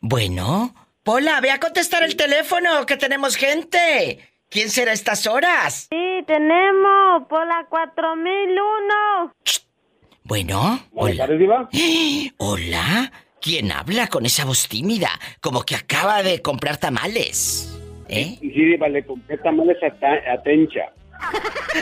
Bueno, 0.00 0.74
Pola, 1.04 1.38
ve 1.42 1.50
a 1.50 1.60
contestar 1.60 2.02
el 2.02 2.16
teléfono, 2.16 2.86
que 2.86 2.96
tenemos 2.96 3.36
gente. 3.36 4.20
¿Quién 4.48 4.70
será 4.70 4.92
a 4.92 4.94
estas 4.94 5.26
horas? 5.26 5.86
Sí, 5.90 6.24
tenemos 6.26 7.26
por 7.28 7.46
la 7.46 7.66
4001. 7.68 9.34
Bueno, 10.22 10.80
hola. 10.94 11.26
Diva? 11.26 11.68
Hola, 12.38 13.12
¿quién 13.42 13.70
habla 13.72 14.06
con 14.06 14.24
esa 14.24 14.46
voz 14.46 14.66
tímida? 14.68 15.10
Como 15.42 15.64
que 15.64 15.74
acaba 15.76 16.22
de 16.22 16.40
comprar 16.40 16.78
tamales. 16.78 17.78
¿Eh? 18.08 18.38
Sí, 18.40 18.48
Diva, 18.48 18.88
le 18.88 19.04
compré 19.04 19.36
tamales 19.38 19.76
a, 19.82 19.90
Ta- 19.98 20.32
a 20.32 20.42
Tencha. 20.42 20.90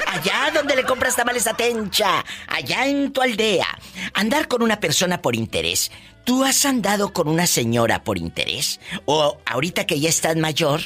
Allá 0.07 0.51
donde 0.55 0.77
le 0.77 0.85
compras 0.85 1.17
tamales 1.17 1.47
a 1.47 1.55
Tencha, 1.55 2.25
allá 2.49 2.87
en 2.87 3.13
tu 3.13 3.21
aldea. 3.23 3.67
Andar 4.15 4.49
con 4.49 4.63
una 4.63 4.81
persona 4.81 5.21
por 5.21 5.35
interés. 5.35 5.91
¿Tú 6.25 6.45
has 6.45 6.65
andado 6.65 7.13
con 7.13 7.29
una 7.29 7.47
señora 7.47 8.05
por 8.05 8.17
interés? 8.19 8.81
¿O 9.07 9.39
ahorita 9.45 9.87
que 9.87 9.99
ya 10.01 10.09
estás 10.09 10.37
mayor, 10.37 10.81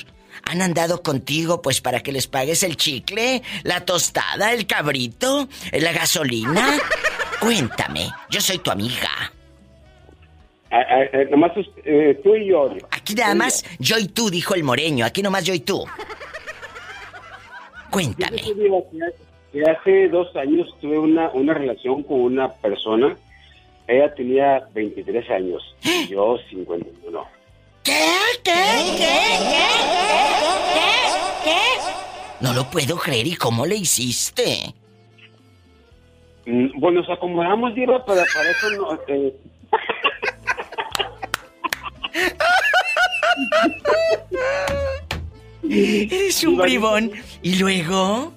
han 0.44 0.62
andado 0.62 1.02
contigo 1.02 1.60
pues 1.60 1.80
para 1.80 2.00
que 2.00 2.12
les 2.12 2.26
pagues 2.26 2.62
el 2.62 2.76
chicle, 2.76 3.42
la 3.62 3.84
tostada, 3.84 4.52
el 4.52 4.66
cabrito, 4.66 5.48
la 5.72 5.92
gasolina? 5.92 6.78
Cuéntame, 7.40 8.10
yo 8.30 8.40
soy 8.40 8.58
tu 8.58 8.70
amiga. 8.70 9.10
A- 10.70 10.76
a- 10.78 11.20
a- 11.20 11.24
nomás 11.30 11.52
eh, 11.84 12.18
tú 12.24 12.34
y 12.34 12.48
yo. 12.48 12.70
Aquí 12.90 13.14
nada 13.14 13.34
más 13.34 13.64
yo 13.78 13.98
y 13.98 14.08
tú, 14.08 14.30
dijo 14.30 14.54
el 14.54 14.64
moreño. 14.64 15.04
Aquí 15.06 15.22
nomás 15.22 15.44
yo 15.44 15.54
y 15.54 15.60
tú. 15.60 15.84
Cuéntame. 17.90 18.42
Que 19.52 19.62
hace- 19.62 20.08
dos 20.08 20.34
años 20.36 20.68
tuve 20.80 20.98
una, 20.98 21.30
una 21.30 21.54
relación 21.54 22.02
con 22.02 22.20
una 22.20 22.52
persona. 22.52 23.16
Ella 23.88 24.12
tenía 24.14 24.66
23 24.74 25.30
años 25.30 25.62
y 25.82 26.08
yo 26.08 26.36
51. 26.50 27.24
¿Qué? 27.84 27.92
¿Qué? 28.42 28.52
¿Qué? 28.98 28.98
¿Qué? 28.98 29.66
¿Qué? 30.74 30.90
¿Qué? 31.44 31.60
No 32.40 32.52
lo 32.52 32.68
puedo 32.70 32.96
creer. 32.96 33.26
¿Y 33.28 33.36
cómo 33.36 33.64
le 33.64 33.76
hiciste? 33.76 34.74
Mm, 36.46 36.78
Bueno, 36.80 37.00
nos 37.00 37.10
acomodamos, 37.10 37.74
Diva, 37.74 38.04
pero 38.04 38.22
para 38.34 38.50
eso 38.50 38.70
no... 38.70 38.98
eh, 39.08 39.32
Eres 46.10 46.44
un 46.44 46.56
bribón. 46.56 47.12
¿Y 47.42 47.56
luego? 47.56 48.32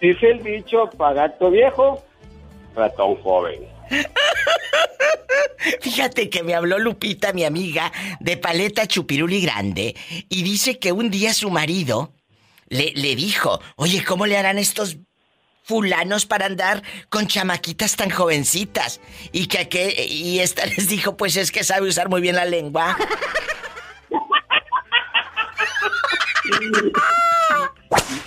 dice 0.00 0.30
el 0.30 0.42
dicho, 0.42 0.88
pagato 0.96 1.50
viejo, 1.50 2.04
ratón 2.74 3.16
joven. 3.22 3.60
Fíjate 5.80 6.28
que 6.30 6.42
me 6.42 6.54
habló 6.54 6.78
Lupita, 6.78 7.32
mi 7.32 7.44
amiga, 7.44 7.92
de 8.20 8.36
paleta 8.36 8.86
chupiruli 8.86 9.40
grande, 9.40 9.96
y 10.28 10.42
dice 10.42 10.78
que 10.78 10.92
un 10.92 11.10
día 11.10 11.32
su 11.34 11.50
marido 11.50 12.12
le, 12.68 12.92
le 12.94 13.16
dijo, 13.16 13.60
oye, 13.76 14.04
¿cómo 14.04 14.26
le 14.26 14.36
harán 14.36 14.58
estos 14.58 14.98
fulanos 15.62 16.26
para 16.26 16.46
andar 16.46 16.82
con 17.08 17.26
chamaquitas 17.26 17.96
tan 17.96 18.10
jovencitas? 18.10 19.00
Y 19.32 19.46
que, 19.46 19.68
que 19.68 20.06
y 20.08 20.40
esta 20.40 20.66
les 20.76 20.88
dijo, 20.88 21.16
pues 21.16 21.36
es 21.36 21.50
que 21.50 21.64
sabe 21.64 21.88
usar 21.88 22.08
muy 22.08 22.20
bien 22.20 22.36
la 22.36 22.44
lengua. 22.44 22.96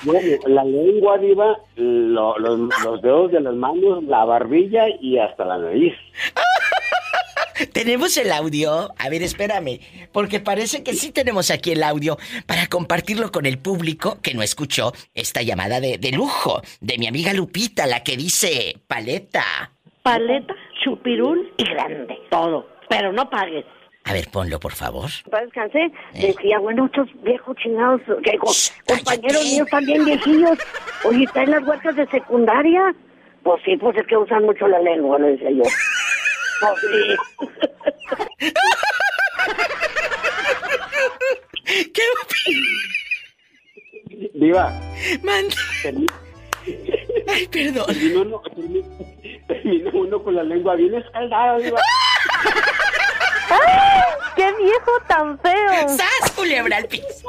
Bueno, 0.03 0.38
la 0.47 0.63
lengua, 0.63 1.17
Diva, 1.17 1.57
lo- 1.76 2.38
los, 2.39 2.59
los 2.84 3.01
dedos 3.01 3.32
de 3.32 3.41
las 3.41 3.53
manos, 3.53 4.03
la 4.05 4.24
barbilla 4.26 4.86
y 5.01 5.17
hasta 5.17 5.45
la 5.45 5.57
nariz. 5.57 5.93
¿Tenemos 7.74 8.15
el 8.17 8.32
audio? 8.32 8.89
A 8.97 9.09
ver, 9.09 9.22
espérame, 9.22 9.80
porque 10.13 10.39
parece 10.39 10.82
que 10.82 10.93
sí 10.93 11.11
tenemos 11.11 11.51
aquí 11.51 11.74
el 11.74 11.84
audio 11.84 12.17
para 12.45 12.67
compartirlo 12.67 13.32
con 13.32 13.45
el 13.45 13.57
público 13.59 14.20
que 14.22 14.34
no 14.34 14.41
escuchó 14.41 14.93
esta 15.13 15.41
llamada 15.41 15.82
de, 15.82 15.97
de 15.97 16.11
lujo 16.13 16.61
de 16.80 16.97
mi 16.97 17.07
amiga 17.07 17.34
Lupita, 17.34 17.86
la 17.86 18.01
que 18.01 18.15
dice 18.15 18.76
paleta. 18.88 19.43
Paleta, 20.03 20.53
chupirul 20.84 21.51
y 21.57 21.63
grande. 21.65 22.17
Todo. 22.32 22.65
Pero 22.89 23.11
no 23.11 23.30
pagues. 23.30 23.65
A 24.10 24.14
ver, 24.14 24.28
ponlo, 24.32 24.60
por 24.60 24.74
favor. 24.74 25.10
Para 25.30 25.43
descansé, 25.45 25.91
Eh. 26.14 26.34
decía, 26.36 26.57
bueno, 26.60 26.86
estos 26.88 27.07
viejos 27.22 27.55
chingados, 27.57 28.01
que 28.24 28.38
compañeros 28.38 28.74
cállate. 29.05 29.43
míos 29.45 29.68
también 29.70 30.03
viejillos. 30.05 30.57
Oye, 31.05 31.24
¿está 31.26 31.43
en 31.43 31.51
las 31.51 31.64
huertas 31.68 31.95
de 31.95 32.07
secundaria? 32.07 32.95
Pues 33.43 33.62
sí, 33.64 33.78
pues 33.78 33.95
es 33.97 34.07
que 34.07 34.18
usan 34.18 34.43
mucho 34.45 34.68
la 34.68 34.80
lengua, 34.80 35.20
le 35.20 35.32
decía 35.38 35.51
yo. 35.51 35.64
Pues 36.60 36.82
sí. 36.82 37.16
¿Qué 41.93 42.01
opinas? 42.24 42.70
Diva, 44.34 44.74
Manda. 45.24 45.55
Ay, 47.28 47.47
perdón. 47.47 47.86
terminó 47.88 48.22
uno, 48.22 48.41
termi- 48.43 49.45
terminó 49.47 49.91
uno 49.93 50.24
con 50.24 50.36
la 50.36 50.43
lengua 50.43 50.76
bien 50.76 50.95
escaldada, 50.95 51.57
Diva. 51.59 51.80
¡Qué 54.36 54.51
viejo 54.57 54.91
tan 55.07 55.39
feo! 55.39 55.89
¡Sas, 55.89 56.32
culebra 56.36 56.78
al 56.78 56.86
piso! 56.88 57.28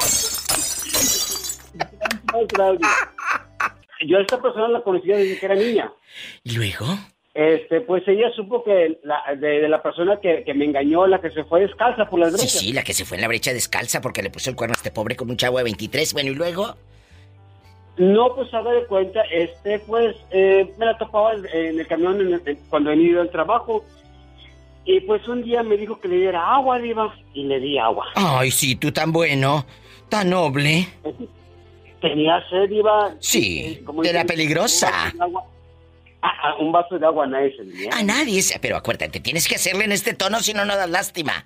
Yo 4.07 4.19
a 4.19 4.21
esta 4.23 4.41
persona 4.41 4.69
la 4.69 4.83
conocía 4.83 5.17
desde 5.17 5.39
que 5.39 5.47
era 5.47 5.55
niña. 5.55 5.93
¿Y 6.43 6.57
luego? 6.57 6.87
Este, 7.35 7.81
pues 7.83 8.03
ella 8.09 8.31
supo 8.35 8.65
que 8.65 8.99
la, 9.05 9.23
de, 9.37 9.61
de 9.61 9.69
la 9.69 9.83
persona 9.83 10.19
que, 10.21 10.43
que 10.45 10.55
me 10.55 10.65
engañó, 10.65 11.07
la 11.07 11.21
que 11.21 11.31
se 11.31 11.45
fue 11.45 11.61
descalza 11.61 12.07
por 12.09 12.19
las 12.19 12.31
Sí, 12.33 12.37
brechas. 12.37 12.53
sí, 12.61 12.73
la 12.73 12.83
que 12.83 12.95
se 12.95 13.05
fue 13.05 13.17
en 13.19 13.23
la 13.23 13.29
brecha 13.29 13.53
descalza 13.53 14.01
porque 14.01 14.23
le 14.23 14.31
puso 14.31 14.51
el 14.51 14.57
cuerno 14.57 14.73
a 14.75 14.77
este 14.79 14.91
pobre 14.91 15.17
con 15.17 15.31
un 15.31 15.37
chavo 15.37 15.59
de 15.59 15.65
23. 15.65 16.13
Bueno, 16.13 16.31
¿y 16.31 16.35
luego? 16.35 16.77
No, 18.01 18.35
pues 18.35 18.53
haga 18.55 18.73
de 18.73 18.87
cuenta, 18.87 19.21
este, 19.31 19.79
pues, 19.81 20.17
eh, 20.31 20.73
me 20.79 20.87
la 20.87 20.97
topaba 20.97 21.35
en 21.35 21.79
el 21.79 21.87
camión 21.87 22.19
en 22.21 22.33
el- 22.33 22.59
cuando 22.71 22.91
he 22.91 22.97
ido 22.97 23.21
al 23.21 23.31
trabajo. 23.31 23.85
Y 24.87 25.01
pues 25.01 25.29
un 25.29 25.43
día 25.45 25.63
me 25.63 25.77
dijo 25.77 26.01
que 26.01 26.09
le 26.09 26.17
diera 26.17 26.55
agua, 26.55 26.79
Diva, 26.79 27.15
y 27.35 27.45
le 27.45 27.61
di 27.61 27.77
agua. 27.79 28.07
Ay, 28.15 28.51
sí, 28.51 28.75
tú 28.77 28.91
tan 28.91 29.13
bueno, 29.13 29.67
tan 30.09 30.31
noble. 30.31 30.89
Tenía 32.01 32.43
sed, 32.49 32.71
Diva. 32.71 33.15
Sí, 33.21 33.61
eh, 33.79 33.83
como 33.85 34.03
de 34.03 34.13
la 34.15 34.23
dicen, 34.23 34.27
peligrosa. 34.29 34.89
Un 34.89 34.93
vaso 35.03 35.17
de 35.19 35.23
agua, 35.25 35.45
Ah, 36.23 36.33
ah, 36.43 36.55
un 36.59 36.71
vaso 36.71 36.99
de 36.99 37.07
agua 37.07 37.25
a 37.25 37.29
nadie 37.29 37.57
se 37.57 37.65
le 37.65 37.75
niega. 37.75 37.97
A 37.97 38.03
nadie, 38.03 38.43
se- 38.43 38.59
pero 38.59 38.77
acuérdate, 38.77 39.21
tienes 39.21 39.49
que 39.49 39.55
hacerle 39.55 39.85
en 39.85 39.93
este 39.93 40.13
tono 40.13 40.41
si 40.41 40.53
no, 40.53 40.65
no 40.67 40.77
das 40.77 40.91
lástima. 40.91 41.45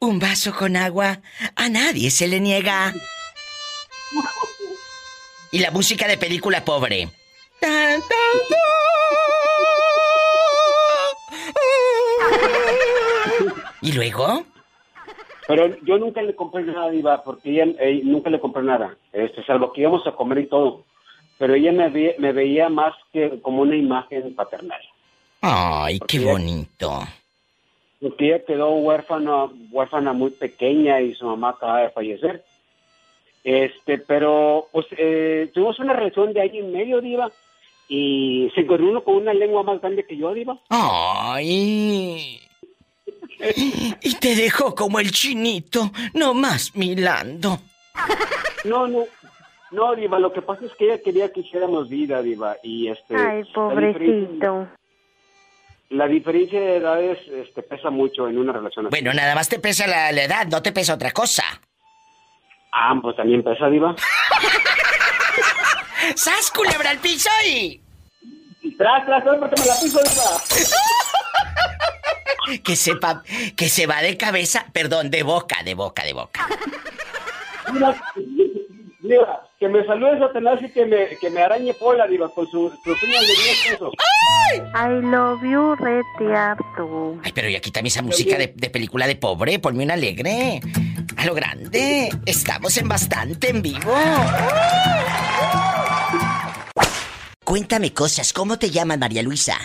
Un 0.00 0.18
vaso 0.18 0.52
con 0.54 0.74
agua, 0.76 1.20
a 1.54 1.68
nadie 1.68 2.10
se 2.10 2.26
le 2.26 2.40
niega. 2.40 2.92
Y 5.52 5.58
la 5.60 5.70
música 5.70 6.06
de 6.08 6.16
película 6.18 6.64
pobre. 6.64 7.08
Tan, 7.60 8.00
tan, 8.00 8.08
tan. 8.48 8.58
¿Y 13.82 13.92
luego? 13.92 14.44
Pero 15.46 15.76
yo 15.82 15.98
nunca 15.98 16.22
le 16.22 16.34
compré 16.34 16.64
nada, 16.64 16.90
Diva, 16.90 17.22
porque 17.22 17.50
ella 17.50 17.66
eh, 17.78 18.00
nunca 18.02 18.30
le 18.30 18.40
compré 18.40 18.62
nada. 18.62 18.96
Este, 19.12 19.44
salvo 19.44 19.72
que 19.72 19.82
íbamos 19.82 20.06
a 20.06 20.12
comer 20.12 20.38
y 20.38 20.46
todo. 20.48 20.84
Pero 21.38 21.54
ella 21.54 21.70
me, 21.72 21.88
ve- 21.88 22.16
me 22.18 22.32
veía 22.32 22.68
más 22.68 22.94
que 23.12 23.40
como 23.42 23.62
una 23.62 23.76
imagen 23.76 24.34
paternal. 24.34 24.80
Ay, 25.42 26.00
qué 26.08 26.18
bonito. 26.20 27.06
Porque 28.00 28.26
ella 28.34 28.44
quedó 28.44 28.70
huérfana, 28.70 29.46
huérfana 29.70 30.12
muy 30.12 30.30
pequeña 30.30 31.00
y 31.00 31.14
su 31.14 31.26
mamá 31.26 31.50
acaba 31.50 31.82
de 31.82 31.90
fallecer. 31.90 32.44
Este, 33.46 33.98
pero 33.98 34.68
pues 34.72 34.86
eh, 34.98 35.52
tuvimos 35.54 35.78
una 35.78 35.92
relación 35.92 36.32
de 36.32 36.40
año 36.40 36.64
y 36.64 36.66
medio, 36.66 37.00
Diva, 37.00 37.30
y 37.88 38.50
se 38.56 38.62
encontró 38.62 38.88
uno 38.88 39.04
con 39.04 39.14
una 39.14 39.32
lengua 39.32 39.62
más 39.62 39.80
grande 39.80 40.04
que 40.04 40.16
yo, 40.16 40.34
Diva. 40.34 40.58
Ay. 40.68 42.40
Y 44.02 44.14
te 44.16 44.34
dejó 44.34 44.74
como 44.74 44.98
el 44.98 45.12
chinito, 45.12 45.92
nomás 46.12 46.74
milando. 46.74 47.60
No, 48.64 48.88
no, 48.88 49.04
no, 49.70 49.94
Diva, 49.94 50.18
lo 50.18 50.32
que 50.32 50.42
pasa 50.42 50.64
es 50.64 50.72
que 50.72 50.86
ella 50.86 51.00
quería 51.00 51.32
que 51.32 51.38
hiciéramos 51.38 51.88
vida, 51.88 52.22
Diva, 52.22 52.56
y 52.64 52.88
este... 52.88 53.14
Ay, 53.14 53.44
pobrecito. 53.54 54.66
La 55.90 56.08
diferencia 56.08 56.58
de 56.58 56.76
edades 56.78 57.18
este, 57.28 57.62
pesa 57.62 57.90
mucho 57.90 58.26
en 58.28 58.38
una 58.38 58.52
relación 58.52 58.86
así. 58.86 58.90
Bueno, 58.90 59.14
nada 59.14 59.36
más 59.36 59.48
te 59.48 59.60
pesa 59.60 59.86
la, 59.86 60.10
la 60.10 60.24
edad, 60.24 60.48
no 60.48 60.60
te 60.60 60.72
pesa 60.72 60.94
otra 60.94 61.12
cosa. 61.12 61.44
Ah, 62.78 62.94
pues 63.00 63.16
también 63.16 63.42
pesa, 63.42 63.68
Diva. 63.68 63.96
¡Sas, 66.14 66.50
culebra 66.50 66.90
al 66.90 66.98
piso 66.98 67.30
y... 67.46 67.80
¡Tras, 68.76 69.06
tras, 69.06 69.24
tras, 69.24 69.38
porque 69.38 69.58
me 69.62 69.66
la 69.66 69.74
piso, 69.80 69.98
Diva! 70.02 70.22
Que 72.62 72.76
sepa, 72.76 73.24
que 73.56 73.68
se 73.68 73.88
va 73.88 74.00
de 74.02 74.16
cabeza, 74.16 74.66
perdón, 74.72 75.10
de 75.10 75.24
boca, 75.24 75.64
de 75.64 75.74
boca, 75.74 76.04
de 76.04 76.12
boca. 76.12 76.46
Diva, 77.72 77.96
Diva, 79.00 79.48
que 79.58 79.68
me 79.68 79.84
salude 79.84 80.20
Satanás 80.20 80.60
y 80.62 80.70
que 80.70 80.86
me, 80.86 81.08
que 81.20 81.28
me 81.28 81.42
arañe 81.42 81.74
Pola, 81.74 82.06
Diva, 82.06 82.28
con 82.28 82.46
sus 82.46 82.72
sus 82.84 83.02
uñas 83.02 83.20
de 83.22 83.26
10 83.26 83.68
pesos. 83.68 83.92
I 84.76 85.04
love 85.04 85.42
you, 85.42 85.74
retearto. 85.74 87.18
Ay, 87.24 87.32
pero 87.34 87.48
ya 87.48 87.58
quítame 87.58 87.88
esa 87.88 88.02
música 88.02 88.38
de, 88.38 88.52
de 88.54 88.70
película 88.70 89.08
de 89.08 89.16
pobre, 89.16 89.58
ponme 89.58 89.82
una 89.82 89.94
alegre. 89.94 90.60
A 91.16 91.24
lo 91.24 91.34
grande, 91.34 92.10
estamos 92.26 92.76
en 92.76 92.88
bastante 92.88 93.48
en 93.50 93.62
vivo. 93.62 93.94
Cuéntame 97.44 97.92
cosas, 97.92 98.32
¿cómo 98.32 98.58
te 98.58 98.70
llaman, 98.70 98.98
María 98.98 99.22
Luisa? 99.22 99.56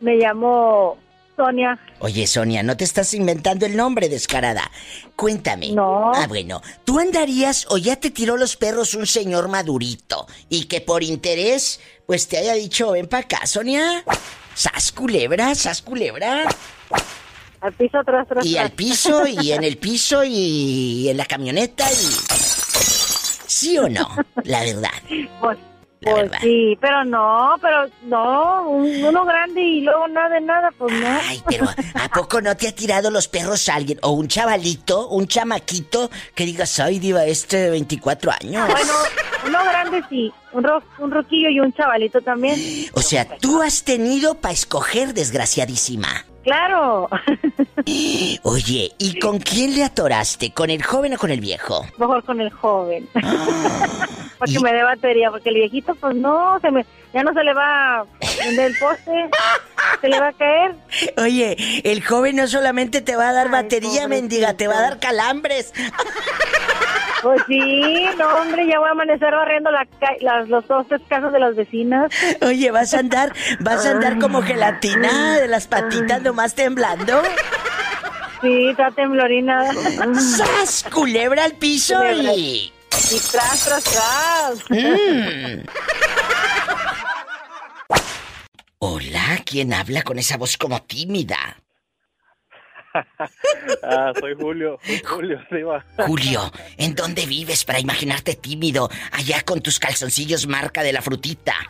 Me 0.00 0.16
llamo 0.16 0.98
Sonia. 1.36 1.78
Oye, 2.00 2.26
Sonia, 2.26 2.62
no 2.62 2.76
te 2.76 2.84
estás 2.84 3.14
inventando 3.14 3.64
el 3.64 3.76
nombre, 3.76 4.08
descarada. 4.08 4.70
Cuéntame. 5.14 5.70
No. 5.70 6.12
Ah, 6.14 6.26
bueno. 6.26 6.60
¿Tú 6.84 6.98
andarías 6.98 7.66
o 7.70 7.78
ya 7.78 7.96
te 7.96 8.10
tiró 8.10 8.36
los 8.36 8.56
perros 8.56 8.94
un 8.94 9.06
señor 9.06 9.48
madurito 9.48 10.26
y 10.48 10.64
que 10.64 10.80
por 10.80 11.04
interés, 11.04 11.80
pues 12.06 12.26
te 12.26 12.38
haya 12.38 12.54
dicho, 12.54 12.92
ven 12.92 13.06
para 13.06 13.24
acá, 13.24 13.46
Sonia? 13.46 14.04
¿Sas 14.54 14.90
culebra? 14.90 15.54
¿Sas 15.54 15.82
culebra? 15.82 16.44
Al 17.60 17.72
piso, 17.72 17.98
tras, 18.04 18.28
tras, 18.28 18.46
Y 18.46 18.56
al 18.56 18.70
piso, 18.70 19.26
y 19.26 19.52
en 19.52 19.64
el 19.64 19.76
piso, 19.78 20.22
y 20.24 21.08
en 21.08 21.16
la 21.16 21.24
camioneta, 21.26 21.84
y... 21.90 21.96
¿Sí 23.46 23.76
o 23.78 23.88
no? 23.88 24.08
La 24.44 24.60
verdad. 24.62 24.90
Pues, 25.40 25.58
La 26.00 26.12
pues 26.12 26.22
verdad. 26.22 26.38
sí, 26.40 26.78
pero 26.80 27.04
no, 27.04 27.56
pero 27.60 27.86
no, 28.04 28.68
un- 28.70 29.04
uno 29.04 29.24
grande 29.24 29.60
y 29.60 29.80
luego 29.80 30.06
nada 30.08 30.28
de 30.36 30.40
nada, 30.42 30.70
pues 30.78 30.92
no. 30.94 31.08
Ay, 31.22 31.42
pero 31.48 31.66
¿a 31.94 32.08
poco 32.10 32.40
no 32.40 32.56
te 32.56 32.68
ha 32.68 32.72
tirado 32.74 33.10
los 33.10 33.26
perros 33.26 33.68
alguien? 33.68 33.98
O 34.02 34.10
un 34.12 34.28
chavalito, 34.28 35.08
un 35.08 35.26
chamaquito, 35.26 36.08
que 36.36 36.44
digas, 36.44 36.78
ay, 36.78 37.00
diva, 37.00 37.24
este 37.24 37.56
de 37.56 37.70
24 37.70 38.30
años. 38.30 38.68
Bueno, 38.70 38.92
uno 39.46 39.64
grande 39.64 40.04
sí, 40.08 40.32
un, 40.52 40.62
ro 40.62 40.80
un 40.98 41.10
roquillo 41.10 41.48
y 41.48 41.58
un 41.58 41.72
chavalito 41.72 42.20
también. 42.20 42.56
O 42.92 43.02
sea, 43.02 43.26
tú 43.38 43.60
has 43.62 43.82
tenido 43.82 44.34
para 44.36 44.54
escoger, 44.54 45.14
desgraciadísima. 45.14 46.26
Claro, 46.48 47.08
Oye, 48.42 48.90
¿y 48.98 49.18
con 49.18 49.38
quién 49.38 49.74
le 49.74 49.84
atoraste? 49.84 50.50
¿Con 50.52 50.70
el 50.70 50.82
joven 50.82 51.12
o 51.14 51.18
con 51.18 51.30
el 51.30 51.40
viejo? 51.40 51.84
mejor 51.98 52.24
con 52.24 52.40
el 52.40 52.50
joven. 52.50 53.06
porque 54.38 54.52
Y- 54.54 54.58
me 54.60 54.72
dé 54.72 54.82
batería, 54.82 55.30
porque 55.30 55.50
el 55.50 55.56
viejito, 55.56 55.94
pues 55.96 56.14
no, 56.16 56.58
se 56.60 56.70
me, 56.70 56.86
ya 57.12 57.22
no 57.22 57.34
se 57.34 57.44
le 57.44 57.52
va 57.52 57.98
a 58.00 58.04
prender 58.38 58.70
el 58.70 58.78
poste, 58.78 59.30
se 60.00 60.08
le 60.08 60.18
va 60.20 60.28
a 60.28 60.32
caer. 60.32 60.74
Oye, 61.18 61.56
el 61.84 62.02
joven 62.02 62.36
no 62.36 62.46
solamente 62.48 63.02
te 63.02 63.14
va 63.16 63.28
a 63.28 63.32
dar 63.34 63.46
Ay, 63.48 63.52
batería, 63.52 64.08
mendiga, 64.08 64.54
te 64.54 64.68
va 64.68 64.78
a 64.78 64.82
dar 64.82 64.98
calambres. 65.00 65.72
Pues 67.22 67.40
sí, 67.48 68.06
no, 68.16 68.26
hombre, 68.36 68.66
ya 68.68 68.78
voy 68.78 68.88
a 68.88 68.92
amanecer 68.92 69.32
barriendo 69.34 69.70
la 69.70 69.84
ca- 69.98 70.16
las, 70.20 70.48
los 70.48 70.66
dos 70.68 70.86
tres 70.88 71.00
casas 71.08 71.32
de 71.32 71.40
las 71.40 71.56
vecinas. 71.56 72.10
Oye, 72.42 72.70
vas 72.70 72.94
a 72.94 73.00
andar, 73.00 73.32
vas 73.60 73.84
a 73.86 73.90
andar 73.92 74.18
como 74.18 74.42
gelatina 74.42 75.38
de 75.38 75.48
las 75.48 75.66
patitas 75.66 76.22
nomás 76.22 76.54
temblando. 76.54 77.20
Sí, 78.40 78.68
está 78.70 78.90
temblorina. 78.92 79.72
¡Sas! 80.14 80.84
Culebra 80.92 81.44
al 81.44 81.54
piso 81.54 81.96
Culebra. 81.96 82.32
y. 82.34 82.72
Y 83.10 83.18
tras, 83.32 83.64
tras, 83.64 83.84
tras. 83.84 84.70
Mm. 84.70 85.62
Hola, 88.80 89.38
¿quién 89.44 89.72
habla 89.74 90.02
con 90.02 90.18
esa 90.18 90.36
voz 90.36 90.56
como 90.56 90.82
tímida? 90.82 91.56
Ah, 93.82 94.12
soy 94.18 94.34
Julio, 94.34 94.78
soy 94.84 95.02
Julio, 95.04 95.40
Diva. 95.50 95.84
Julio, 96.06 96.40
¿en 96.76 96.94
dónde 96.94 97.26
vives 97.26 97.64
para 97.64 97.78
imaginarte 97.80 98.34
tímido 98.34 98.88
allá 99.12 99.42
con 99.42 99.60
tus 99.60 99.78
calzoncillos 99.78 100.46
marca 100.46 100.82
de 100.82 100.92
la 100.92 101.02
frutita? 101.02 101.54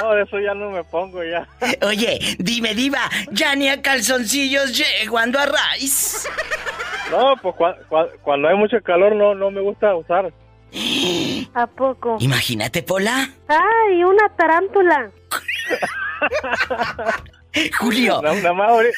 No, 0.00 0.12
de 0.14 0.22
eso 0.22 0.40
ya 0.40 0.54
no 0.54 0.70
me 0.70 0.82
pongo 0.84 1.22
ya. 1.22 1.46
Oye, 1.82 2.18
dime, 2.38 2.74
diva, 2.74 3.10
ya 3.30 3.54
ni 3.54 3.68
a 3.68 3.82
calzoncillos 3.82 4.76
llego, 4.76 5.18
ando 5.18 5.38
a 5.38 5.44
raíz. 5.44 6.26
No, 7.10 7.36
pues 7.42 7.54
cua- 7.56 7.76
cua- 7.88 8.08
cuando 8.22 8.48
hay 8.48 8.56
mucho 8.56 8.80
calor 8.82 9.14
no, 9.14 9.34
no 9.34 9.50
me 9.50 9.60
gusta 9.60 9.94
usar. 9.94 10.32
¿A 11.54 11.66
poco? 11.66 12.16
Imagínate, 12.20 12.82
Pola. 12.82 13.28
¡Ay, 13.48 14.02
una 14.02 14.28
tarántula! 14.34 15.10
Julio, 17.78 18.20
Na- 18.22 18.34
Nada 18.34 18.52
más 18.52 18.68
ahorita, 18.70 18.96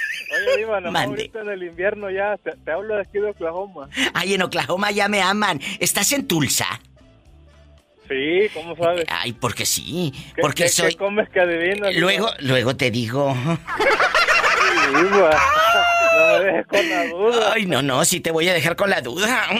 oye, 0.48 0.56
Diva, 0.58 0.80
nada 0.80 0.90
más 0.90 1.06
Mande. 1.06 1.22
ahorita 1.22 1.40
en 1.40 1.48
el 1.50 1.62
invierno 1.62 2.10
ya, 2.10 2.36
te, 2.42 2.52
te 2.52 2.70
hablo 2.72 2.94
de 2.96 3.02
aquí 3.02 3.18
de 3.18 3.30
Oklahoma. 3.30 3.88
ay, 4.14 4.34
en 4.34 4.42
Oklahoma 4.42 4.90
ya 4.90 5.08
me 5.08 5.22
aman. 5.22 5.60
¿Estás 5.80 6.12
en 6.12 6.26
Tulsa? 6.26 6.66
Sí, 8.08 8.48
¿cómo 8.54 8.76
sabes? 8.76 9.04
Ay, 9.08 9.32
porque 9.32 9.66
sí, 9.66 10.12
¿Qué- 10.34 10.40
porque 10.42 10.64
qué- 10.64 10.68
soy... 10.68 10.90
qué 10.92 10.96
comes 10.96 11.28
que 11.28 11.40
adivinas? 11.40 11.90
Diva? 11.90 12.00
Luego, 12.00 12.30
luego 12.40 12.76
te 12.76 12.90
digo... 12.90 13.34
Diva, 14.86 15.30
no 16.16 16.38
me 16.38 16.44
dejes 16.44 16.66
con 16.68 16.88
la 16.88 17.06
duda. 17.06 17.52
Ay, 17.54 17.66
no, 17.66 17.82
no, 17.82 18.04
sí 18.04 18.20
te 18.20 18.30
voy 18.30 18.48
a 18.48 18.54
dejar 18.54 18.76
con 18.76 18.88
la 18.90 19.00
duda. 19.00 19.46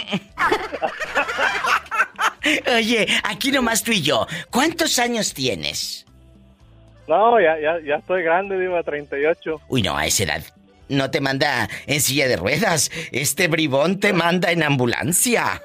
Oye, 2.76 3.07
aquí 3.24 3.51
nomás 3.51 3.82
tú 3.82 3.90
y 3.92 4.03
yo. 4.03 4.26
¿Cuántos 4.51 4.99
años 5.01 5.34
tienes? 5.34 6.07
No, 7.09 7.40
ya, 7.40 7.59
ya, 7.61 7.78
ya 7.84 7.96
estoy 7.96 8.22
grande, 8.22 8.59
Diva, 8.59 8.82
38. 8.82 9.61
Uy, 9.68 9.82
no, 9.82 9.96
a 9.96 10.07
esa 10.07 10.24
edad. 10.24 10.42
no 10.88 11.11
te 11.11 11.20
manda 11.20 11.68
en 11.86 12.00
silla 12.00 12.28
de 12.28 12.36
ruedas. 12.36 12.90
Este 13.12 13.48
bribón 13.48 14.00
te 14.00 14.12
manda 14.12 14.50
en 14.50 14.62
ambulancia. 14.62 15.61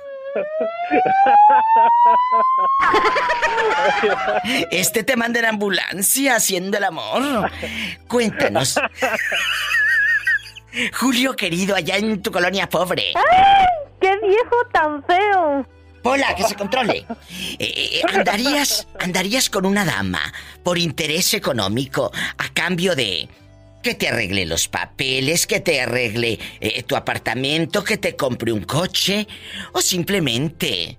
Este 4.71 5.03
te 5.03 5.15
manda 5.15 5.39
en 5.39 5.45
ambulancia 5.45 6.35
haciendo 6.35 6.77
el 6.77 6.83
amor. 6.83 7.49
Cuéntanos. 8.07 8.79
Julio 10.93 11.35
querido, 11.35 11.75
allá 11.75 11.97
en 11.97 12.21
tu 12.21 12.31
colonia 12.31 12.67
pobre. 12.69 13.13
¡Ay! 13.15 13.65
¡Qué 13.99 14.15
viejo 14.25 14.55
tan 14.71 15.03
feo! 15.03 15.65
Hola, 16.03 16.35
que 16.35 16.43
se 16.43 16.55
controle. 16.55 17.05
Eh, 17.59 17.59
eh, 17.59 18.01
¿Andarías, 18.13 18.87
andarías 18.99 19.49
con 19.49 19.65
una 19.65 19.85
dama 19.85 20.21
por 20.63 20.77
interés 20.77 21.33
económico 21.33 22.11
a 22.37 22.49
cambio 22.53 22.95
de 22.95 23.29
que 23.83 23.95
te 23.95 24.07
arregle 24.07 24.45
los 24.45 24.67
papeles, 24.67 25.47
que 25.47 25.59
te 25.59 25.81
arregle 25.81 26.39
eh, 26.59 26.83
tu 26.83 26.95
apartamento, 26.95 27.83
que 27.83 27.97
te 27.97 28.15
compre 28.15 28.51
un 28.51 28.63
coche 28.63 29.27
o 29.73 29.81
simplemente 29.81 30.97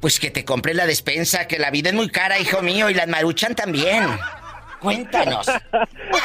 pues 0.00 0.20
que 0.20 0.30
te 0.30 0.44
compre 0.44 0.74
la 0.74 0.86
despensa, 0.86 1.46
que 1.46 1.58
la 1.58 1.70
vida 1.70 1.88
es 1.88 1.94
muy 1.94 2.10
cara, 2.10 2.38
hijo 2.38 2.60
mío, 2.60 2.90
y 2.90 2.94
las 2.94 3.08
maruchan 3.08 3.54
también. 3.54 4.04
Cuéntanos. 4.78 5.46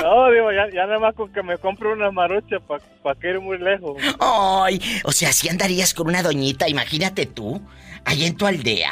No, 0.03 0.29
digo, 0.31 0.51
ya, 0.51 0.69
ya 0.69 0.85
nada 0.85 0.99
más 0.99 1.15
con 1.15 1.31
que 1.31 1.41
me 1.41 1.57
compre 1.57 1.91
una 1.91 2.11
marucha 2.11 2.59
para 2.59 2.83
pa 3.01 3.15
que 3.15 3.29
ir 3.29 3.39
muy 3.39 3.57
lejos. 3.57 3.97
Ay, 4.19 4.81
o 5.03 5.11
sea, 5.11 5.31
si 5.33 5.49
andarías 5.49 5.93
con 5.93 6.07
una 6.07 6.21
doñita, 6.21 6.69
imagínate 6.69 7.25
tú, 7.25 7.61
allá 8.05 8.27
en 8.27 8.35
tu 8.35 8.45
aldea. 8.45 8.91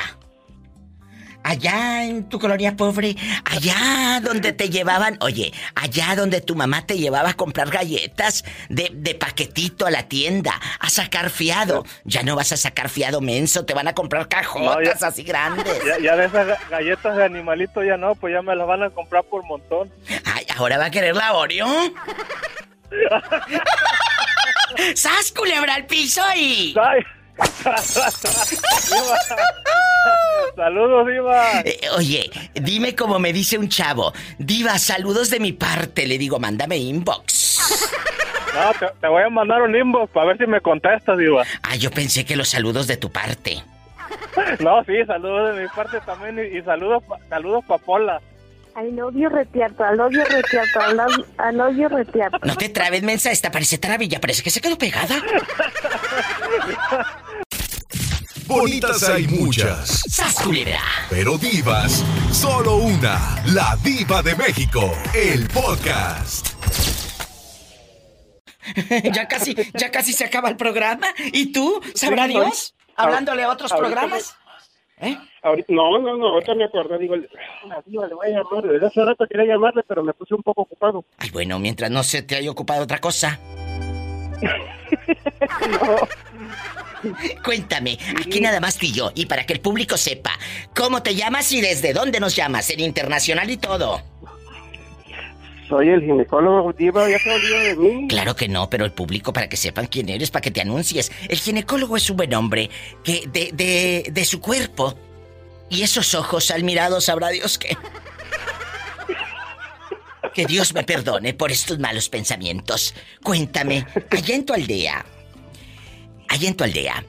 Allá 1.44 2.04
en 2.04 2.28
tu 2.28 2.40
colonia 2.40 2.76
pobre, 2.76 3.16
allá 3.46 4.20
donde 4.22 4.52
te 4.52 4.70
llevaban, 4.70 5.18
oye, 5.22 5.54
allá 5.76 6.14
donde 6.18 6.42
tu 6.42 6.56
mamá 6.56 6.86
te 6.86 6.98
llevaba 6.98 7.30
a 7.30 7.34
comprar 7.36 7.70
galletas 7.70 8.44
de, 8.68 8.90
de 8.94 9.16
paquetito 9.16 9.86
a 9.86 9.92
la 9.92 10.10
tienda, 10.10 10.60
a 10.82 10.90
sacar 10.90 11.30
fiado. 11.30 11.86
Ya 12.04 12.22
no 12.24 12.36
vas 12.36 12.52
a 12.52 12.58
sacar 12.58 12.90
fiado 12.90 13.22
menso, 13.22 13.64
te 13.64 13.74
van 13.74 13.88
a 13.88 13.94
comprar 13.94 14.28
cajotas 14.28 15.02
así 15.04 15.24
grandes. 15.24 15.66
Ya, 15.86 15.98
ya 16.00 16.16
de 16.18 16.26
esas 16.26 16.48
ga- 16.48 16.70
galletas 16.70 17.16
de 17.16 17.24
animalito 17.24 17.82
ya 17.82 17.96
no, 17.96 18.14
pues 18.16 18.34
ya 18.34 18.42
me 18.42 18.54
las 18.54 18.68
van 18.68 18.84
a 18.84 18.90
comprar 18.90 19.24
por 19.24 19.46
montón. 19.46 19.90
Ay, 20.26 20.46
¿ahora 20.58 20.78
va 20.78 20.86
a 20.88 20.92
querer 20.92 21.16
la 21.16 21.32
Oreo? 21.34 21.68
¡Sas, 24.96 25.32
culebra 25.32 25.76
al 25.76 25.86
piso 25.86 26.22
y... 26.36 26.74
Saludos, 30.56 31.08
Diva. 31.08 31.62
Eh, 31.62 31.80
oye, 31.96 32.30
dime 32.56 32.96
como 32.96 33.20
me 33.20 33.34
dice 33.34 33.58
un 33.58 33.70
chavo. 33.70 34.14
Diva, 34.38 34.78
saludos 34.80 35.30
de 35.30 35.40
mi 35.40 35.54
parte. 35.54 36.08
Le 36.08 36.18
digo, 36.18 36.40
mándame 36.40 36.78
inbox. 36.78 37.60
No, 38.56 38.72
te, 38.80 38.88
te 39.00 39.08
voy 39.08 39.24
a 39.24 39.30
mandar 39.30 39.62
un 39.62 39.76
inbox 39.76 40.12
para 40.12 40.28
ver 40.28 40.38
si 40.38 40.48
me 40.48 40.62
contestas, 40.62 41.18
Diva. 41.18 41.44
Ah, 41.62 41.76
yo 41.76 41.92
pensé 41.92 42.26
que 42.26 42.36
los 42.36 42.50
saludos 42.50 42.88
de 42.88 42.98
tu 42.98 43.12
parte. 43.12 43.64
No, 44.60 44.84
sí, 44.84 44.94
saludos 45.08 45.56
de 45.56 45.64
mi 45.64 45.68
parte 45.70 46.00
también 46.02 46.38
y, 46.38 46.60
y 46.60 46.62
saludos, 46.62 47.02
saludos 47.28 47.66
pa' 47.66 47.80
Pola. 47.80 48.22
Love 48.78 49.16
you 49.16 49.30
retiarto, 49.30 49.84
I 49.84 49.96
love, 49.96 50.14
I 51.40 51.52
love 51.52 51.76
you 51.76 51.90
retiarto. 51.90 52.38
No 52.44 52.56
te 52.56 52.70
trabes, 52.70 53.02
mensa. 53.02 53.32
Esta 53.32 53.50
parece 53.50 53.80
taravilla. 53.80 54.22
Parece 54.22 54.44
que 54.44 54.52
se 54.52 54.62
quedó 54.62 54.78
pegada. 54.78 55.16
Bonitas 58.48 59.04
hay 59.10 59.28
muchas. 59.28 60.04
¡Sas, 60.10 60.36
culebra! 60.36 60.80
Pero 61.10 61.38
divas, 61.38 62.04
solo 62.32 62.76
una. 62.78 63.44
La 63.48 63.78
diva 63.84 64.22
de 64.24 64.36
México. 64.36 64.92
El 65.14 65.48
podcast. 65.50 66.48
ya 69.14 69.28
casi, 69.28 69.56
ya 69.74 69.92
casi 69.92 70.14
se 70.14 70.26
acaba 70.26 70.50
el 70.50 70.56
programa. 70.58 71.08
¿Y 71.34 71.52
tú? 71.52 71.82
¿Sabrá 71.94 72.26
Sí, 72.26 72.34
Dios? 72.34 72.76
Hablándole 72.96 73.44
a 73.44 73.50
otros 73.52 73.72
ahorita 73.72 73.88
programas. 74.02 74.36
Ahorita- 75.44 75.68
no, 75.74 76.00
no, 76.00 76.18
no, 76.18 76.28
ahorita 76.30 76.56
me 76.56 76.64
acordé, 76.66 76.98
digo, 76.98 77.16
la 77.16 77.82
diva 77.86 78.08
le 78.08 78.16
voy 78.16 78.28
a 78.28 78.38
llamar, 78.40 78.64
desde 78.64 78.88
hace 78.88 79.06
rato 79.06 79.26
quería 79.28 79.54
llamarle, 79.54 79.84
pero 79.88 80.04
me 80.04 80.14
puse 80.14 80.34
un 80.34 80.42
poco 80.42 80.62
ocupado. 80.64 81.06
Ay, 81.20 81.30
bueno, 81.30 81.60
mientras 81.60 81.92
no 81.92 82.04
se 82.04 82.24
te 82.24 82.36
haya 82.36 82.50
ocupado 82.50 82.84
otra 82.84 82.98
cosa. 83.00 83.40
Cuéntame, 87.44 87.98
aquí 88.20 88.42
nada 88.42 88.60
más 88.60 88.78
tú 88.78 88.88
y 88.88 88.92
yo, 88.92 89.12
y 89.16 89.28
para 89.28 89.46
que 89.46 89.54
el 89.54 89.60
público 89.60 89.98
sepa, 89.98 90.32
¿cómo 90.76 91.04
te 91.04 91.16
llamas 91.16 91.52
y 91.52 91.62
desde 91.62 91.94
dónde 91.94 92.20
nos 92.20 92.36
llamas? 92.36 92.70
En 92.70 92.80
internacional 92.80 93.50
y 93.50 93.58
todo. 93.58 94.02
Soy 95.70 95.90
el 95.90 96.02
ginecólogo, 96.02 96.72
diva, 96.74 97.10
ya 97.10 97.20
se 97.20 97.30
olvidó 97.30 97.60
de 97.60 97.76
mí. 97.76 98.08
Claro 98.08 98.36
que 98.36 98.48
no, 98.48 98.70
pero 98.70 98.86
el 98.86 98.94
público 98.94 99.34
para 99.34 99.50
que 99.50 99.58
sepan 99.58 99.88
quién 99.88 100.10
eres, 100.10 100.32
para 100.32 100.42
que 100.42 100.52
te 100.52 100.62
anuncies. 100.62 101.12
El 101.28 101.38
ginecólogo 101.38 101.98
es 101.98 102.10
un 102.10 102.18
buen 102.18 102.34
hombre 102.34 102.70
que 103.04 103.28
de, 103.28 103.52
de, 103.54 104.08
de 104.10 104.26
su 104.26 104.40
cuerpo 104.40 104.98
y 105.70 105.82
esos 105.82 106.16
ojos 106.16 106.52
al 106.52 106.64
mirado 106.64 107.02
sabrá 107.02 107.30
Dios 107.30 107.58
que... 107.58 107.76
Que 110.38 110.46
Dios 110.46 110.76
me 110.76 110.84
perdone 110.84 111.34
por 111.34 111.52
estos 111.52 111.80
malos 111.80 112.10
pensamientos. 112.10 112.94
Cuéntame, 113.24 113.88
allá 114.12 114.36
en 114.36 114.46
tu 114.46 114.54
aldea, 114.54 115.04
allá 116.30 116.48
en 116.48 116.54
tu 116.56 116.64
aldea, 116.64 117.04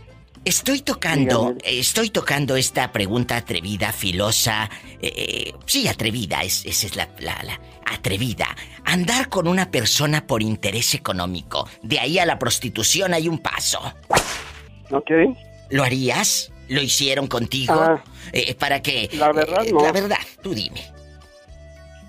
estoy 0.46 0.80
tocando, 0.80 1.54
estoy 1.62 2.08
tocando 2.08 2.56
esta 2.56 2.90
pregunta 2.90 3.36
atrevida, 3.36 3.92
filosa, 3.92 4.70
eh, 5.02 5.12
eh, 5.14 5.52
sí, 5.66 5.86
atrevida, 5.88 6.40
es, 6.42 6.64
esa 6.64 6.86
es 6.86 6.96
la, 6.96 7.06
la, 7.18 7.38
la- 7.42 7.60
atrevida. 7.84 8.46
Andar 8.86 9.28
con 9.28 9.46
una 9.46 9.70
persona 9.70 10.26
por 10.26 10.42
interés 10.42 10.94
económico. 10.94 11.68
De 11.82 11.98
ahí 12.00 12.18
a 12.18 12.24
la 12.24 12.38
prostitución 12.38 13.12
hay 13.12 13.28
un 13.28 13.40
paso. 13.40 13.78
Ok. 14.90 15.10
¿Lo 15.68 15.84
harías? 15.84 16.50
¿Lo 16.68 16.80
hicieron 16.80 17.26
contigo? 17.26 17.74
Ah. 17.74 18.02
Eh, 18.32 18.54
para 18.54 18.80
que... 18.80 19.10
La 19.12 19.32
verdad, 19.32 19.66
eh, 19.66 19.70
no. 19.72 19.82
La 19.82 19.92
verdad, 19.92 20.16
tú 20.42 20.54
dime. 20.54 20.82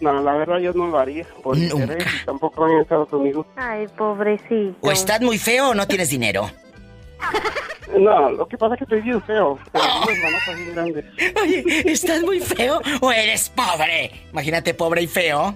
No, 0.02 0.22
la 0.22 0.34
verdad 0.34 0.60
yo 0.60 0.74
no 0.74 0.88
lo 0.88 0.98
haría, 0.98 1.26
por 1.44 1.58
interés, 1.58 2.06
y 2.22 2.26
tampoco 2.26 2.66
han 2.66 2.80
estado 2.80 3.06
conmigo. 3.06 3.46
Ay, 3.56 3.88
pobrecito. 3.98 4.76
¿O 4.82 4.92
estás 4.92 5.20
muy 5.22 5.38
feo 5.38 5.70
o 5.70 5.74
no 5.76 5.88
tienes 5.88 6.10
dinero? 6.10 6.50
No, 7.98 8.30
lo 8.30 8.48
que 8.48 8.56
pasa 8.56 8.76
es 8.76 8.78
que 8.78 8.84
estoy 8.84 9.02
bien 9.02 9.22
feo, 9.24 9.58
pero 9.72 9.84
manotas 9.84 10.56
bien 10.56 10.74
grandes. 10.74 11.06
Oye, 11.42 11.92
¿estás 11.92 12.22
muy 12.22 12.40
feo 12.40 12.80
o 13.02 13.12
eres 13.12 13.50
pobre? 13.50 14.12
Imagínate 14.32 14.76
pobre 14.76 15.02
y 15.02 15.08
feo. 15.08 15.56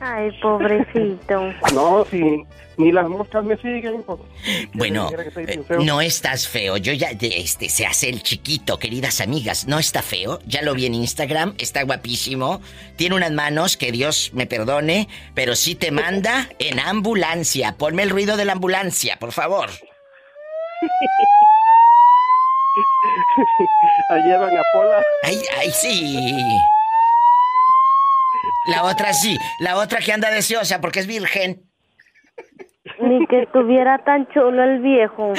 Ay, 0.00 0.30
pobrecito. 0.42 1.52
No, 1.74 2.04
si 2.10 2.44
ni 2.76 2.92
las 2.92 3.08
moscas 3.08 3.42
me 3.44 3.56
siguen, 3.56 4.02
pues... 4.02 4.18
Bueno, 4.74 5.08
eh, 5.36 5.60
no 5.80 6.02
estás 6.02 6.46
feo. 6.46 6.76
Yo 6.76 6.92
ya, 6.92 7.14
de- 7.14 7.38
este, 7.38 7.70
se 7.70 7.86
hace 7.86 8.10
el 8.10 8.22
chiquito, 8.22 8.78
queridas 8.78 9.22
amigas. 9.22 9.66
No 9.66 9.78
está 9.78 10.02
feo. 10.02 10.38
Ya 10.46 10.60
lo 10.60 10.74
vi 10.74 10.84
en 10.86 10.94
Instagram. 10.94 11.54
Está 11.58 11.82
guapísimo. 11.84 12.60
Tiene 12.96 13.14
unas 13.16 13.32
manos 13.32 13.78
que 13.78 13.92
Dios 13.92 14.30
me 14.34 14.46
perdone, 14.46 15.08
pero 15.34 15.56
sí 15.56 15.74
te 15.74 15.90
manda 15.90 16.50
en 16.58 16.78
ambulancia. 16.78 17.76
Ponme 17.78 18.02
el 18.02 18.10
ruido 18.10 18.36
de 18.36 18.44
la 18.44 18.52
ambulancia, 18.52 19.16
por 19.18 19.32
favor. 19.32 19.70
Ahí 24.10 24.22
llevan 24.22 24.54
a 24.56 24.62
Pola. 24.74 25.02
Ay, 25.22 25.40
ay, 25.58 25.70
sí. 25.70 26.36
La 28.68 28.84
otra 28.84 29.12
sí. 29.12 29.36
La 29.60 29.76
otra 29.76 30.00
que 30.00 30.12
anda 30.12 30.30
deseosa 30.30 30.80
porque 30.80 31.00
es 31.00 31.06
virgen. 31.06 31.62
Ni 33.00 33.26
que 33.26 33.42
estuviera 33.42 33.98
tan 34.04 34.28
chulo 34.28 34.62
el 34.62 34.80
viejo. 34.80 35.32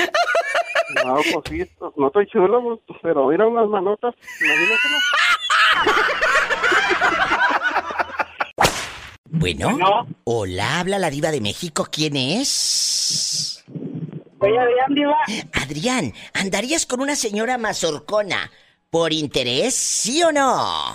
No, 1.05 1.15
pues 1.15 1.45
sí, 1.49 1.65
no 1.97 2.07
estoy 2.07 2.27
chulo, 2.27 2.79
pues, 2.87 2.99
pero 3.01 3.27
mira 3.27 3.45
unas 3.47 3.67
manotas, 3.67 4.15
imagínatelo. 4.41 4.97
Bueno. 9.29 10.07
Hola, 10.23 10.79
habla 10.79 10.97
la 10.97 11.09
diva 11.09 11.31
de 11.31 11.41
México. 11.41 11.87
¿Quién 11.91 12.15
es? 12.15 13.63
Soy 14.39 14.57
Adrián 14.57 14.93
Diva. 14.93 15.15
Adrián, 15.53 16.13
¿andarías 16.33 16.85
con 16.85 17.01
una 17.01 17.15
señora 17.15 17.57
mazorcona 17.57 18.51
por 18.89 19.11
interés, 19.11 19.75
sí 19.75 20.23
o 20.23 20.31
no? 20.31 20.93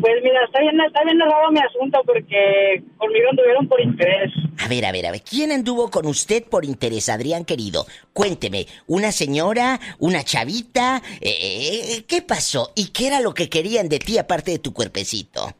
Pues 0.00 0.14
mira, 0.22 0.44
está 0.44 0.60
bien, 0.60 0.80
está 0.80 1.02
bien 1.04 1.18
narrado 1.18 1.50
mi 1.50 1.58
asunto 1.58 2.00
porque 2.06 2.82
conmigo 2.98 3.30
anduvieron 3.30 3.66
por 3.66 3.80
interés. 3.80 4.32
A 4.64 4.68
ver, 4.68 4.86
a 4.86 4.92
ver, 4.92 5.06
a 5.06 5.10
ver, 5.10 5.22
¿quién 5.22 5.50
anduvo 5.50 5.90
con 5.90 6.06
usted 6.06 6.44
por 6.44 6.64
interés, 6.64 7.08
Adrián 7.08 7.44
querido? 7.44 7.84
Cuénteme, 8.12 8.66
¿una 8.86 9.10
señora, 9.10 9.80
una 9.98 10.22
chavita? 10.22 11.02
Eh, 11.20 12.04
¿Qué 12.06 12.22
pasó? 12.22 12.72
¿Y 12.76 12.90
qué 12.90 13.08
era 13.08 13.20
lo 13.20 13.34
que 13.34 13.48
querían 13.48 13.88
de 13.88 13.98
ti 13.98 14.18
aparte 14.18 14.52
de 14.52 14.58
tu 14.60 14.72
cuerpecito? 14.72 15.52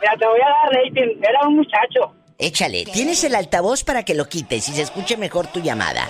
Mira, 0.00 0.16
te 0.18 0.26
voy 0.26 0.40
a 0.40 0.48
dar 0.48 0.84
rating. 0.84 1.20
Era 1.22 1.46
un 1.46 1.56
muchacho. 1.56 2.14
Échale, 2.38 2.84
tienes 2.86 3.22
el 3.24 3.34
altavoz 3.34 3.84
para 3.84 4.04
que 4.04 4.14
lo 4.14 4.28
quites 4.28 4.68
y 4.68 4.72
se 4.72 4.82
escuche 4.82 5.16
mejor 5.16 5.46
tu 5.46 5.60
llamada. 5.60 6.08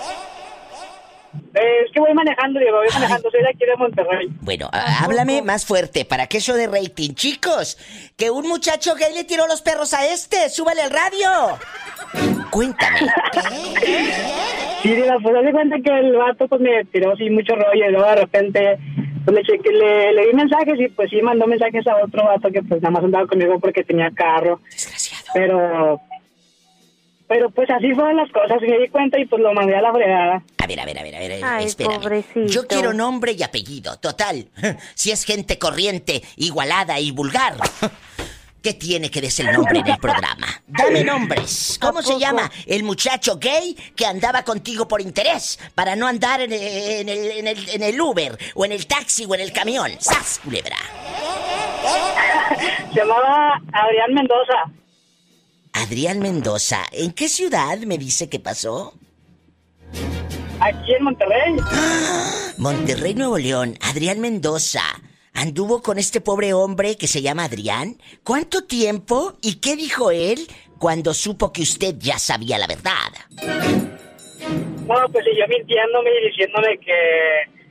Eh, 1.53 1.85
es 1.85 1.91
que 1.91 1.99
voy 1.99 2.13
manejando, 2.13 2.59
Diego, 2.59 2.77
voy 2.77 2.87
manejando, 2.93 3.29
soy 3.29 3.41
de 3.41 3.49
aquí 3.49 3.65
de 3.65 3.75
Monterrey. 3.77 4.27
Bueno, 4.41 4.69
háblame 4.71 5.41
más 5.41 5.65
fuerte 5.65 6.05
para 6.05 6.27
que 6.27 6.37
eso 6.37 6.55
de 6.55 6.67
rating. 6.67 7.13
Chicos, 7.13 7.77
que 8.17 8.31
un 8.31 8.47
muchacho 8.47 8.95
gay 8.95 9.13
le 9.13 9.23
tiró 9.23 9.47
los 9.47 9.61
perros 9.61 9.93
a 9.93 10.05
este. 10.05 10.49
Súbale 10.49 10.81
al 10.81 10.91
radio. 10.91 11.59
Cuéntame. 12.49 12.99
Sí, 14.81 14.93
Diva, 14.93 15.17
pues 15.21 15.35
haz 15.35 15.45
de 15.45 15.51
cuenta 15.51 15.77
que 15.79 15.97
el 15.97 16.15
vato 16.15 16.47
pues 16.47 16.59
me 16.59 16.83
tiró 16.85 17.13
así 17.13 17.29
mucho 17.29 17.55
rollo 17.55 17.87
y 17.87 17.91
luego 17.91 18.05
de 18.05 18.15
repente 18.15 18.77
pues, 19.25 19.37
le, 19.47 20.13
le 20.13 20.27
di 20.27 20.33
mensajes 20.33 20.79
y 20.79 20.89
pues 20.89 21.09
sí 21.09 21.21
mandó 21.21 21.47
mensajes 21.47 21.87
a 21.87 22.03
otro 22.03 22.25
vato 22.25 22.51
que 22.51 22.61
pues 22.63 22.81
nada 22.81 22.91
más 22.91 23.03
andaba 23.03 23.27
conmigo 23.27 23.59
porque 23.59 23.83
tenía 23.83 24.11
carro. 24.11 24.59
Desgraciado. 24.69 25.23
Pero, 25.33 26.01
pero 27.27 27.49
pues 27.49 27.69
así 27.69 27.93
fueron 27.93 28.17
las 28.17 28.31
cosas, 28.31 28.61
me 28.61 28.79
di 28.79 28.89
cuenta 28.89 29.19
y 29.19 29.25
pues 29.25 29.41
lo 29.41 29.53
mandé 29.53 29.75
a 29.75 29.81
la 29.81 29.91
fregada. 29.93 30.43
A 30.57 30.67
ver, 30.67 30.79
a 30.79 30.85
ver, 30.85 30.99
a 30.99 31.03
ver, 31.03 31.15
a 31.15 31.19
ver. 31.19 31.43
Ay, 31.43 31.65
espérame. 31.65 32.01
pobrecito. 32.01 32.45
Yo 32.45 32.67
quiero 32.67 32.93
nombre 32.93 33.33
y 33.33 33.43
apellido. 33.43 33.97
Total. 33.97 34.47
Si 34.95 35.11
es 35.11 35.25
gente 35.25 35.57
corriente, 35.59 36.21
igualada 36.37 36.99
y 36.99 37.11
vulgar. 37.11 37.55
¿Qué 38.63 38.73
tiene 38.73 39.11
que 39.11 39.19
des 39.19 39.37
el 39.41 39.51
nombre 39.51 39.79
en 39.79 39.87
el 39.87 39.97
programa? 39.97 40.47
Dame 40.67 41.03
nombres. 41.11 41.77
¿Cómo 41.81 42.01
se 42.01 42.17
llama 42.17 42.49
el 42.65 42.83
muchacho 42.83 43.37
gay 43.37 43.75
que 43.93 44.05
andaba 44.05 44.43
contigo 44.43 44.87
por 44.87 45.01
interés? 45.01 45.59
Para 45.75 45.97
no 45.97 46.07
andar 46.07 46.39
en 46.39 46.53
el, 46.53 46.61
en 46.61 47.09
el, 47.09 47.31
en 47.31 47.47
el, 47.47 47.69
en 47.69 47.83
el 47.83 47.99
Uber, 47.99 48.37
o 48.55 48.63
en 48.63 48.71
el 48.71 48.87
taxi, 48.87 49.25
o 49.27 49.35
en 49.35 49.41
el 49.41 49.51
camión. 49.51 49.91
¡Sas, 49.99 50.39
culebra! 50.41 50.77
Se 52.93 52.99
llamaba 52.99 53.61
Adrián 53.73 54.13
Mendoza. 54.13 54.82
Adrián 55.73 56.19
Mendoza, 56.19 56.85
¿en 56.91 57.11
qué 57.11 57.27
ciudad 57.27 57.77
me 57.79 57.97
dice 57.97 58.29
que 58.29 58.39
pasó? 58.39 58.93
Aquí 60.59 60.93
en 60.93 61.03
Monterrey. 61.03 61.55
Monterrey, 62.57 63.15
Nuevo 63.15 63.37
León. 63.37 63.77
Adrián 63.81 64.19
Mendoza. 64.19 64.83
¿Anduvo 65.33 65.81
con 65.81 65.97
este 65.97 66.21
pobre 66.21 66.53
hombre 66.53 66.95
que 66.95 67.07
se 67.07 67.21
llama 67.21 67.45
Adrián? 67.45 67.97
¿Cuánto 68.23 68.63
tiempo? 68.65 69.33
¿Y 69.41 69.55
qué 69.55 69.75
dijo 69.75 70.11
él 70.11 70.47
cuando 70.77 71.13
supo 71.13 71.51
que 71.51 71.63
usted 71.63 71.95
ya 71.97 72.19
sabía 72.19 72.59
la 72.59 72.67
verdad? 72.67 73.11
No, 74.87 74.95
pues 75.11 75.25
siguió 75.25 75.47
mintiéndome 75.47 76.11
y 76.21 76.29
diciéndome 76.29 76.77
que, 76.77 77.62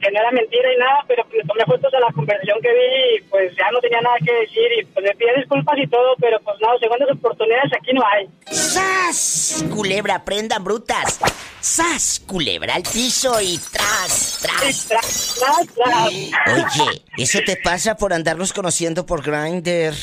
que 0.00 0.10
no 0.10 0.20
era 0.20 0.30
mentira 0.30 0.72
y 0.72 0.78
nada, 0.78 1.04
pero 1.06 1.24
le 1.32 1.44
tomé 1.44 1.64
fotos 1.64 1.92
a 1.94 2.00
la 2.00 2.12
conversación 2.12 2.58
que 2.62 2.72
vi 2.72 3.16
y 3.16 3.22
pues 3.30 3.54
ya 3.56 3.70
no 3.70 3.80
tenía 3.80 4.00
nada 4.00 4.16
que 4.24 4.32
decir 4.32 4.68
y 4.78 4.84
pues 4.86 5.04
le 5.04 5.14
pide 5.14 5.34
disculpas 5.36 5.78
y 5.78 5.86
todo, 5.86 6.14
pero 6.20 6.38
pues 6.40 6.56
no, 6.60 6.78
segundas 6.78 7.10
oportunidades 7.10 7.72
aquí 7.72 7.92
no 7.92 8.02
hay. 8.06 8.28
¡Sas! 8.50 9.64
Culebra, 9.74 10.24
prendan 10.24 10.64
brutas. 10.64 11.20
¡Sas! 11.60 12.22
Culebra 12.26 12.74
al 12.74 12.82
piso 12.82 13.40
y 13.40 13.58
tras, 13.58 14.38
tras. 14.42 14.86
Tras, 14.88 15.36
tras, 15.38 15.66
tras. 15.74 16.06
Oye, 16.06 17.02
eso 17.18 17.40
te 17.44 17.56
pasa 17.56 17.96
por 17.96 18.12
andarnos 18.12 18.52
conociendo 18.52 19.06
por 19.06 19.22
Grindr. 19.22 19.94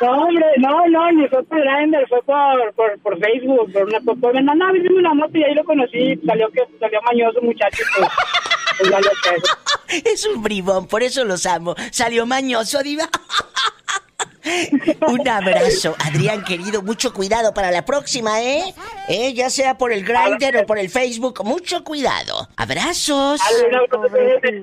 No, 0.00 0.10
hombre, 0.10 0.44
no, 0.58 0.86
no, 0.88 1.12
ni 1.12 1.28
fue 1.28 1.42
por 1.44 1.60
Grindr, 1.60 2.08
fue 2.08 2.20
por, 2.22 2.74
por, 2.74 2.98
por 3.00 3.18
Facebook, 3.18 3.72
por 3.72 3.84
una 3.84 4.00
por, 4.00 4.18
por 4.20 4.42
no, 4.42 4.72
vimos 4.72 4.98
una 4.98 5.14
moto 5.14 5.38
y 5.38 5.44
ahí 5.44 5.54
lo 5.54 5.64
conocí, 5.64 6.20
salió 6.26 6.48
que 6.50 6.62
salió 6.80 7.00
mañoso 7.02 7.40
muchacho, 7.42 7.82
pues, 7.96 8.08
pues 8.78 8.90
valió. 8.90 9.10
Es 9.88 10.26
un 10.26 10.42
bribón, 10.42 10.88
por 10.88 11.02
eso 11.02 11.24
los 11.24 11.46
amo. 11.46 11.76
Salió 11.92 12.26
mañoso, 12.26 12.82
diva. 12.82 13.08
Un 15.06 15.26
abrazo, 15.26 15.94
Adrián 15.98 16.44
querido, 16.44 16.82
mucho 16.82 17.14
cuidado 17.14 17.54
para 17.54 17.70
la 17.70 17.84
próxima, 17.84 18.42
¿eh? 18.42 18.74
¿Eh? 19.08 19.32
Ya 19.32 19.48
sea 19.48 19.78
por 19.78 19.92
el 19.92 20.04
Grindr 20.04 20.58
o 20.58 20.66
por 20.66 20.78
el 20.78 20.90
Facebook, 20.90 21.42
mucho 21.44 21.82
cuidado. 21.82 22.48
Abrazos. 22.56 23.40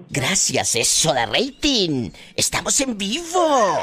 Gracias, 0.09 0.75
eso 0.75 1.13
da 1.13 1.25
rating. 1.25 2.11
Estamos 2.36 2.79
en 2.82 2.97
vivo. 2.97 3.79